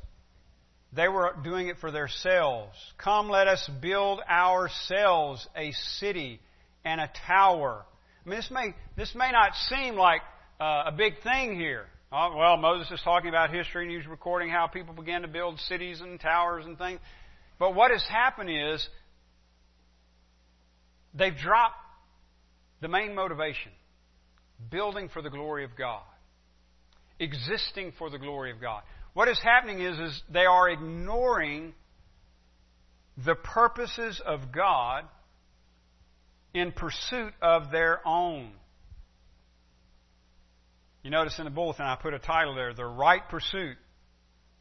They 0.93 1.09
were 1.09 1.35
doing 1.43 1.69
it 1.69 1.77
for 1.81 1.91
themselves. 1.91 2.77
Come, 2.99 3.29
let 3.29 3.49
us 3.49 3.69
build 3.83 4.21
ourselves 4.21 5.47
a 5.57 5.73
city 5.99 6.41
and 6.85 7.01
a 7.01 7.11
tower. 7.27 7.85
I 8.25 8.29
mean, 8.29 8.39
this 8.39 8.51
may, 8.51 8.75
this 8.97 9.15
may 9.15 9.31
not 9.33 9.53
seem 9.69 9.97
like 9.97 10.21
uh, 10.61 10.85
a 10.87 10.93
big 10.93 11.15
thing 11.23 11.59
here. 11.59 11.87
Uh, 12.13 12.31
well, 12.37 12.57
Moses 12.57 12.91
is 12.93 13.01
talking 13.03 13.29
about 13.29 13.53
history 13.53 13.87
and 13.87 13.95
he's 13.95 14.09
recording 14.09 14.49
how 14.49 14.69
people 14.69 14.95
began 14.95 15.23
to 15.23 15.29
build 15.29 15.59
cities 15.61 16.01
and 16.01 16.21
towers 16.21 16.65
and 16.65 16.79
things. 16.79 17.01
But 17.59 17.75
what 17.75 17.91
has 17.91 18.03
happened 18.09 18.51
is 18.51 18.87
they've 21.15 21.37
dropped 21.37 21.75
the 22.81 22.89
main 22.89 23.15
motivation 23.15 23.73
building 24.71 25.09
for 25.09 25.23
the 25.23 25.31
glory 25.31 25.65
of 25.65 25.77
God, 25.77 26.03
existing 27.19 27.93
for 27.99 28.11
the 28.11 28.19
glory 28.19 28.51
of 28.51 28.61
God. 28.61 28.83
What 29.15 29.29
is 29.29 29.41
happening 29.43 29.81
is, 29.81 29.99
is 29.99 30.23
they 30.31 30.45
are 30.45 30.69
ignoring 30.69 31.75
the 33.25 33.35
purposes 33.35 34.21
of 34.25 34.53
God 34.53 35.05
in 36.53 36.73
pursuit 36.73 37.33
of 37.41 37.71
their 37.71 38.07
own. 38.07 38.51
You 41.03 41.11
notice 41.11 41.39
in 41.39 41.45
the 41.45 41.51
bulletin 41.51 41.85
I 41.85 41.97
put 41.97 42.15
a 42.15 42.19
title 42.19 42.55
there, 42.55 42.75
The 42.75 42.85
Right 42.85 43.23
Pursuit, 43.29 43.77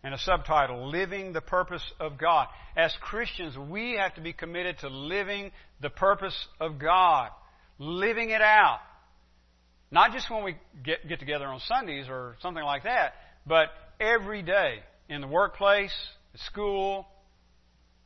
and 0.04 0.14
a 0.14 0.18
subtitle, 0.20 0.92
Living 0.92 1.34
the 1.34 1.42
Purpose 1.42 1.84
of 2.00 2.18
God. 2.20 2.48
As 2.78 2.96
Christians, 3.02 3.58
we 3.58 3.98
have 4.00 4.14
to 4.16 4.22
be 4.22 4.32
committed 4.32 4.78
to 4.80 4.90
living 4.90 5.52
the 5.82 5.90
purpose 5.90 6.38
of 6.60 6.78
God, 6.78 7.30
living 7.80 8.30
it 8.30 8.42
out. 8.42 8.80
Not 9.96 10.12
just 10.12 10.30
when 10.30 10.44
we 10.44 10.58
get, 10.84 11.08
get 11.08 11.22
together 11.22 11.46
on 11.46 11.62
Sundays 11.70 12.08
or 12.10 12.36
something 12.42 12.62
like 12.62 12.84
that, 12.84 13.14
but 13.48 13.70
every 13.98 14.42
day 14.42 14.80
in 15.08 15.22
the 15.22 15.28
workplace, 15.28 15.94
at 16.34 16.42
school, 16.42 17.08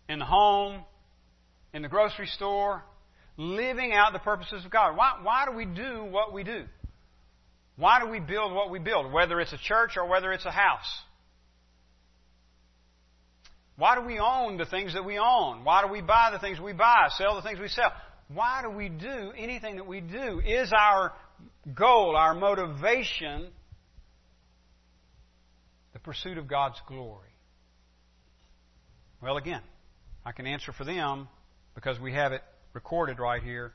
in 0.08 0.20
the 0.20 0.26
home, 0.26 0.82
in 1.74 1.82
the 1.82 1.88
grocery 1.88 2.28
store, 2.28 2.84
living 3.38 3.92
out 3.92 4.14
the 4.14 4.20
purposes 4.20 4.64
of 4.64 4.70
God. 4.70 4.98
Why, 4.98 5.14
why 5.24 5.48
do 5.50 5.58
we 5.58 5.66
do 5.66 6.04
what 6.04 6.32
we 6.32 6.44
do? 6.44 6.66
Why 7.76 8.00
do 8.00 8.08
we 8.08 8.20
build 8.20 8.54
what 8.54 8.70
we 8.70 8.78
build, 8.78 9.12
whether 9.12 9.40
it's 9.40 9.54
a 9.54 9.58
church 9.58 9.98
or 9.98 10.08
whether 10.08 10.32
it's 10.32 10.46
a 10.46 10.52
house? 10.52 11.02
Why 13.78 13.96
do 13.96 14.06
we 14.06 14.20
own 14.20 14.58
the 14.58 14.66
things 14.68 14.94
that 14.94 15.06
we 15.06 15.18
own? 15.18 15.64
Why 15.64 15.82
do 15.82 15.92
we 15.92 16.02
buy 16.02 16.30
the 16.34 16.38
things 16.38 16.60
we 16.60 16.74
buy, 16.74 17.08
sell 17.18 17.36
the 17.36 17.42
things 17.42 17.60
we 17.60 17.68
sell? 17.68 17.92
Why 18.28 18.62
do 18.62 18.70
we 18.70 18.90
do 18.90 19.32
anything 19.36 19.78
that 19.78 19.88
we 19.88 20.02
do? 20.02 20.40
Is 20.46 20.72
our 20.72 21.14
goal, 21.76 22.16
our 22.16 22.34
motivation, 22.34 23.48
the 25.94 26.00
pursuit 26.00 26.38
of 26.38 26.48
God's 26.48 26.82
glory? 26.88 27.30
Well, 29.22 29.38
again, 29.38 29.62
I 30.26 30.32
can 30.32 30.48
answer 30.48 30.72
for 30.72 30.86
them 30.86 31.28
because 31.76 32.00
we 32.00 32.14
have 32.14 32.32
it 32.32 32.42
recorded 32.74 33.20
right 33.20 33.44
here. 33.44 33.74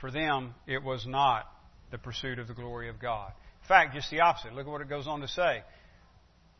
For 0.00 0.10
them, 0.10 0.54
it 0.66 0.82
was 0.82 1.06
not 1.06 1.46
the 1.90 1.98
pursuit 1.98 2.38
of 2.38 2.48
the 2.48 2.54
glory 2.54 2.88
of 2.88 2.98
God. 2.98 3.32
In 3.62 3.68
fact, 3.68 3.94
just 3.94 4.10
the 4.10 4.20
opposite. 4.20 4.52
Look 4.54 4.66
at 4.66 4.70
what 4.70 4.80
it 4.80 4.88
goes 4.88 5.06
on 5.06 5.20
to 5.20 5.28
say. 5.28 5.62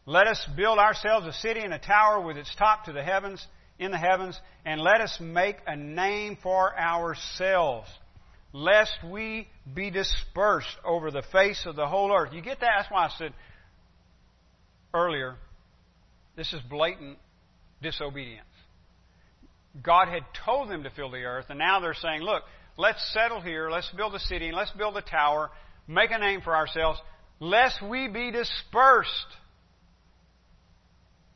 Let 0.07 0.27
us 0.27 0.45
build 0.57 0.79
ourselves 0.79 1.27
a 1.27 1.33
city 1.33 1.61
and 1.61 1.73
a 1.73 1.79
tower 1.79 2.21
with 2.21 2.37
its 2.37 2.55
top 2.57 2.85
to 2.85 2.93
the 2.93 3.03
heavens, 3.03 3.45
in 3.79 3.91
the 3.91 3.99
heavens, 3.99 4.39
and 4.65 4.81
let 4.81 5.01
us 5.01 5.19
make 5.21 5.57
a 5.67 5.77
name 5.77 6.39
for 6.43 6.79
ourselves, 6.79 7.89
lest 8.53 8.93
we 9.11 9.49
be 9.73 9.91
dispersed 9.91 10.77
over 10.85 11.11
the 11.11 11.23
face 11.33 11.65
of 11.67 11.77
the 11.77 11.87
whole 11.87 12.15
earth. 12.15 12.33
You 12.33 12.43
get 12.43 12.61
that? 12.61 12.71
That's 12.79 12.91
why 12.91 13.07
I 13.07 13.11
said 13.19 13.33
earlier, 14.93 15.37
this 16.37 16.53
is 16.53 16.61
blatant 16.69 17.19
disobedience. 17.81 18.47
God 19.83 20.09
had 20.09 20.23
told 20.45 20.69
them 20.69 20.83
to 20.83 20.91
fill 20.91 21.11
the 21.11 21.23
earth, 21.23 21.47
and 21.49 21.59
now 21.59 21.81
they're 21.81 21.95
saying, 21.95 22.21
look, 22.21 22.43
let's 22.77 23.13
settle 23.13 23.41
here, 23.41 23.71
let's 23.71 23.91
build 23.97 24.15
a 24.15 24.19
city, 24.19 24.49
and 24.49 24.57
let's 24.57 24.71
build 24.73 24.97
a 24.97 25.03
tower, 25.03 25.51
make 25.89 26.11
a 26.11 26.19
name 26.19 26.43
for 26.43 26.55
ourselves, 26.55 27.01
lest 27.41 27.83
we 27.83 28.09
be 28.09 28.31
dispersed. 28.31 29.09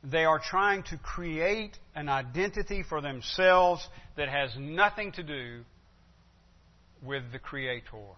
They 0.05 0.25
are 0.25 0.39
trying 0.39 0.83
to 0.85 0.99
create 0.99 1.73
an 1.95 2.11
identity 2.11 2.85
for 2.87 3.01
themselves 3.01 3.87
that 4.17 4.29
has 4.29 4.51
nothing 4.59 5.12
to 5.12 5.23
do 5.23 5.64
with 7.03 7.32
the 7.32 7.38
Creator. 7.38 8.14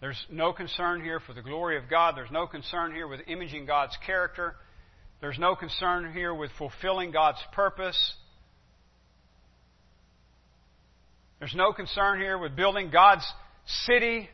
There's 0.00 0.26
no 0.30 0.52
concern 0.52 1.02
here 1.02 1.20
for 1.20 1.32
the 1.32 1.42
glory 1.42 1.78
of 1.78 1.88
God. 1.88 2.16
There's 2.16 2.30
no 2.32 2.46
concern 2.46 2.92
here 2.92 3.06
with 3.06 3.20
imaging 3.28 3.66
God's 3.66 3.96
character. 4.04 4.56
There's 5.20 5.38
no 5.38 5.54
concern 5.54 6.12
here 6.12 6.34
with 6.34 6.50
fulfilling 6.58 7.12
God's 7.12 7.38
purpose. 7.52 8.14
There's 11.38 11.54
no 11.54 11.72
concern 11.72 12.20
here 12.20 12.36
with 12.36 12.56
building 12.56 12.90
God's 12.90 13.24
city. 13.86 14.28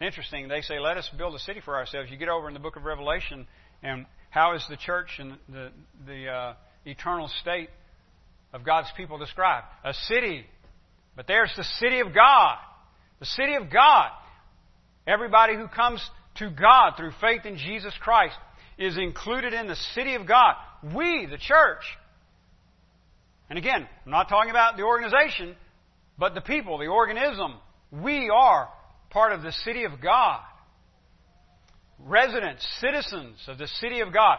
Interesting, 0.00 0.48
they 0.48 0.62
say, 0.62 0.78
let 0.78 0.96
us 0.96 1.08
build 1.16 1.34
a 1.34 1.38
city 1.38 1.60
for 1.62 1.76
ourselves. 1.76 2.10
You 2.10 2.16
get 2.16 2.30
over 2.30 2.48
in 2.48 2.54
the 2.54 2.60
book 2.60 2.76
of 2.76 2.84
Revelation, 2.84 3.46
and 3.82 4.06
how 4.30 4.54
is 4.54 4.64
the 4.70 4.76
church 4.76 5.08
and 5.18 5.36
the, 5.48 5.70
the 6.06 6.28
uh, 6.28 6.54
eternal 6.86 7.30
state 7.42 7.68
of 8.54 8.64
God's 8.64 8.88
people 8.96 9.18
described? 9.18 9.66
A 9.84 9.92
city 9.92 10.46
But 11.16 11.26
there's 11.26 11.52
the 11.56 11.64
city 11.80 12.00
of 12.00 12.14
God. 12.14 12.56
The 13.20 13.26
city 13.26 13.54
of 13.54 13.70
God. 13.70 14.10
Everybody 15.06 15.54
who 15.54 15.68
comes 15.68 16.02
to 16.36 16.50
God 16.50 16.94
through 16.96 17.12
faith 17.20 17.44
in 17.44 17.56
Jesus 17.58 17.92
Christ 18.00 18.36
is 18.78 18.96
included 18.96 19.52
in 19.52 19.66
the 19.66 19.76
city 19.94 20.14
of 20.14 20.26
God. 20.26 20.54
We, 20.94 21.26
the 21.30 21.38
church. 21.38 21.82
And 23.48 23.58
again, 23.58 23.86
I'm 24.04 24.10
not 24.10 24.28
talking 24.28 24.50
about 24.50 24.76
the 24.76 24.82
organization, 24.82 25.54
but 26.18 26.34
the 26.34 26.40
people, 26.40 26.78
the 26.78 26.86
organism. 26.86 27.54
We 27.92 28.30
are 28.34 28.68
part 29.10 29.32
of 29.32 29.42
the 29.42 29.52
city 29.52 29.84
of 29.84 30.00
God. 30.00 30.40
Residents, 32.00 32.66
citizens 32.80 33.38
of 33.46 33.58
the 33.58 33.68
city 33.68 34.00
of 34.00 34.12
God, 34.12 34.38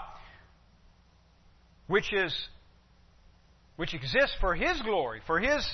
which 1.87 2.11
is 2.11 2.35
which 3.75 3.93
exists 3.93 4.35
for 4.39 4.55
His 4.55 4.81
glory, 4.81 5.21
for 5.25 5.39
His 5.39 5.65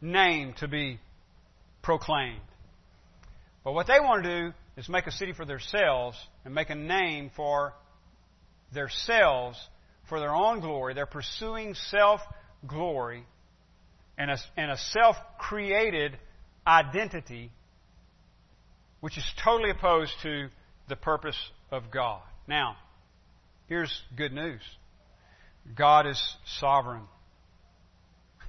name 0.00 0.54
to 0.58 0.68
be 0.68 0.98
proclaimed. 1.82 2.40
But 3.64 3.72
what 3.72 3.86
they 3.86 4.00
want 4.00 4.24
to 4.24 4.40
do 4.42 4.54
is 4.76 4.88
make 4.88 5.06
a 5.06 5.12
city 5.12 5.32
for 5.32 5.44
themselves 5.44 6.16
and 6.44 6.54
make 6.54 6.70
a 6.70 6.74
name 6.74 7.30
for 7.34 7.72
themselves 8.72 9.58
for 10.08 10.20
their 10.20 10.34
own 10.34 10.60
glory. 10.60 10.94
They're 10.94 11.06
pursuing 11.06 11.74
self 11.74 12.20
glory 12.66 13.24
and 14.18 14.30
a, 14.30 14.38
and 14.56 14.70
a 14.70 14.76
self 14.76 15.16
created 15.38 16.16
identity 16.66 17.50
which 19.00 19.18
is 19.18 19.24
totally 19.44 19.70
opposed 19.70 20.12
to 20.22 20.48
the 20.88 20.96
purpose 20.96 21.36
of 21.70 21.90
God. 21.90 22.22
Now, 22.48 22.76
here's 23.68 24.02
good 24.16 24.32
news 24.32 24.60
God 25.74 26.06
is 26.06 26.36
sovereign. 26.60 27.02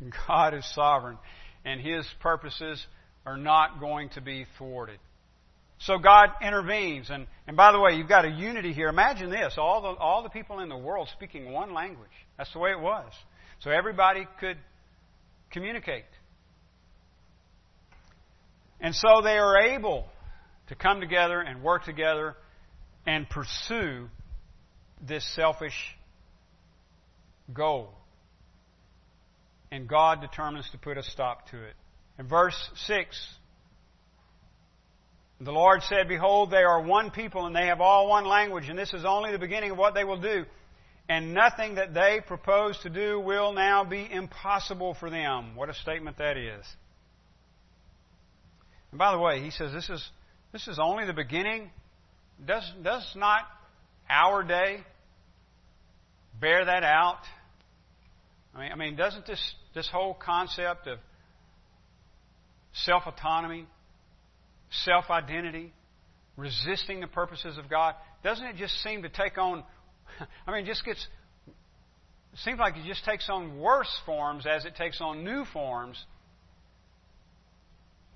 God 0.27 0.53
is 0.53 0.65
sovereign, 0.73 1.17
and 1.65 1.81
His 1.81 2.05
purposes 2.19 2.85
are 3.25 3.37
not 3.37 3.79
going 3.79 4.09
to 4.09 4.21
be 4.21 4.45
thwarted. 4.57 4.99
So 5.79 5.99
God 5.99 6.29
intervenes, 6.41 7.09
and, 7.09 7.27
and 7.47 7.55
by 7.55 7.71
the 7.71 7.79
way, 7.79 7.93
you've 7.95 8.09
got 8.09 8.25
a 8.25 8.29
unity 8.29 8.73
here. 8.73 8.87
Imagine 8.87 9.29
this: 9.29 9.55
all 9.57 9.81
the 9.81 9.99
all 9.99 10.23
the 10.23 10.29
people 10.29 10.59
in 10.59 10.69
the 10.69 10.77
world 10.77 11.07
speaking 11.13 11.51
one 11.51 11.73
language. 11.73 12.09
That's 12.37 12.51
the 12.53 12.59
way 12.59 12.71
it 12.71 12.79
was. 12.79 13.11
So 13.59 13.69
everybody 13.69 14.27
could 14.39 14.57
communicate, 15.51 16.05
and 18.79 18.95
so 18.95 19.21
they 19.23 19.37
are 19.37 19.57
able 19.57 20.07
to 20.69 20.75
come 20.75 20.99
together 20.99 21.39
and 21.41 21.61
work 21.61 21.85
together 21.85 22.35
and 23.05 23.29
pursue 23.29 24.09
this 25.01 25.25
selfish 25.35 25.96
goal. 27.53 27.93
And 29.71 29.87
God 29.87 30.21
determines 30.21 30.69
to 30.71 30.77
put 30.77 30.97
a 30.97 31.03
stop 31.03 31.49
to 31.51 31.57
it. 31.57 31.73
In 32.19 32.27
verse 32.27 32.57
6, 32.87 33.33
the 35.39 35.51
Lord 35.51 35.83
said, 35.83 36.07
Behold, 36.07 36.49
they 36.49 36.63
are 36.63 36.81
one 36.81 37.11
people 37.11 37.45
and 37.45 37.55
they 37.55 37.67
have 37.67 37.81
all 37.81 38.07
one 38.07 38.25
language, 38.25 38.69
and 38.69 38.79
this 38.79 38.93
is 38.93 39.05
only 39.05 39.31
the 39.31 39.37
beginning 39.37 39.71
of 39.71 39.77
what 39.77 39.93
they 39.93 40.03
will 40.03 40.19
do. 40.19 40.45
And 41.09 41.33
nothing 41.33 41.75
that 41.75 41.93
they 41.93 42.19
propose 42.25 42.77
to 42.79 42.89
do 42.89 43.19
will 43.19 43.53
now 43.53 43.83
be 43.85 44.07
impossible 44.11 44.95
for 44.99 45.09
them. 45.09 45.55
What 45.55 45.69
a 45.69 45.73
statement 45.73 46.17
that 46.17 46.37
is. 46.37 46.65
And 48.91 48.99
by 48.99 49.11
the 49.11 49.19
way, 49.19 49.41
he 49.41 49.51
says 49.51 49.71
this 49.71 49.89
is, 49.89 50.05
this 50.51 50.67
is 50.67 50.79
only 50.79 51.05
the 51.05 51.13
beginning. 51.13 51.69
Does, 52.45 52.63
does 52.83 53.09
not 53.15 53.41
our 54.09 54.43
day 54.43 54.83
bear 56.39 56.65
that 56.65 56.83
out? 56.83 57.19
I 58.57 58.61
mean, 58.61 58.71
I 58.71 58.75
mean, 58.75 58.95
doesn't 58.95 59.27
this 59.27 59.55
this 59.75 59.87
whole 59.91 60.13
concept 60.13 60.87
of 60.87 60.97
self 62.73 63.03
autonomy, 63.05 63.67
self 64.83 65.09
identity, 65.09 65.73
resisting 66.35 66.99
the 66.99 67.07
purposes 67.07 67.57
of 67.57 67.69
God, 67.69 67.95
doesn't 68.23 68.45
it 68.45 68.55
just 68.55 68.73
seem 68.81 69.03
to 69.03 69.09
take 69.09 69.37
on? 69.37 69.63
I 70.47 70.51
mean, 70.51 70.63
it 70.63 70.67
just 70.67 70.83
gets. 70.83 71.05
It 72.33 72.39
seems 72.39 72.59
like 72.59 72.75
it 72.75 72.85
just 72.87 73.05
takes 73.05 73.29
on 73.29 73.59
worse 73.59 73.91
forms 74.05 74.45
as 74.47 74.65
it 74.65 74.75
takes 74.75 75.01
on 75.01 75.23
new 75.23 75.45
forms. 75.45 76.03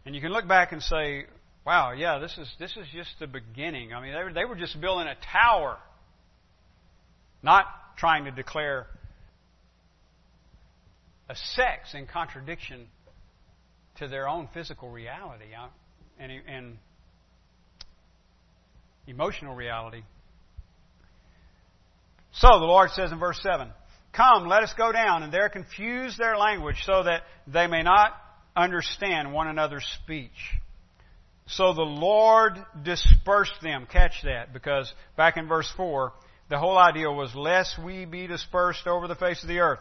And 0.05 0.15
you 0.15 0.21
can 0.21 0.31
look 0.31 0.47
back 0.47 0.71
and 0.71 0.81
say, 0.81 1.25
"Wow, 1.65 1.91
yeah, 1.91 2.17
this 2.17 2.35
is 2.39 2.51
this 2.57 2.75
is 2.77 2.87
just 2.91 3.11
the 3.19 3.27
beginning." 3.27 3.93
I 3.93 4.01
mean, 4.01 4.13
they 4.13 4.23
were, 4.23 4.33
they 4.33 4.45
were 4.45 4.55
just 4.55 4.81
building 4.81 5.07
a 5.07 5.15
tower, 5.31 5.77
not 7.43 7.65
trying 7.97 8.25
to 8.25 8.31
declare 8.31 8.87
a 11.32 11.36
sex 11.55 11.93
in 11.93 12.07
contradiction 12.07 12.88
to 13.95 14.07
their 14.09 14.27
own 14.27 14.49
physical 14.53 14.89
reality 14.89 15.45
uh, 15.57 15.67
and, 16.19 16.32
and 16.45 16.77
emotional 19.07 19.55
reality. 19.55 20.01
So 22.34 22.49
the 22.59 22.65
Lord 22.65 22.91
says 22.91 23.13
in 23.13 23.19
verse 23.19 23.39
7 23.41 23.69
Come, 24.11 24.49
let 24.49 24.63
us 24.63 24.73
go 24.77 24.91
down, 24.91 25.23
and 25.23 25.34
there 25.34 25.47
confuse 25.47 26.17
their 26.17 26.36
language 26.36 26.84
so 26.86 27.03
that 27.03 27.21
they 27.47 27.67
may 27.67 27.82
not 27.82 28.11
understand 28.53 29.32
one 29.32 29.47
another's 29.47 29.86
speech. 30.03 30.29
So 31.47 31.73
the 31.73 31.82
Lord 31.82 32.53
dispersed 32.84 33.61
them. 33.63 33.88
Catch 33.89 34.23
that, 34.23 34.51
because 34.51 34.93
back 35.15 35.38
in 35.38 35.47
verse 35.47 35.71
4, 35.77 36.11
the 36.49 36.59
whole 36.59 36.77
idea 36.77 37.09
was, 37.09 37.34
lest 37.34 37.82
we 37.82 38.03
be 38.03 38.27
dispersed 38.27 38.86
over 38.86 39.07
the 39.07 39.15
face 39.15 39.41
of 39.43 39.47
the 39.47 39.59
earth. 39.59 39.79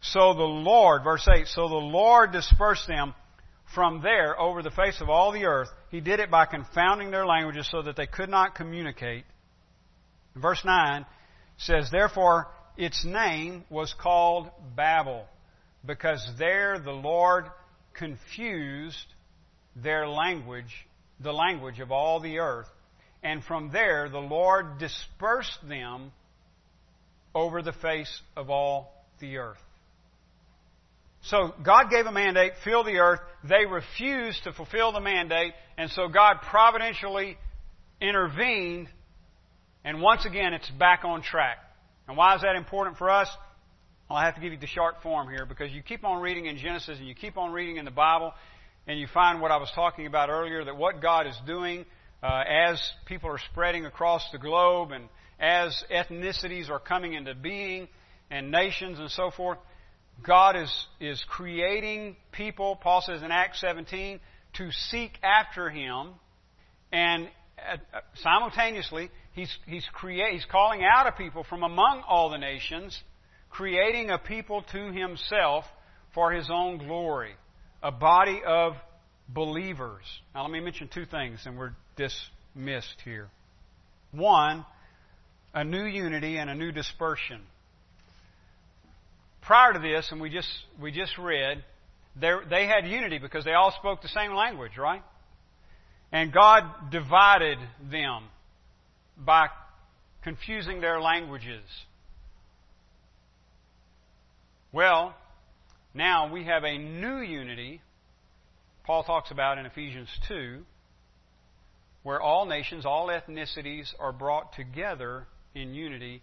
So 0.00 0.34
the 0.34 0.42
Lord, 0.42 1.04
verse 1.04 1.28
8, 1.28 1.46
so 1.46 1.68
the 1.68 1.74
Lord 1.74 2.32
dispersed 2.32 2.86
them 2.88 3.14
from 3.74 4.02
there 4.02 4.38
over 4.38 4.62
the 4.62 4.70
face 4.70 5.00
of 5.00 5.08
all 5.08 5.32
the 5.32 5.44
earth. 5.44 5.68
He 5.90 6.00
did 6.00 6.20
it 6.20 6.30
by 6.30 6.46
confounding 6.46 7.10
their 7.10 7.26
languages 7.26 7.68
so 7.70 7.82
that 7.82 7.96
they 7.96 8.06
could 8.06 8.28
not 8.28 8.54
communicate. 8.54 9.24
Verse 10.34 10.64
9 10.64 11.04
says, 11.58 11.90
Therefore 11.90 12.48
its 12.76 13.04
name 13.04 13.64
was 13.68 13.94
called 14.00 14.48
Babel, 14.74 15.26
because 15.84 16.26
there 16.38 16.78
the 16.78 16.92
Lord 16.92 17.44
confused 17.92 19.06
their 19.76 20.08
language, 20.08 20.86
the 21.20 21.32
language 21.32 21.80
of 21.80 21.92
all 21.92 22.20
the 22.20 22.38
earth. 22.38 22.68
And 23.22 23.44
from 23.44 23.70
there 23.70 24.08
the 24.08 24.18
Lord 24.18 24.78
dispersed 24.78 25.58
them 25.68 26.12
over 27.34 27.60
the 27.60 27.72
face 27.72 28.22
of 28.34 28.48
all 28.48 28.94
the 29.20 29.36
earth. 29.36 29.58
So 31.22 31.54
God 31.62 31.90
gave 31.90 32.06
a 32.06 32.12
mandate, 32.12 32.52
fill 32.64 32.82
the 32.82 32.98
earth. 32.98 33.20
They 33.44 33.66
refused 33.66 34.44
to 34.44 34.52
fulfill 34.52 34.92
the 34.92 35.00
mandate, 35.00 35.52
and 35.76 35.90
so 35.90 36.08
God 36.08 36.38
providentially 36.48 37.36
intervened, 38.00 38.88
and 39.84 40.00
once 40.00 40.24
again 40.24 40.54
it's 40.54 40.70
back 40.70 41.04
on 41.04 41.22
track. 41.22 41.58
And 42.08 42.16
why 42.16 42.34
is 42.34 42.42
that 42.42 42.56
important 42.56 42.96
for 42.96 43.10
us? 43.10 43.28
Well, 44.08 44.18
I 44.18 44.24
have 44.24 44.34
to 44.34 44.40
give 44.40 44.52
you 44.52 44.58
the 44.58 44.66
short 44.66 44.96
form 45.02 45.28
here 45.28 45.46
because 45.46 45.70
you 45.70 45.82
keep 45.82 46.04
on 46.04 46.20
reading 46.20 46.46
in 46.46 46.56
Genesis 46.56 46.98
and 46.98 47.06
you 47.06 47.14
keep 47.14 47.36
on 47.36 47.52
reading 47.52 47.76
in 47.76 47.84
the 47.84 47.90
Bible, 47.90 48.32
and 48.86 48.98
you 48.98 49.06
find 49.06 49.40
what 49.40 49.50
I 49.50 49.58
was 49.58 49.70
talking 49.74 50.06
about 50.06 50.30
earlier 50.30 50.64
that 50.64 50.76
what 50.76 51.00
God 51.02 51.26
is 51.26 51.36
doing 51.46 51.84
uh, 52.22 52.42
as 52.48 52.82
people 53.06 53.30
are 53.30 53.38
spreading 53.52 53.86
across 53.86 54.22
the 54.32 54.38
globe 54.38 54.90
and 54.90 55.08
as 55.38 55.84
ethnicities 55.90 56.70
are 56.70 56.80
coming 56.80 57.14
into 57.14 57.34
being 57.34 57.88
and 58.30 58.50
nations 58.50 58.98
and 58.98 59.10
so 59.10 59.30
forth, 59.30 59.58
God 60.24 60.56
is, 60.56 60.86
is 61.00 61.22
creating 61.28 62.16
people, 62.32 62.76
Paul 62.76 63.02
says 63.02 63.22
in 63.22 63.30
Acts 63.30 63.60
17, 63.60 64.20
to 64.54 64.70
seek 64.90 65.12
after 65.22 65.70
Him. 65.70 66.10
And 66.92 67.28
uh, 67.58 67.76
simultaneously, 68.16 69.10
he's, 69.32 69.54
he's, 69.66 69.86
create, 69.92 70.34
he's 70.34 70.46
calling 70.50 70.82
out 70.82 71.06
a 71.06 71.12
people 71.12 71.44
from 71.44 71.62
among 71.62 72.02
all 72.08 72.30
the 72.30 72.38
nations, 72.38 73.00
creating 73.50 74.10
a 74.10 74.18
people 74.18 74.64
to 74.72 74.92
Himself 74.92 75.64
for 76.14 76.32
His 76.32 76.50
own 76.52 76.78
glory, 76.78 77.32
a 77.82 77.92
body 77.92 78.40
of 78.46 78.74
believers. 79.28 80.04
Now, 80.34 80.42
let 80.42 80.50
me 80.50 80.60
mention 80.60 80.88
two 80.92 81.06
things, 81.06 81.40
and 81.46 81.56
we're 81.56 81.72
dismissed 81.96 82.96
here. 83.04 83.28
One, 84.12 84.66
a 85.54 85.64
new 85.64 85.84
unity 85.84 86.36
and 86.36 86.50
a 86.50 86.54
new 86.54 86.72
dispersion 86.72 87.40
prior 89.50 89.72
to 89.72 89.80
this, 89.80 90.06
and 90.12 90.20
we 90.20 90.30
just 90.30 90.46
we 90.80 90.92
just 90.92 91.18
read, 91.18 91.64
they 92.14 92.68
had 92.68 92.86
unity 92.86 93.18
because 93.18 93.44
they 93.44 93.52
all 93.52 93.74
spoke 93.76 94.00
the 94.00 94.06
same 94.06 94.32
language, 94.32 94.78
right? 94.78 95.02
And 96.12 96.32
God 96.32 96.62
divided 96.92 97.58
them 97.90 98.28
by 99.18 99.48
confusing 100.22 100.80
their 100.80 101.00
languages. 101.00 101.64
Well, 104.70 105.16
now 105.94 106.32
we 106.32 106.44
have 106.44 106.62
a 106.62 106.78
new 106.78 107.18
unity, 107.18 107.80
Paul 108.84 109.02
talks 109.02 109.32
about 109.32 109.58
in 109.58 109.66
Ephesians 109.66 110.10
2, 110.28 110.60
where 112.04 112.20
all 112.20 112.46
nations, 112.46 112.86
all 112.86 113.08
ethnicities 113.08 113.88
are 113.98 114.12
brought 114.12 114.52
together 114.52 115.26
in 115.56 115.74
unity 115.74 116.22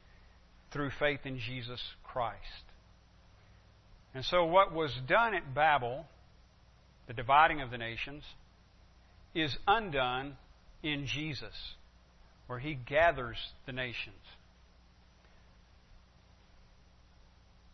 through 0.71 0.91
faith 0.97 1.25
in 1.25 1.39
Jesus 1.39 1.81
Christ. 2.05 2.39
And 4.17 4.25
so, 4.25 4.45
what 4.45 4.73
was 4.73 4.91
done 5.07 5.33
at 5.35 5.53
Babel 5.53 6.07
the 7.07 7.13
dividing 7.13 7.61
of 7.61 7.71
the 7.71 7.77
nations, 7.77 8.23
is 9.33 9.55
undone 9.65 10.35
in 10.83 11.07
Jesus, 11.07 11.53
where 12.47 12.59
He 12.59 12.75
gathers 12.75 13.37
the 13.65 13.71
nations. 13.71 14.15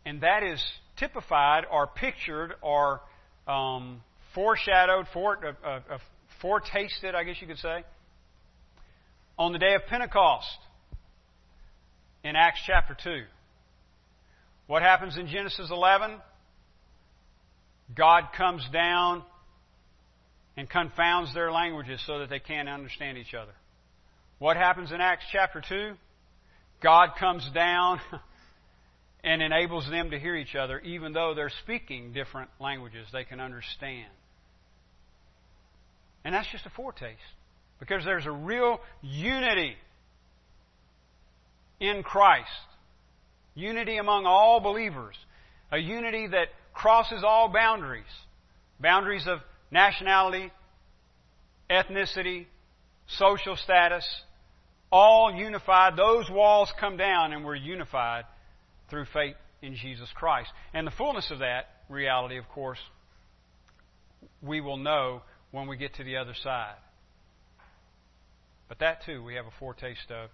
And 0.06 0.20
that 0.20 0.42
is 0.42 0.62
typified 0.98 1.64
or 1.70 1.86
pictured 1.86 2.54
or 2.62 3.00
um, 3.48 4.02
foreshadowed, 4.34 5.06
fore, 5.12 5.38
uh, 5.64 5.68
uh, 5.68 5.98
foretasted, 6.40 7.14
I 7.14 7.24
guess 7.24 7.36
you 7.40 7.46
could 7.46 7.58
say, 7.58 7.84
on 9.38 9.52
the 9.52 9.58
day 9.58 9.74
of 9.74 9.86
Pentecost 9.88 10.58
in 12.22 12.36
Acts 12.36 12.60
chapter 12.66 12.96
2. 13.02 13.24
What 14.66 14.82
happens 14.82 15.16
in 15.16 15.26
Genesis 15.26 15.70
11? 15.70 16.20
God 17.92 18.28
comes 18.36 18.66
down 18.72 19.22
and 20.56 20.68
confounds 20.70 21.34
their 21.34 21.52
languages 21.52 22.02
so 22.06 22.20
that 22.20 22.30
they 22.30 22.38
can't 22.38 22.68
understand 22.68 23.18
each 23.18 23.34
other. 23.34 23.52
What 24.38 24.56
happens 24.56 24.92
in 24.92 25.00
Acts 25.00 25.24
chapter 25.32 25.62
2? 25.66 25.94
God 26.82 27.10
comes 27.18 27.48
down 27.54 28.00
and 29.24 29.42
enables 29.42 29.88
them 29.88 30.10
to 30.10 30.18
hear 30.18 30.36
each 30.36 30.54
other, 30.54 30.78
even 30.80 31.12
though 31.12 31.34
they're 31.34 31.52
speaking 31.62 32.12
different 32.12 32.50
languages 32.60 33.06
they 33.12 33.24
can 33.24 33.40
understand. 33.40 34.10
And 36.24 36.34
that's 36.34 36.50
just 36.50 36.66
a 36.66 36.70
foretaste. 36.70 37.18
Because 37.80 38.04
there's 38.04 38.26
a 38.26 38.32
real 38.32 38.80
unity 39.02 39.76
in 41.80 42.02
Christ. 42.02 42.48
Unity 43.54 43.98
among 43.98 44.26
all 44.26 44.60
believers. 44.60 45.16
A 45.70 45.78
unity 45.78 46.26
that 46.28 46.48
crosses 46.74 47.22
all 47.24 47.48
boundaries. 47.48 48.04
Boundaries 48.80 49.26
of 49.26 49.38
nationality, 49.70 50.52
ethnicity, 51.70 52.46
social 53.06 53.56
status, 53.56 54.04
all 54.90 55.32
unified. 55.34 55.96
Those 55.96 56.28
walls 56.30 56.72
come 56.78 56.96
down 56.96 57.32
and 57.32 57.44
we're 57.44 57.54
unified 57.54 58.24
through 58.90 59.06
faith 59.12 59.36
in 59.62 59.76
Jesus 59.76 60.08
Christ. 60.14 60.50
And 60.72 60.86
the 60.86 60.92
fullness 60.92 61.30
of 61.30 61.38
that 61.38 61.66
reality, 61.88 62.36
of 62.36 62.48
course, 62.48 62.78
we 64.42 64.60
will 64.60 64.76
know 64.76 65.22
when 65.50 65.66
we 65.66 65.76
get 65.76 65.94
to 65.94 66.04
the 66.04 66.16
other 66.16 66.34
side. 66.42 66.76
But 68.68 68.80
that 68.80 69.04
too, 69.04 69.22
we 69.22 69.34
have 69.34 69.46
a 69.46 69.54
foretaste 69.58 70.10
of 70.10 70.30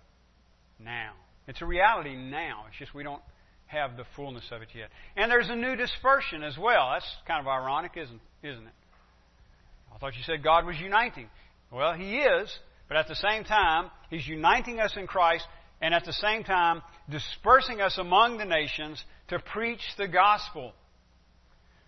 now. 0.79 1.13
It's 1.47 1.63
a 1.63 1.67
reality 1.67 2.17
now. 2.17 2.65
It's 2.69 2.79
just 2.79 2.95
we 2.95 3.03
don't 3.03 3.23
have 3.71 3.97
the 3.97 4.05
fullness 4.17 4.45
of 4.51 4.63
it 4.63 4.69
yet. 4.75 4.89
And 5.17 5.31
there's 5.31 5.49
a 5.49 5.55
new 5.55 5.77
dispersion 5.77 6.43
as 6.43 6.59
well. 6.59 6.91
That's 6.93 7.07
kind 7.27 7.41
of 7.41 7.47
ironic, 7.47 7.93
isn't, 7.97 8.21
isn't 8.43 8.67
it? 8.67 8.73
I 9.95 9.99
thought 9.99 10.17
you 10.17 10.23
said 10.25 10.43
God 10.43 10.67
was 10.67 10.77
uniting. 10.79 11.29
Well, 11.71 11.95
He 11.95 12.19
is, 12.19 12.53
but 12.89 12.97
at 12.97 13.07
the 13.07 13.15
same 13.15 13.45
time, 13.45 13.91
He's 14.11 14.27
uniting 14.27 14.81
us 14.81 14.95
in 14.97 15.07
Christ 15.07 15.47
and 15.81 15.95
at 15.95 16.05
the 16.05 16.13
same 16.13 16.43
time 16.43 16.83
dispersing 17.09 17.81
us 17.81 17.97
among 17.97 18.39
the 18.39 18.45
nations 18.45 19.03
to 19.29 19.39
preach 19.39 19.81
the 19.97 20.09
gospel. 20.09 20.73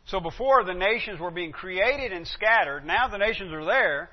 So 0.06 0.20
before 0.20 0.64
the 0.64 0.74
nations 0.74 1.20
were 1.20 1.30
being 1.30 1.52
created 1.52 2.12
and 2.12 2.26
scattered, 2.26 2.84
now 2.84 3.08
the 3.08 3.18
nations 3.18 3.52
are 3.52 3.64
there. 3.64 4.10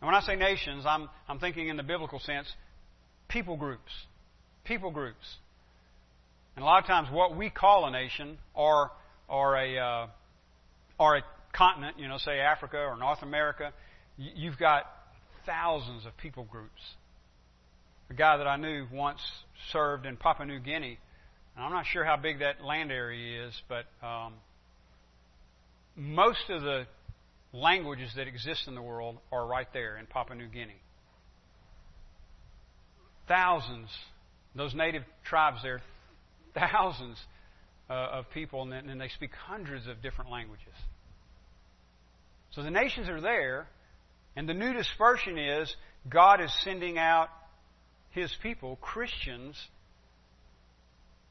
And 0.00 0.06
when 0.06 0.14
I 0.14 0.20
say 0.20 0.36
nations, 0.36 0.84
I'm, 0.86 1.08
I'm 1.28 1.38
thinking 1.38 1.68
in 1.68 1.76
the 1.76 1.82
biblical 1.82 2.20
sense, 2.20 2.46
people 3.28 3.56
groups. 3.56 3.92
People 4.64 4.90
groups. 4.90 5.36
And 6.56 6.62
a 6.62 6.66
lot 6.66 6.82
of 6.82 6.86
times 6.86 7.08
what 7.12 7.36
we 7.36 7.50
call 7.50 7.86
a 7.86 7.90
nation 7.90 8.38
or, 8.54 8.90
or, 9.28 9.56
a, 9.56 9.78
uh, 9.78 10.06
or 10.98 11.18
a 11.18 11.22
continent, 11.52 11.98
you 11.98 12.08
know, 12.08 12.18
say 12.18 12.40
Africa 12.40 12.78
or 12.78 12.96
North 12.96 13.22
America, 13.22 13.72
you've 14.16 14.58
got 14.58 14.84
thousands 15.44 16.06
of 16.06 16.16
people 16.16 16.44
groups. 16.44 16.80
A 18.10 18.14
guy 18.14 18.36
that 18.38 18.46
I 18.46 18.56
knew 18.56 18.86
once 18.92 19.20
served 19.72 20.06
in 20.06 20.16
Papua 20.16 20.46
New 20.46 20.60
Guinea 20.60 20.98
and 21.56 21.64
I'm 21.64 21.72
not 21.72 21.86
sure 21.86 22.04
how 22.04 22.16
big 22.16 22.40
that 22.40 22.62
land 22.62 22.92
area 22.92 23.46
is, 23.46 23.62
but 23.66 23.86
um, 24.06 24.34
most 25.96 26.50
of 26.50 26.60
the 26.60 26.86
languages 27.52 28.10
that 28.16 28.28
exist 28.28 28.68
in 28.68 28.74
the 28.74 28.82
world 28.82 29.16
are 29.32 29.46
right 29.46 29.66
there 29.72 29.96
in 29.96 30.04
Papua 30.04 30.36
New 30.36 30.48
Guinea. 30.48 30.76
Thousands, 33.26 33.88
those 34.54 34.74
native 34.74 35.02
tribes 35.24 35.60
there, 35.62 35.80
thousands 36.58 37.18
uh, 37.88 37.92
of 37.92 38.30
people, 38.30 38.62
and, 38.62 38.72
and 38.72 39.00
they 39.00 39.08
speak 39.08 39.30
hundreds 39.46 39.86
of 39.86 40.02
different 40.02 40.30
languages. 40.30 40.74
So 42.52 42.62
the 42.62 42.70
nations 42.70 43.08
are 43.08 43.20
there, 43.20 43.68
and 44.34 44.48
the 44.48 44.54
new 44.54 44.72
dispersion 44.72 45.38
is 45.38 45.74
God 46.08 46.40
is 46.40 46.52
sending 46.62 46.98
out 46.98 47.28
His 48.10 48.34
people, 48.42 48.76
Christians, 48.80 49.56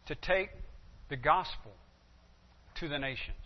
to 0.07 0.15
take 0.15 0.49
the 1.09 1.17
gospel 1.17 1.71
to 2.79 2.87
the 2.87 2.99
nations. 2.99 3.37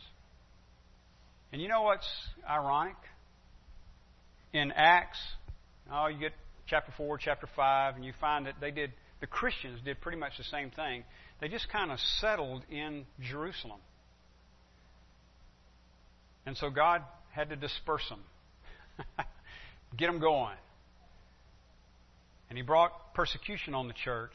And 1.51 1.61
you 1.61 1.67
know 1.67 1.83
what's 1.83 2.07
ironic? 2.47 2.95
In 4.53 4.71
Acts, 4.71 5.19
oh, 5.91 6.07
you 6.07 6.19
get 6.19 6.33
chapter 6.67 6.91
4, 6.97 7.17
chapter 7.17 7.47
5, 7.55 7.95
and 7.95 8.05
you 8.05 8.13
find 8.19 8.45
that 8.45 8.55
they 8.59 8.71
did, 8.71 8.91
the 9.21 9.27
Christians 9.27 9.79
did 9.83 10.01
pretty 10.01 10.17
much 10.17 10.33
the 10.37 10.43
same 10.43 10.71
thing. 10.71 11.03
They 11.39 11.47
just 11.47 11.69
kind 11.69 11.91
of 11.91 11.99
settled 11.99 12.63
in 12.69 13.05
Jerusalem. 13.21 13.79
And 16.45 16.57
so 16.57 16.69
God 16.69 17.03
had 17.31 17.49
to 17.49 17.55
disperse 17.55 18.07
them, 18.09 18.21
get 19.97 20.07
them 20.07 20.19
going. 20.19 20.57
And 22.49 22.57
He 22.57 22.63
brought 22.63 23.13
persecution 23.13 23.73
on 23.73 23.87
the 23.87 23.93
church 23.93 24.33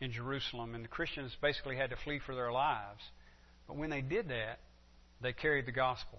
in 0.00 0.12
Jerusalem, 0.12 0.74
and 0.74 0.84
the 0.84 0.88
Christians 0.88 1.34
basically 1.40 1.76
had 1.76 1.90
to 1.90 1.96
flee 2.04 2.20
for 2.24 2.34
their 2.34 2.52
lives. 2.52 3.02
But 3.66 3.76
when 3.76 3.90
they 3.90 4.02
did 4.02 4.28
that, 4.28 4.58
they 5.22 5.32
carried 5.32 5.66
the 5.66 5.72
gospel 5.72 6.18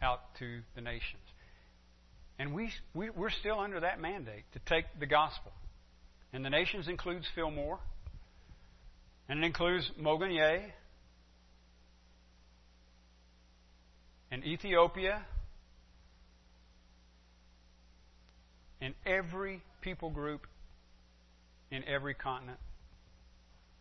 out 0.00 0.20
to 0.40 0.60
the 0.74 0.80
nations. 0.80 1.22
And 2.38 2.54
we, 2.54 2.70
we, 2.94 3.10
we're 3.10 3.30
still 3.30 3.60
under 3.60 3.80
that 3.80 4.00
mandate 4.00 4.44
to 4.54 4.58
take 4.66 4.86
the 4.98 5.06
gospel. 5.06 5.52
And 6.32 6.44
the 6.44 6.50
nations 6.50 6.88
includes 6.88 7.26
Fillmore, 7.34 7.78
and 9.32 9.42
it 9.42 9.46
includes 9.46 9.90
Mogonie, 9.98 10.60
and 14.30 14.44
Ethiopia, 14.44 15.24
and 18.82 18.92
every 19.06 19.62
people 19.80 20.10
group 20.10 20.46
in 21.70 21.82
every 21.88 22.12
continent, 22.12 22.58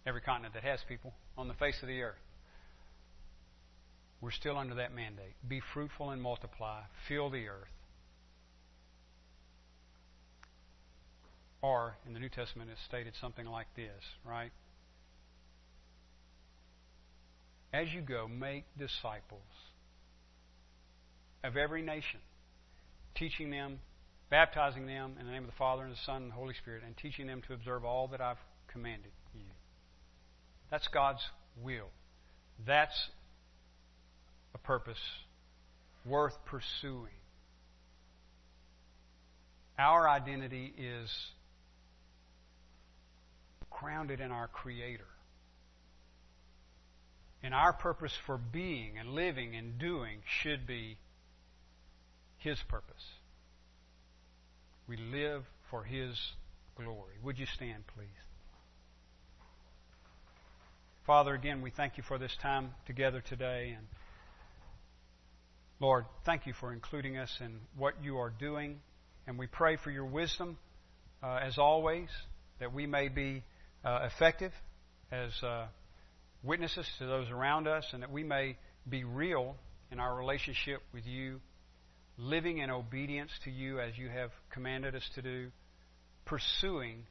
every 0.08 0.22
continent 0.22 0.54
that 0.54 0.64
has 0.64 0.80
people 0.88 1.12
on 1.38 1.50
the 1.50 1.54
face 1.56 1.76
of 1.82 1.90
the 1.90 2.02
earth. 2.02 2.16
We're 4.22 4.32
still 4.32 4.58
under 4.58 4.76
that 4.76 4.96
mandate. 4.96 5.34
Be 5.46 5.60
fruitful 5.74 6.12
and 6.12 6.22
multiply, 6.22 6.84
fill 7.10 7.30
the 7.30 7.50
earth. 7.50 7.68
Or, 11.62 11.98
in 12.08 12.14
the 12.14 12.22
New 12.22 12.30
Testament, 12.30 12.70
it's 12.72 12.80
stated 12.88 13.16
something 13.20 13.46
like 13.46 13.68
this, 13.76 14.02
right? 14.26 14.52
As 17.74 17.94
you 17.94 18.02
go, 18.02 18.28
make 18.28 18.66
disciples 18.78 19.42
of 21.44 21.56
every 21.58 21.82
nation, 21.82 22.20
teaching 23.16 23.50
them 23.50 23.80
baptizing 24.32 24.88
them 24.88 25.16
in 25.20 25.26
the 25.28 25.32
name 25.32 25.44
of 25.44 25.50
the 25.50 25.56
Father 25.58 25.84
and 25.84 25.92
the 25.92 26.00
Son 26.06 26.24
and 26.24 26.32
the 26.32 26.36
Holy 26.36 26.56
Spirit, 26.56 26.82
and 26.84 26.98
teaching 26.98 27.28
them 27.28 27.44
to 27.48 27.54
observe 27.54 27.86
all 27.86 28.08
that 28.08 28.22
I've 28.22 28.38
commanded 28.72 29.12
you. 29.36 29.42
That's 30.72 30.88
God's 30.88 31.22
will. 31.62 31.90
That's 32.66 33.10
a 34.56 34.58
purpose 34.58 34.98
worth 36.06 36.34
pursuing. 36.46 37.12
Our 39.78 40.10
identity 40.10 40.74
is 40.78 41.10
grounded 43.70 44.22
in 44.22 44.32
our 44.32 44.48
Creator. 44.48 45.04
And 47.44 47.54
our 47.54 47.74
purpose 47.74 48.14
for 48.26 48.38
being 48.38 48.98
and 49.00 49.10
living 49.10 49.56
and 49.56 49.80
doing 49.80 50.20
should 50.42 50.68
be 50.68 50.98
His 52.38 52.60
purpose. 52.68 53.04
We 54.88 54.98
live 54.98 55.44
for 55.70 55.84
His 55.84 56.20
glory. 56.76 57.16
Would 57.24 57.40
you 57.40 57.48
stand, 57.48 57.84
please? 57.96 58.08
Father, 61.08 61.34
again, 61.34 61.62
we 61.62 61.72
thank 61.72 61.98
you 61.98 62.04
for 62.04 62.20
this 62.20 62.36
time 62.44 62.72
together 62.86 63.22
today. 63.28 63.74
And 63.76 63.88
Lord, 65.80 66.06
thank 66.26 66.46
you 66.46 66.54
for 66.54 66.72
including 66.72 67.18
us 67.18 67.36
in 67.42 67.60
what 67.76 67.96
you 68.04 68.18
are 68.18 68.30
doing. 68.30 68.80
And 69.26 69.40
we 69.40 69.48
pray 69.48 69.78
for 69.78 69.90
your 69.90 70.06
wisdom, 70.06 70.58
uh, 71.24 71.40
as 71.42 71.58
always, 71.58 72.10
that 72.60 72.72
we 72.72 72.86
may 72.86 73.08
be 73.08 73.44
uh, 73.84 74.08
effective 74.14 74.52
as 75.12 75.32
uh, 75.42 75.66
witnesses 76.44 76.86
to 77.00 77.06
those 77.06 77.30
around 77.30 77.68
us 77.68 77.86
and 77.94 78.04
that 78.04 78.12
we 78.12 78.24
may 78.24 78.58
be 78.88 79.04
real 79.04 79.56
in 79.92 80.00
our 80.00 80.16
relationship 80.16 80.82
with 80.94 81.06
you, 81.06 81.40
living 82.18 82.60
in 82.60 82.70
obedience 82.70 83.32
to 83.44 83.52
you 83.52 83.80
as 83.80 83.98
you 83.98 84.10
have 84.10 84.32
commanded 84.52 84.96
us 84.96 85.08
to 85.16 85.22
do, 85.22 85.52
pursuing 86.26 87.04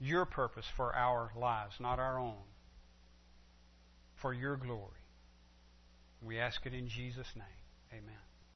your 0.00 0.24
purpose 0.24 0.64
for 0.76 0.94
our 0.94 1.30
lives, 1.38 1.74
not 1.78 1.98
our 1.98 2.18
own, 2.18 2.42
for 4.22 4.32
your 4.32 4.56
glory. 4.56 4.86
We 6.22 6.38
ask 6.38 6.64
it 6.66 6.74
in 6.74 6.88
Jesus' 6.88 7.28
name. 7.36 7.44
Amen. 7.92 8.29